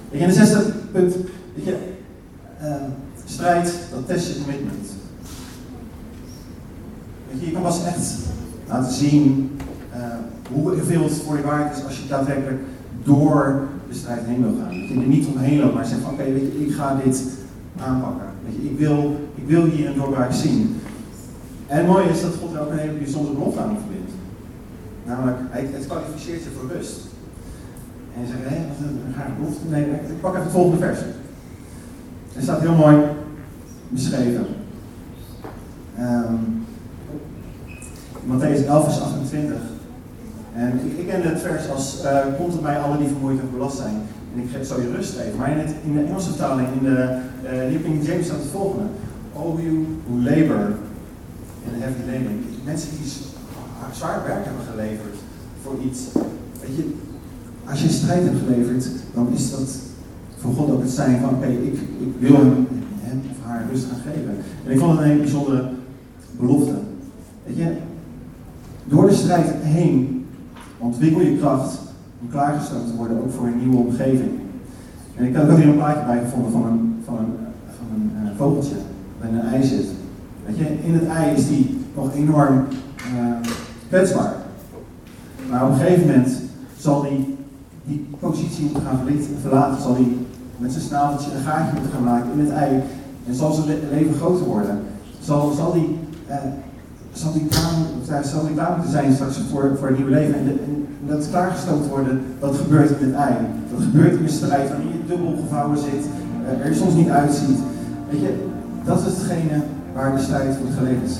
Weet 0.09 0.19
je, 0.19 0.25
en 0.25 0.33
de 0.33 0.45
zesde 0.45 0.71
punt, 0.91 1.15
weet 1.55 1.65
je, 1.65 1.77
uh, 2.61 2.75
strijd, 3.25 3.73
dat 3.91 4.07
test 4.07 4.27
je 4.27 4.43
commitment. 4.43 4.87
Je, 7.39 7.45
je 7.45 7.51
kan 7.51 7.61
pas 7.61 7.85
echt 7.85 8.15
laten 8.67 8.93
zien 8.93 9.51
uh, 9.95 10.03
hoeveel 10.51 11.03
het 11.03 11.13
voor 11.13 11.37
je 11.37 11.43
waard 11.43 11.77
is 11.77 11.83
als 11.83 11.99
je 11.99 12.07
daadwerkelijk 12.07 12.61
door 13.03 13.67
de 13.89 13.95
strijd 13.95 14.25
heen 14.25 14.41
wil 14.41 14.55
gaan. 14.61 14.79
Dat 14.79 14.87
je 14.87 14.93
er 14.93 15.07
niet 15.07 15.27
omheen 15.27 15.59
loopt, 15.59 15.73
maar 15.73 15.85
zegt 15.85 16.01
van 16.01 16.11
oké, 16.13 16.23
weet 16.23 16.41
je, 16.41 16.65
ik 16.65 16.73
ga 16.73 16.99
dit 17.03 17.23
aanpakken. 17.79 18.25
Ik, 18.61 18.77
wil, 18.77 19.27
ik 19.35 19.47
wil 19.47 19.63
hier 19.63 19.87
een 19.87 19.95
doorbraak 19.95 20.33
zien. 20.33 20.81
En 21.67 21.77
het 21.77 21.87
mooie 21.87 22.09
is 22.09 22.21
dat 22.21 22.35
God 22.41 22.53
er 22.53 22.61
ook 22.61 22.71
een 22.71 22.77
hele 22.77 22.93
bijzondere 22.93 23.35
belofte 23.35 23.59
aan 23.59 23.77
verbindt. 23.77 24.11
Namelijk, 25.05 25.37
het 25.51 25.85
kwalificeert 25.85 26.43
je 26.43 26.49
voor 26.59 26.71
rust. 26.71 26.99
En 28.15 28.21
je 28.21 28.27
zegt, 28.27 28.39
hé, 28.43 28.67
wat 28.67 28.77
een 28.79 29.13
rare 29.17 29.31
belofte. 29.39 29.67
Nee, 29.69 29.83
ik 29.83 30.21
pak 30.21 30.31
even 30.31 30.43
het 30.43 30.51
volgende 30.51 30.85
vers. 30.85 30.99
Er 32.35 32.41
staat 32.41 32.61
heel 32.61 32.75
mooi 32.75 32.97
beschreven. 33.89 34.45
Um, 35.99 36.64
Matthäus 38.25 38.65
11 38.65 38.83
vers 38.83 38.99
28. 39.01 39.57
En 40.55 40.79
ik, 40.85 40.99
ik 40.99 41.07
ken 41.07 41.21
het 41.21 41.41
vers 41.41 41.69
als, 41.69 42.03
uh, 42.03 42.19
komt 42.37 42.53
het 42.53 42.61
mij 42.61 42.77
alle 42.79 42.97
die 42.97 43.07
vermoeid 43.07 43.39
en 43.39 43.49
belast 43.51 43.77
zijn. 43.77 43.95
En 44.33 44.41
ik 44.41 44.49
geef, 44.53 44.67
zal 44.67 44.81
je 44.81 44.91
rust 44.91 45.15
geven. 45.17 45.37
Maar 45.37 45.49
in, 45.83 45.93
de 45.93 46.03
Engelse 46.03 46.29
vertaling, 46.29 46.67
in 46.79 46.83
de 46.83 47.17
uh, 47.43 47.71
New 47.71 47.83
King 47.83 48.05
James 48.07 48.25
staat 48.25 48.37
het 48.37 48.51
volgende. 48.51 48.85
All 49.35 49.53
you 49.63 49.85
who 50.07 50.15
labor 50.29 50.63
in 51.65 51.81
heavy 51.81 52.01
laboring. 52.11 52.41
Mensen 52.63 52.89
die 52.97 53.11
zwaar 53.91 54.21
werk 54.27 54.45
hebben 54.45 54.65
geleverd 54.71 55.15
voor 55.63 55.75
iets. 55.87 55.99
Weet 56.61 56.75
je, 56.75 56.93
als 57.69 57.81
je 57.81 57.89
strijd 57.89 58.23
hebt 58.23 58.39
geleverd, 58.45 58.87
dan 59.13 59.27
is 59.33 59.51
dat 59.51 59.69
voor 60.37 60.53
God 60.53 60.71
ook 60.71 60.81
het 60.81 60.91
zijn 60.91 61.19
van, 61.21 61.29
oké, 61.29 61.47
ik, 61.47 61.73
ik 61.99 62.13
wil 62.19 62.35
hem, 62.35 62.67
hem 63.01 63.21
of 63.31 63.47
haar 63.47 63.65
rust 63.71 63.85
gaan 63.85 64.13
geven. 64.13 64.35
En 64.65 64.71
ik 64.71 64.79
vond 64.79 64.91
het 64.91 64.99
een 64.99 65.05
hele 65.05 65.21
bijzondere 65.21 65.69
belofte. 66.39 66.73
Weet 67.45 67.57
je, 67.57 67.71
door 68.85 69.07
de 69.07 69.13
strijd 69.13 69.47
heen 69.61 70.25
ontwikkel 70.77 71.21
je 71.21 71.37
kracht 71.37 71.79
om 72.21 72.29
klaargestoomd 72.29 72.87
te 72.87 72.95
worden, 72.95 73.17
ook 73.17 73.31
voor 73.31 73.47
een 73.47 73.59
nieuwe 73.59 73.77
omgeving. 73.77 74.31
En 75.15 75.25
ik 75.25 75.35
had 75.35 75.49
ook 75.49 75.57
hier 75.57 75.67
een 75.67 75.75
plaatje 75.75 76.05
bij 76.05 76.19
gevonden 76.19 76.51
van 76.51 76.65
een, 76.65 77.01
van 77.05 77.17
een, 77.17 77.33
van 77.77 77.87
een 77.95 78.11
uh, 78.23 78.29
vogeltje 78.37 78.75
in 79.21 79.35
een 79.35 79.45
ei 79.45 79.63
zit. 79.63 79.85
Weet 80.45 80.57
je, 80.57 80.65
in 80.83 80.93
het 80.93 81.07
ei 81.07 81.35
is 81.35 81.47
die 81.47 81.77
nog 81.95 82.13
enorm 82.13 82.65
uh, 83.15 83.49
kwetsbaar. 83.87 84.33
Maar 85.49 85.63
op 85.63 85.69
een 85.69 85.77
gegeven 85.77 86.07
moment 86.07 86.41
zal 86.77 87.01
die 87.01 87.35
die 87.85 88.07
positie 88.19 88.63
moeten 88.63 88.83
gaan 88.83 88.99
verlaten, 89.41 89.81
zal 89.81 89.93
hij 89.93 90.07
met 90.57 90.71
zijn 90.71 90.83
snaveltje 90.83 91.31
een 91.31 91.43
gaatje 91.43 91.73
moeten 91.73 91.91
gaan 91.91 92.03
maken 92.03 92.31
in 92.33 92.39
het 92.39 92.49
ei 92.49 92.81
en 93.27 93.35
zal 93.35 93.51
zijn 93.51 93.79
leven 93.91 94.13
groter 94.13 94.45
worden. 94.45 94.79
Zal, 95.19 95.51
zal 95.51 95.73
die, 95.73 95.97
uh, 96.29 96.35
zal 97.15 97.33
die 97.33 97.45
klaar, 98.55 98.71
moeten 98.75 98.91
zijn 98.91 99.13
straks 99.13 99.39
voor, 99.51 99.77
voor 99.77 99.87
een 99.87 99.95
nieuw 99.95 100.07
leven 100.07 100.35
en, 100.35 100.47
en 100.47 100.87
dat 101.07 101.19
is 101.19 101.29
klaargestoomd 101.29 101.87
worden, 101.87 102.21
dat 102.39 102.55
gebeurt 102.55 102.89
in 102.99 103.05
het 103.05 103.15
ei. 103.15 103.35
Dat 103.71 103.83
gebeurt 103.83 104.13
in 104.13 104.23
de 104.23 104.31
strijd 104.31 104.69
waarin 104.69 104.87
je 104.87 105.07
dubbel 105.07 105.35
gevouwen 105.41 105.77
zit, 105.77 106.05
uh, 106.43 106.65
er 106.65 106.75
soms 106.75 106.93
niet 106.93 107.09
uitziet. 107.09 107.59
Weet 108.09 108.21
je, 108.21 108.47
dat 108.85 108.99
is 108.99 109.05
hetgene 109.05 109.61
waar 109.93 110.15
de 110.15 110.21
strijd 110.21 110.55
voor 110.55 110.71
geleverd 110.77 111.09
is. 111.09 111.17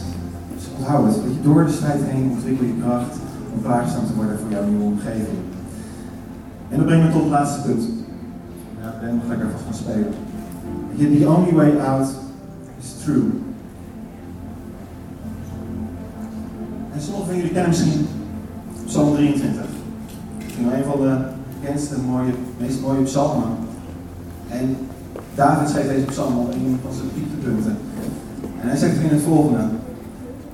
Dus 0.55 0.67
onthoud 0.77 1.05
het, 1.05 1.15
dat 1.15 1.33
je 1.33 1.41
door 1.41 1.65
de 1.65 1.71
strijd 1.71 2.01
heen 2.03 2.31
ontwikkel 2.31 2.65
je 2.65 2.81
kracht 2.81 3.15
om 3.53 3.61
klaargestoomd 3.61 4.07
te 4.07 4.15
worden 4.15 4.39
voor 4.39 4.51
jouw 4.51 4.65
nieuwe 4.65 4.83
omgeving. 4.83 5.41
En 6.69 6.77
dat 6.77 6.85
brengt 6.85 7.05
me 7.05 7.11
tot 7.11 7.21
het 7.21 7.31
laatste 7.31 7.61
punt. 7.61 7.83
Ja, 8.81 8.87
ik 8.87 8.99
ben 9.01 9.15
nog 9.15 9.27
lekker 9.27 9.47
vast 9.49 9.63
gaan 9.63 9.73
spelen. 9.73 10.13
The 10.97 11.29
only 11.29 11.53
way 11.53 11.77
out 11.79 12.07
is 12.79 12.93
through. 13.03 13.44
En 16.95 17.01
sommigen 17.01 17.27
van 17.27 17.35
jullie 17.35 17.51
kennen 17.51 17.69
misschien 17.69 18.07
Psalm 18.85 19.13
23. 19.13 19.61
Een 20.57 20.83
van 20.83 20.99
de 21.01 21.17
bekendste, 21.59 21.99
mooie, 21.99 22.31
meest 22.59 22.81
mooie 22.81 23.01
psalmen. 23.01 23.49
En 24.49 24.77
David 25.35 25.69
schreef 25.69 25.87
deze 25.87 26.05
psalm 26.05 26.37
op 26.37 26.53
een 26.53 26.79
van 26.83 26.93
zijn 26.93 27.09
dieptepunten. 27.13 27.77
En 28.61 28.67
hij 28.67 28.77
zegt 28.77 28.99
in 28.99 29.09
het 29.09 29.21
volgende. 29.21 29.57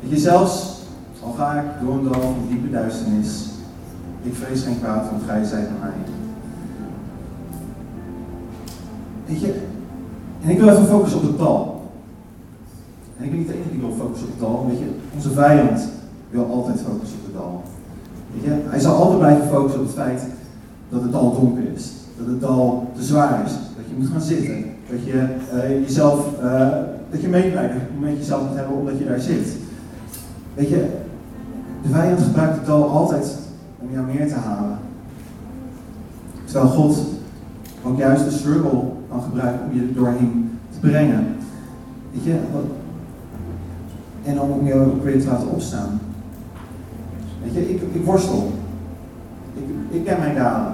Dat 0.01 0.09
je 0.09 0.17
zelfs, 0.17 0.81
al 1.23 1.31
ga 1.31 1.53
ik 1.53 1.65
door 1.85 1.93
een 1.93 2.03
dal 2.03 2.21
van 2.21 2.35
diepe 2.49 2.69
duisternis, 2.69 3.45
ik 4.23 4.35
vrees 4.35 4.63
geen 4.63 4.79
kwaad, 4.79 5.09
want 5.09 5.23
gij 5.27 5.43
zijt 5.43 5.69
mij. 5.79 5.91
Weet 9.25 9.41
je, 9.41 9.61
en 10.43 10.49
ik 10.49 10.59
wil 10.59 10.69
even 10.69 10.85
focussen 10.85 11.19
op 11.19 11.27
het 11.27 11.37
tal. 11.37 11.91
En 13.17 13.23
ik 13.23 13.29
ben 13.29 13.39
niet 13.39 13.47
de 13.47 13.53
enige 13.53 13.69
die 13.69 13.79
wil 13.79 13.95
focussen 13.97 14.27
op 14.27 14.33
het 14.33 14.41
tal. 14.41 14.65
Weet 14.69 14.79
je, 14.79 14.89
onze 15.15 15.31
vijand 15.31 15.99
wil 16.31 16.45
altijd 16.45 16.79
focussen 16.79 17.17
op 17.19 17.25
het 17.25 17.33
dal. 17.33 17.63
Weet 18.33 18.43
je, 18.43 18.69
hij 18.69 18.79
zal 18.79 18.95
altijd 18.95 19.19
blijven 19.19 19.47
focussen 19.47 19.79
op 19.79 19.85
het 19.85 19.95
feit 19.95 20.21
dat 20.89 21.01
het 21.01 21.11
dal 21.11 21.39
donker 21.39 21.63
is. 21.75 21.91
Dat 22.17 22.27
het 22.27 22.41
dal 22.41 22.91
te 22.95 23.03
zwaar 23.03 23.45
is. 23.45 23.51
Dat 23.51 23.85
je 23.89 23.95
moet 23.97 24.07
gaan 24.07 24.21
zitten. 24.21 24.65
Dat 24.89 25.05
je 25.05 25.25
uh, 25.53 25.87
jezelf, 25.87 26.27
uh, 26.43 26.69
dat 27.11 27.21
je 27.21 27.27
medelijden 27.27 27.81
met 27.99 28.17
jezelf 28.17 28.47
moet 28.47 28.57
hebben 28.57 28.77
omdat 28.77 28.97
je 28.97 29.05
daar 29.05 29.19
zit. 29.19 29.47
Weet 30.53 30.69
je, 30.69 30.85
de 31.81 31.89
vijand 31.89 32.21
gebruikt 32.21 32.55
het 32.55 32.65
dal 32.65 32.89
altijd 32.89 33.37
om 33.79 33.87
jou 33.91 34.05
meer 34.05 34.27
te 34.27 34.33
halen. 34.33 34.77
Terwijl 36.45 36.67
God 36.67 36.97
ook 37.85 37.97
juist 37.97 38.23
de 38.23 38.31
struggle 38.31 38.81
kan 39.09 39.21
gebruiken 39.21 39.65
om 39.69 39.75
je 39.79 39.93
doorheen 39.93 40.59
te 40.71 40.79
brengen. 40.79 41.35
Weet 42.11 42.23
je, 42.23 42.35
en 44.23 44.41
om 44.41 44.67
jou 44.67 44.91
ook 44.91 45.03
weer 45.03 45.21
te 45.21 45.27
laten 45.27 45.49
opstaan. 45.49 45.99
Weet 47.43 47.53
je, 47.53 47.69
ik, 47.69 47.81
ik 47.93 48.05
worstel. 48.05 48.51
Ik, 49.53 49.63
ik 49.89 50.05
ken 50.05 50.19
mijn 50.19 50.35
dalen. 50.35 50.73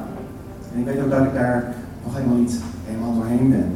En 0.74 0.80
ik 0.80 0.86
weet 0.86 1.04
ook 1.04 1.10
dat 1.10 1.24
ik 1.24 1.34
daar 1.34 1.74
nog 2.04 2.16
helemaal 2.16 2.38
niet 2.38 2.60
helemaal 2.86 3.14
doorheen 3.14 3.50
ben. 3.50 3.72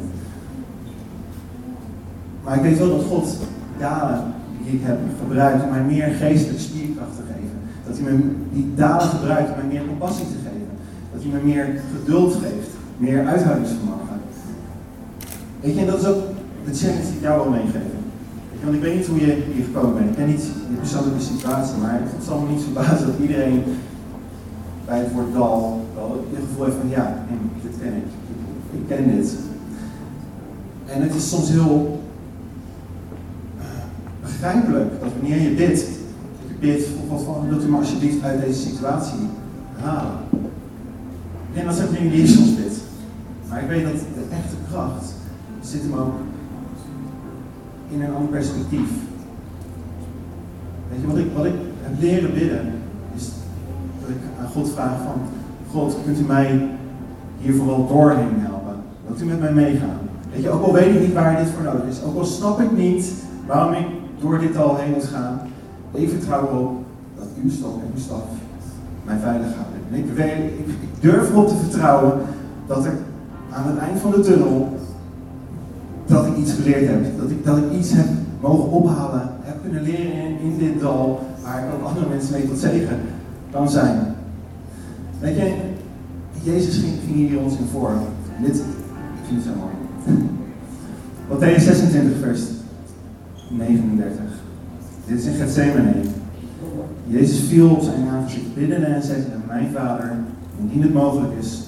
Maar 2.44 2.56
ik 2.56 2.62
weet 2.62 2.78
wel 2.78 2.96
dat 2.96 3.06
God 3.06 3.36
dalen 3.78 4.24
die 4.64 4.72
ik 4.72 4.80
heb 4.82 4.98
gebruikt 5.22 5.62
om 5.62 5.70
mij 5.70 5.82
meer 5.82 6.08
geestelijke 6.08 6.62
spierkracht 6.62 7.16
te 7.16 7.22
geven. 7.32 7.58
Dat 7.86 7.98
hij 7.98 8.12
me 8.12 8.34
die 8.52 8.72
dalen 8.74 9.08
gebruikt 9.08 9.50
om 9.50 9.56
mij 9.56 9.72
meer 9.72 9.86
compassie 9.86 10.26
te 10.26 10.42
geven. 10.44 10.68
Dat 11.12 11.22
hij 11.22 11.32
me 11.32 11.52
meer 11.52 11.80
geduld 11.96 12.32
geeft, 12.32 12.70
meer 12.96 13.26
uithoudingsvermogen. 13.26 14.20
Weet 15.60 15.74
je, 15.74 15.80
en 15.80 15.86
dat 15.86 16.00
is 16.00 16.06
ook 16.06 16.22
de 16.64 16.74
challenge 16.74 17.02
die 17.02 17.16
ik 17.16 17.20
jou 17.20 17.42
wil 17.42 17.50
meegeven. 17.50 17.91
Want 18.62 18.74
ik 18.74 18.80
weet 18.80 18.96
niet 18.96 19.06
hoe 19.06 19.20
je 19.20 19.42
hier 19.54 19.64
gekomen 19.64 19.94
bent. 19.94 20.10
Ik 20.10 20.16
ken 20.16 20.26
niet 20.26 20.42
je 20.70 20.76
persoonlijke 20.78 21.20
situatie, 21.20 21.76
maar 21.76 22.00
het 22.02 22.24
zal 22.24 22.40
me 22.40 22.50
niet 22.50 22.62
verbazen 22.62 23.06
dat 23.06 23.18
iedereen 23.20 23.62
bij 24.86 24.98
het 24.98 25.12
woord 25.12 25.32
dal 25.32 25.86
wel 25.94 26.26
het 26.30 26.44
gevoel 26.48 26.64
heeft 26.64 26.76
van 26.76 26.88
ja, 26.88 27.24
dit 27.62 27.72
ken 27.80 27.94
ik. 27.96 28.04
Ik 28.72 28.86
ken 28.88 29.16
dit. 29.16 29.36
En 30.86 31.02
het 31.02 31.14
is 31.14 31.28
soms 31.28 31.48
heel 31.48 32.02
uh, 33.58 33.64
begrijpelijk 34.20 35.00
dat 35.00 35.10
wanneer 35.20 35.40
je 35.40 35.54
bidt, 35.54 35.80
dat 35.80 36.46
je 36.48 36.54
bidt 36.60 36.88
God 37.08 37.22
van, 37.22 37.48
wilt 37.48 37.64
u 37.64 37.68
me 37.68 37.76
alsjeblieft 37.76 38.22
uit 38.22 38.40
deze 38.40 38.60
situatie 38.60 39.20
halen. 39.80 40.18
En 41.54 41.64
dat 41.66 41.74
zijn 41.74 41.92
dingen 41.92 42.10
die 42.10 42.20
je 42.20 42.28
soms 42.28 42.54
bidt. 42.54 42.76
Maar 43.48 43.62
ik 43.62 43.68
weet 43.68 43.84
dat 43.84 43.92
de 43.92 44.34
echte 44.36 44.56
kracht 44.70 45.14
zit 45.60 45.82
hem 45.82 45.94
ook 45.94 46.14
in 47.92 48.02
een 48.02 48.14
ander 48.14 48.30
perspectief. 48.30 48.90
Weet 50.90 51.00
je, 51.00 51.06
wat 51.06 51.18
ik, 51.18 51.26
wat 51.36 51.44
ik 51.44 51.54
heb 51.82 52.00
leren 52.00 52.34
bidden, 52.34 52.72
is 53.16 53.30
dat 54.00 54.08
ik 54.08 54.16
aan 54.40 54.48
God 54.48 54.70
vraag 54.70 54.96
van, 55.04 55.20
God, 55.70 55.96
kunt 56.04 56.18
u 56.18 56.22
mij 56.22 56.68
hier 57.38 57.54
vooral 57.54 57.86
doorheen 57.86 58.34
helpen? 58.36 58.76
Wilt 59.06 59.20
u 59.20 59.24
met 59.24 59.40
mij 59.40 59.52
meegaan? 59.52 59.98
Weet 60.32 60.42
je, 60.42 60.50
ook 60.50 60.62
al 60.62 60.72
weet 60.72 60.94
ik 60.94 61.00
niet 61.00 61.12
waar 61.12 61.36
dit 61.36 61.52
voor 61.52 61.64
nodig 61.64 61.84
is, 61.88 62.02
ook 62.02 62.18
al 62.18 62.24
snap 62.24 62.60
ik 62.60 62.72
niet 62.76 63.12
waarom 63.46 63.72
ik 63.72 63.86
door 64.20 64.38
dit 64.38 64.56
al 64.56 64.76
heen 64.76 64.92
moet 64.92 65.04
gaan, 65.04 65.40
ik 65.92 66.08
vertrouw 66.08 66.48
erop 66.48 66.84
dat 67.18 67.26
uw 67.42 67.50
stok 67.50 67.80
en 67.80 67.90
uw 67.94 68.00
staf 68.00 68.22
mij 69.04 69.16
veilig 69.18 69.46
houden. 69.46 69.80
En 69.90 69.98
ik, 69.98 70.12
weet, 70.14 70.58
ik, 70.58 70.66
ik 70.68 71.00
durf 71.00 71.30
erop 71.30 71.48
te 71.48 71.56
vertrouwen 71.56 72.12
dat 72.66 72.84
er 72.84 72.92
aan 73.50 73.66
het 73.66 73.78
eind 73.78 74.00
van 74.00 74.10
de 74.10 74.20
tunnel 74.20 74.71
dat 76.12 76.26
ik 76.26 76.36
iets 76.36 76.52
geleerd 76.52 76.88
heb. 76.88 77.18
Dat 77.18 77.30
ik, 77.30 77.44
dat 77.44 77.56
ik 77.56 77.72
iets 77.78 77.92
heb 77.92 78.06
mogen 78.40 78.70
ophalen, 78.70 79.30
heb 79.40 79.56
kunnen 79.62 79.82
leren 79.82 80.12
in, 80.12 80.38
in 80.40 80.58
dit 80.58 80.80
dal, 80.80 81.20
waar 81.42 81.64
ook 81.74 81.86
andere 81.88 82.08
mensen 82.08 82.32
mee 82.32 82.48
tot 82.48 82.58
zegen 82.58 83.00
kan 83.50 83.70
zijn. 83.70 84.14
Weet 85.18 85.36
je, 85.36 85.54
Jezus 86.42 86.78
ging, 86.78 87.28
hier 87.28 87.40
ons 87.40 87.56
in 87.56 87.66
voor. 87.72 87.92
dit, 88.42 88.56
ik 88.56 89.24
vind 89.28 89.44
het 89.44 89.54
zo 89.54 89.60
mooi. 89.60 89.74
Matthäus 91.30 91.62
26, 91.62 92.18
vers 92.20 92.40
39. 93.50 94.20
Dit 95.06 95.18
is 95.18 95.24
in 95.24 95.34
Gethsemane. 95.34 95.92
Jezus 97.06 97.40
viel 97.40 97.70
op 97.70 97.82
zijn 97.82 98.08
aangezicht 98.08 98.54
bidden 98.54 98.84
en 98.84 99.02
zei: 99.02 99.22
Mijn 99.46 99.70
vader, 99.74 100.12
indien 100.60 100.82
het 100.82 100.92
mogelijk 100.94 101.32
is, 101.38 101.62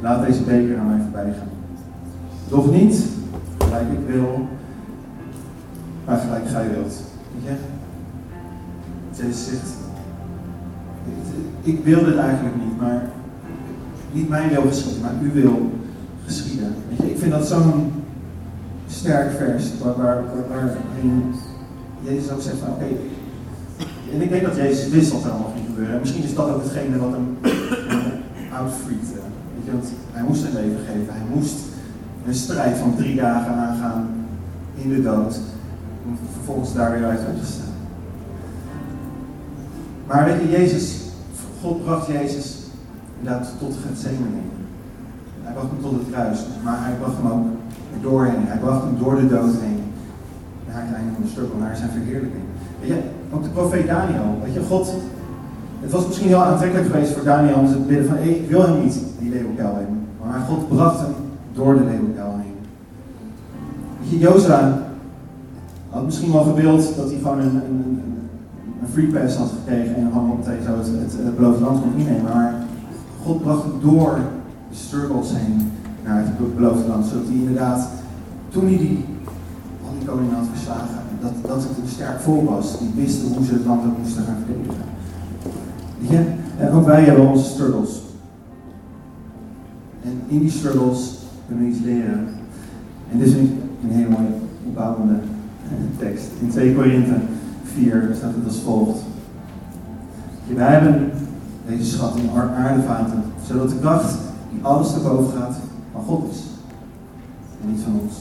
laat 0.00 0.26
deze 0.26 0.42
beker 0.42 0.78
aan 0.78 0.88
mij 0.88 1.00
voorbij 1.00 1.32
gaan. 1.38 1.48
Doch 2.48 2.72
niet 2.72 3.04
gelijk 3.74 4.00
ik 4.00 4.14
wil, 4.14 4.48
maar 6.04 6.18
gelijk 6.18 6.48
gij 6.48 6.70
wilt. 6.70 6.94
Weet 7.34 7.44
je? 7.44 7.56
Jezus 9.22 9.44
zegt, 9.44 9.70
ik 11.62 11.84
wil 11.84 12.04
dit 12.04 12.16
eigenlijk 12.16 12.56
niet, 12.56 12.80
maar 12.80 13.02
niet 14.12 14.28
mijn 14.28 14.48
wil 14.48 14.62
geschieden, 14.62 15.00
maar 15.00 15.12
uw 15.22 15.32
wil 15.32 15.70
geschieden. 16.24 16.74
Weet 16.88 16.98
je, 16.98 17.10
ik 17.10 17.18
vind 17.18 17.30
dat 17.30 17.46
zo'n 17.46 17.92
sterk 18.88 19.30
vers, 19.32 19.64
waar, 19.82 19.96
waar, 19.96 20.22
waarin 20.48 21.34
Jezus 22.00 22.30
ook 22.30 22.40
zegt 22.40 22.58
van 22.58 22.68
oké, 22.68 22.84
okay, 22.84 22.96
en 24.14 24.22
ik 24.22 24.30
denk 24.30 24.42
dat 24.42 24.56
Jezus 24.56 24.88
wist 24.88 25.12
wat 25.12 25.24
er 25.24 25.30
allemaal 25.30 25.52
ging 25.54 25.66
gebeuren. 25.66 26.00
Misschien 26.00 26.24
is 26.24 26.34
dat 26.34 26.48
ook 26.48 26.62
hetgene 26.62 26.98
wat 26.98 27.10
hem 27.10 27.36
uh, 27.42 28.58
outfreed. 28.58 29.08
Weet 29.54 29.64
je, 29.64 29.70
want 29.70 29.88
hij 30.12 30.22
moest 30.22 30.40
zijn 30.40 30.54
leven 30.54 30.80
geven, 30.86 31.14
hij 31.14 31.34
moest 31.34 31.54
een 32.26 32.34
strijd 32.34 32.76
van 32.76 32.96
drie 32.96 33.16
dagen 33.16 33.54
aangaan 33.54 34.08
in 34.74 34.88
de 34.88 35.02
dood. 35.02 35.40
Om 36.06 36.18
vervolgens 36.32 36.74
daar 36.74 36.90
weer 36.90 37.04
uit 37.04 37.18
te 37.18 37.46
staan. 37.46 37.74
Maar 40.06 40.24
weet 40.24 40.40
je, 40.40 40.50
Jezus, 40.50 41.00
God 41.60 41.84
bracht 41.84 42.06
Jezus 42.06 42.58
inderdaad 43.18 43.52
tot 43.58 43.76
Gethsemane. 43.86 44.42
Hij 45.42 45.52
bracht 45.52 45.70
hem 45.70 45.80
tot 45.80 45.92
het 45.92 46.10
kruis, 46.10 46.38
maar 46.64 46.78
hij 46.80 46.94
bracht 47.00 47.16
hem 47.16 47.30
ook 47.32 47.46
doorheen. 48.02 48.46
Hij 48.46 48.58
bracht 48.58 48.82
hem 48.82 48.98
door 48.98 49.16
de 49.16 49.28
dood 49.28 49.54
heen. 49.60 49.82
Naar 50.68 50.82
het 50.86 50.94
einde 50.94 51.12
van 51.14 51.44
de 51.44 51.58
naar 51.58 51.76
zijn 51.76 51.90
verheerlijking. 51.90 52.44
Weet 52.80 52.88
je, 52.88 53.00
ook 53.32 53.42
de 53.42 53.48
profeet 53.48 53.86
Daniel. 53.86 54.38
Weet 54.44 54.54
je, 54.54 54.62
God, 54.62 54.94
het 55.80 55.90
was 55.90 56.06
misschien 56.06 56.28
heel 56.28 56.44
aantrekkelijk 56.44 56.90
geweest 56.90 57.12
voor 57.12 57.24
Daniel 57.24 57.58
om 57.58 57.68
te 57.68 57.78
bidden 57.78 58.06
van, 58.06 58.16
hey, 58.16 58.28
ik 58.28 58.50
wil 58.50 58.62
hem 58.62 58.82
niet, 58.82 58.98
die 59.18 59.30
leeuwenkuil 59.30 59.78
in. 59.78 60.06
Maar 60.26 60.40
God 60.40 60.68
bracht 60.68 61.00
hem 61.00 61.13
Jozua 64.18 64.82
had 65.90 66.04
misschien 66.04 66.32
wel 66.32 66.42
gewild 66.42 66.96
dat 66.96 67.10
hij 67.10 67.18
gewoon 67.18 67.38
een, 67.38 67.54
een, 67.54 68.02
een 68.82 68.88
free 68.92 69.06
pass 69.06 69.36
had 69.36 69.50
gekregen 69.58 69.94
en 69.94 70.08
gewoon 70.12 70.36
meteen 70.38 70.62
zo 70.62 70.76
het, 70.78 70.86
het, 70.86 71.24
het 71.24 71.36
beloofde 71.36 71.64
land 71.64 71.80
kon 71.80 71.96
innemen. 71.96 72.22
Maar 72.22 72.54
God 73.22 73.42
bracht 73.42 73.62
hem 73.62 73.80
door 73.80 74.18
de 74.70 74.76
struggles 74.76 75.30
heen 75.32 75.70
naar 76.04 76.24
het 76.24 76.56
beloofde 76.56 76.88
land. 76.88 77.06
Zodat 77.06 77.26
hij 77.26 77.34
inderdaad, 77.34 77.88
toen 78.48 78.66
hij 78.66 78.76
die, 78.76 79.04
al 80.08 80.18
die 80.18 80.34
had 80.34 80.46
verslagen, 80.52 81.02
dat, 81.20 81.32
dat 81.42 81.62
het 81.62 81.78
een 81.82 81.88
sterk 81.88 82.20
volk 82.20 82.48
was. 82.48 82.78
Die 82.78 82.90
wisten 82.94 83.34
hoe 83.34 83.44
ze 83.44 83.52
het 83.52 83.66
land 83.66 83.98
moesten 83.98 84.24
gaan 84.24 84.44
verdedigen. 84.46 84.84
Je? 85.98 86.24
En 86.58 86.72
ook 86.72 86.86
wij 86.86 87.04
hebben 87.04 87.28
onze 87.28 87.44
struggles. 87.44 88.02
En 90.02 90.20
in 90.26 90.38
die 90.38 90.50
struggles 90.50 91.18
kunnen 91.46 91.64
we 91.64 91.70
iets 91.70 91.84
leren. 91.84 92.28
En 93.12 93.20
een, 93.20 93.60
een 93.82 93.90
hele 93.90 94.08
mooie 94.08 94.34
opbouwende 94.66 95.18
tekst. 95.98 96.26
In 96.40 96.50
2 96.50 96.74
Korinthe 96.74 97.14
4 97.64 98.10
staat 98.16 98.34
het 98.34 98.44
als 98.46 98.60
volgt. 98.60 98.98
Wij 100.54 100.72
hebben 100.72 101.10
deze 101.66 101.84
schat 101.84 102.16
in 102.16 102.30
aardevaten, 102.56 103.22
zodat 103.46 103.68
de 103.68 103.78
kracht 103.78 104.16
die 104.52 104.62
alles 104.62 104.92
te 104.92 105.00
boven 105.00 105.40
gaat 105.40 105.56
van 105.92 106.02
God 106.02 106.30
is. 106.30 106.42
En 107.62 107.70
niet 107.70 107.80
van 107.80 108.00
ons. 108.02 108.14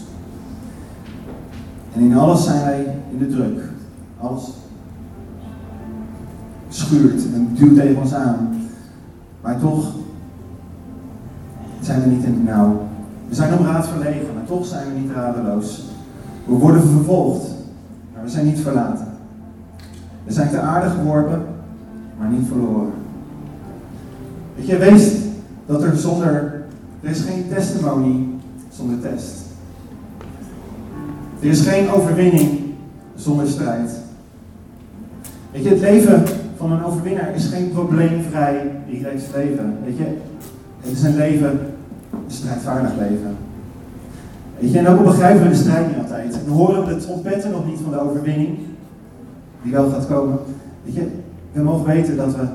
En 1.93 2.01
in 2.01 2.17
alles 2.17 2.43
zijn 2.43 2.63
wij 2.63 2.95
in 3.11 3.17
de 3.17 3.27
druk. 3.27 3.61
Alles 4.19 4.51
schuurt 6.69 7.33
en 7.33 7.49
duwt 7.53 7.75
tegen 7.75 8.01
ons 8.01 8.13
aan. 8.13 8.61
Maar 9.41 9.59
toch 9.59 9.91
zijn 11.81 12.01
we 12.01 12.09
niet 12.09 12.23
in 12.23 12.33
het 12.33 12.43
nauw. 12.43 12.81
We 13.33 13.39
zijn 13.39 13.57
om 13.57 13.65
raad 13.65 13.87
verlegen, 13.87 14.33
maar 14.33 14.45
toch 14.45 14.65
zijn 14.65 14.87
we 14.93 14.99
niet 14.99 15.11
radeloos. 15.11 15.83
We 16.45 16.53
worden 16.53 16.81
vervolgd, 16.81 17.49
maar 18.13 18.23
we 18.23 18.29
zijn 18.29 18.45
niet 18.45 18.59
verlaten. 18.59 19.07
We 20.23 20.33
zijn 20.33 20.49
te 20.49 20.59
aarde 20.59 20.89
geworpen, 20.89 21.45
maar 22.19 22.29
niet 22.29 22.47
verloren. 22.47 22.91
Weet 24.55 24.67
je, 24.67 24.77
wees 24.77 25.15
dat 25.65 25.83
er 25.83 25.97
zonder, 25.97 26.63
er 27.01 27.09
is 27.09 27.21
geen 27.21 27.47
testimony 27.49 28.27
zonder 28.69 28.99
test. 28.99 29.41
Er 31.39 31.47
is 31.47 31.61
geen 31.61 31.89
overwinning 31.89 32.59
zonder 33.15 33.47
strijd. 33.47 33.91
Weet 35.51 35.63
je, 35.63 35.69
het 35.69 35.79
leven 35.79 36.23
van 36.57 36.71
een 36.71 36.83
overwinnaar 36.83 37.35
is 37.35 37.45
geen 37.45 37.71
probleemvrij 37.71 38.71
direct 38.89 39.23
leven. 39.35 39.77
Weet 39.85 39.97
je, 39.97 40.17
het 40.81 40.91
is 40.91 41.03
een 41.03 41.15
leven, 41.15 41.59
strijdvaardig 42.33 42.91
leven. 42.97 43.35
Weet 44.59 44.71
je, 44.71 44.77
en 44.77 44.87
ook 44.87 45.03
begrijpen 45.03 45.43
we 45.43 45.49
de 45.49 45.55
strijd 45.55 45.87
niet 45.87 45.97
altijd. 45.97 46.39
En 46.45 46.51
horen 46.51 46.85
we 46.85 46.95
de 46.95 47.01
trompetten 47.01 47.51
nog 47.51 47.65
niet 47.65 47.79
van 47.83 47.91
de 47.91 47.99
overwinning, 47.99 48.57
die 49.61 49.71
wel 49.71 49.89
gaat 49.89 50.07
komen. 50.07 50.39
Weet 50.83 50.95
je, 50.95 51.07
we 51.51 51.61
mogen 51.61 51.85
weten 51.85 52.17
dat 52.17 52.35
we 52.35 52.47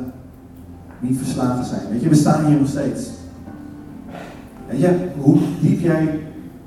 niet 1.00 1.18
verslagen 1.18 1.64
zijn. 1.64 1.80
Weet 1.90 2.02
je, 2.02 2.08
we 2.08 2.14
staan 2.14 2.44
hier 2.44 2.58
nog 2.58 2.68
steeds. 2.68 3.10
Weet 4.68 4.80
je, 4.80 5.08
hoe 5.18 5.38
diep 5.60 5.80
jij 5.80 6.20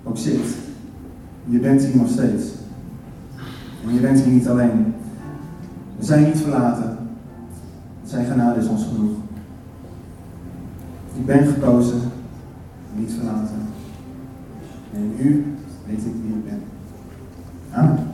ook 0.03 0.18
zit, 0.18 0.45
je 1.45 1.59
bent 1.59 1.84
hier 1.84 1.97
nog 1.97 2.09
steeds. 2.09 2.45
En 3.88 3.93
je 3.93 3.99
bent 3.99 4.20
hier 4.20 4.34
niet 4.34 4.47
alleen. 4.47 4.93
We 5.97 6.05
zijn 6.05 6.24
niet 6.24 6.38
verlaten. 6.38 6.97
Zijn 8.05 8.26
genade 8.26 8.59
is 8.59 8.68
ons 8.68 8.88
genoeg. 8.93 9.18
Ik 11.18 11.26
ben 11.26 11.47
gekozen, 11.47 12.01
niet 12.96 13.12
verlaten. 13.12 13.62
En 14.94 15.16
nu 15.16 15.46
weet 15.88 15.98
ik 15.98 16.14
wie 16.24 16.34
ik 16.34 16.46
ben. 16.46 16.62
Amen. 17.72 18.11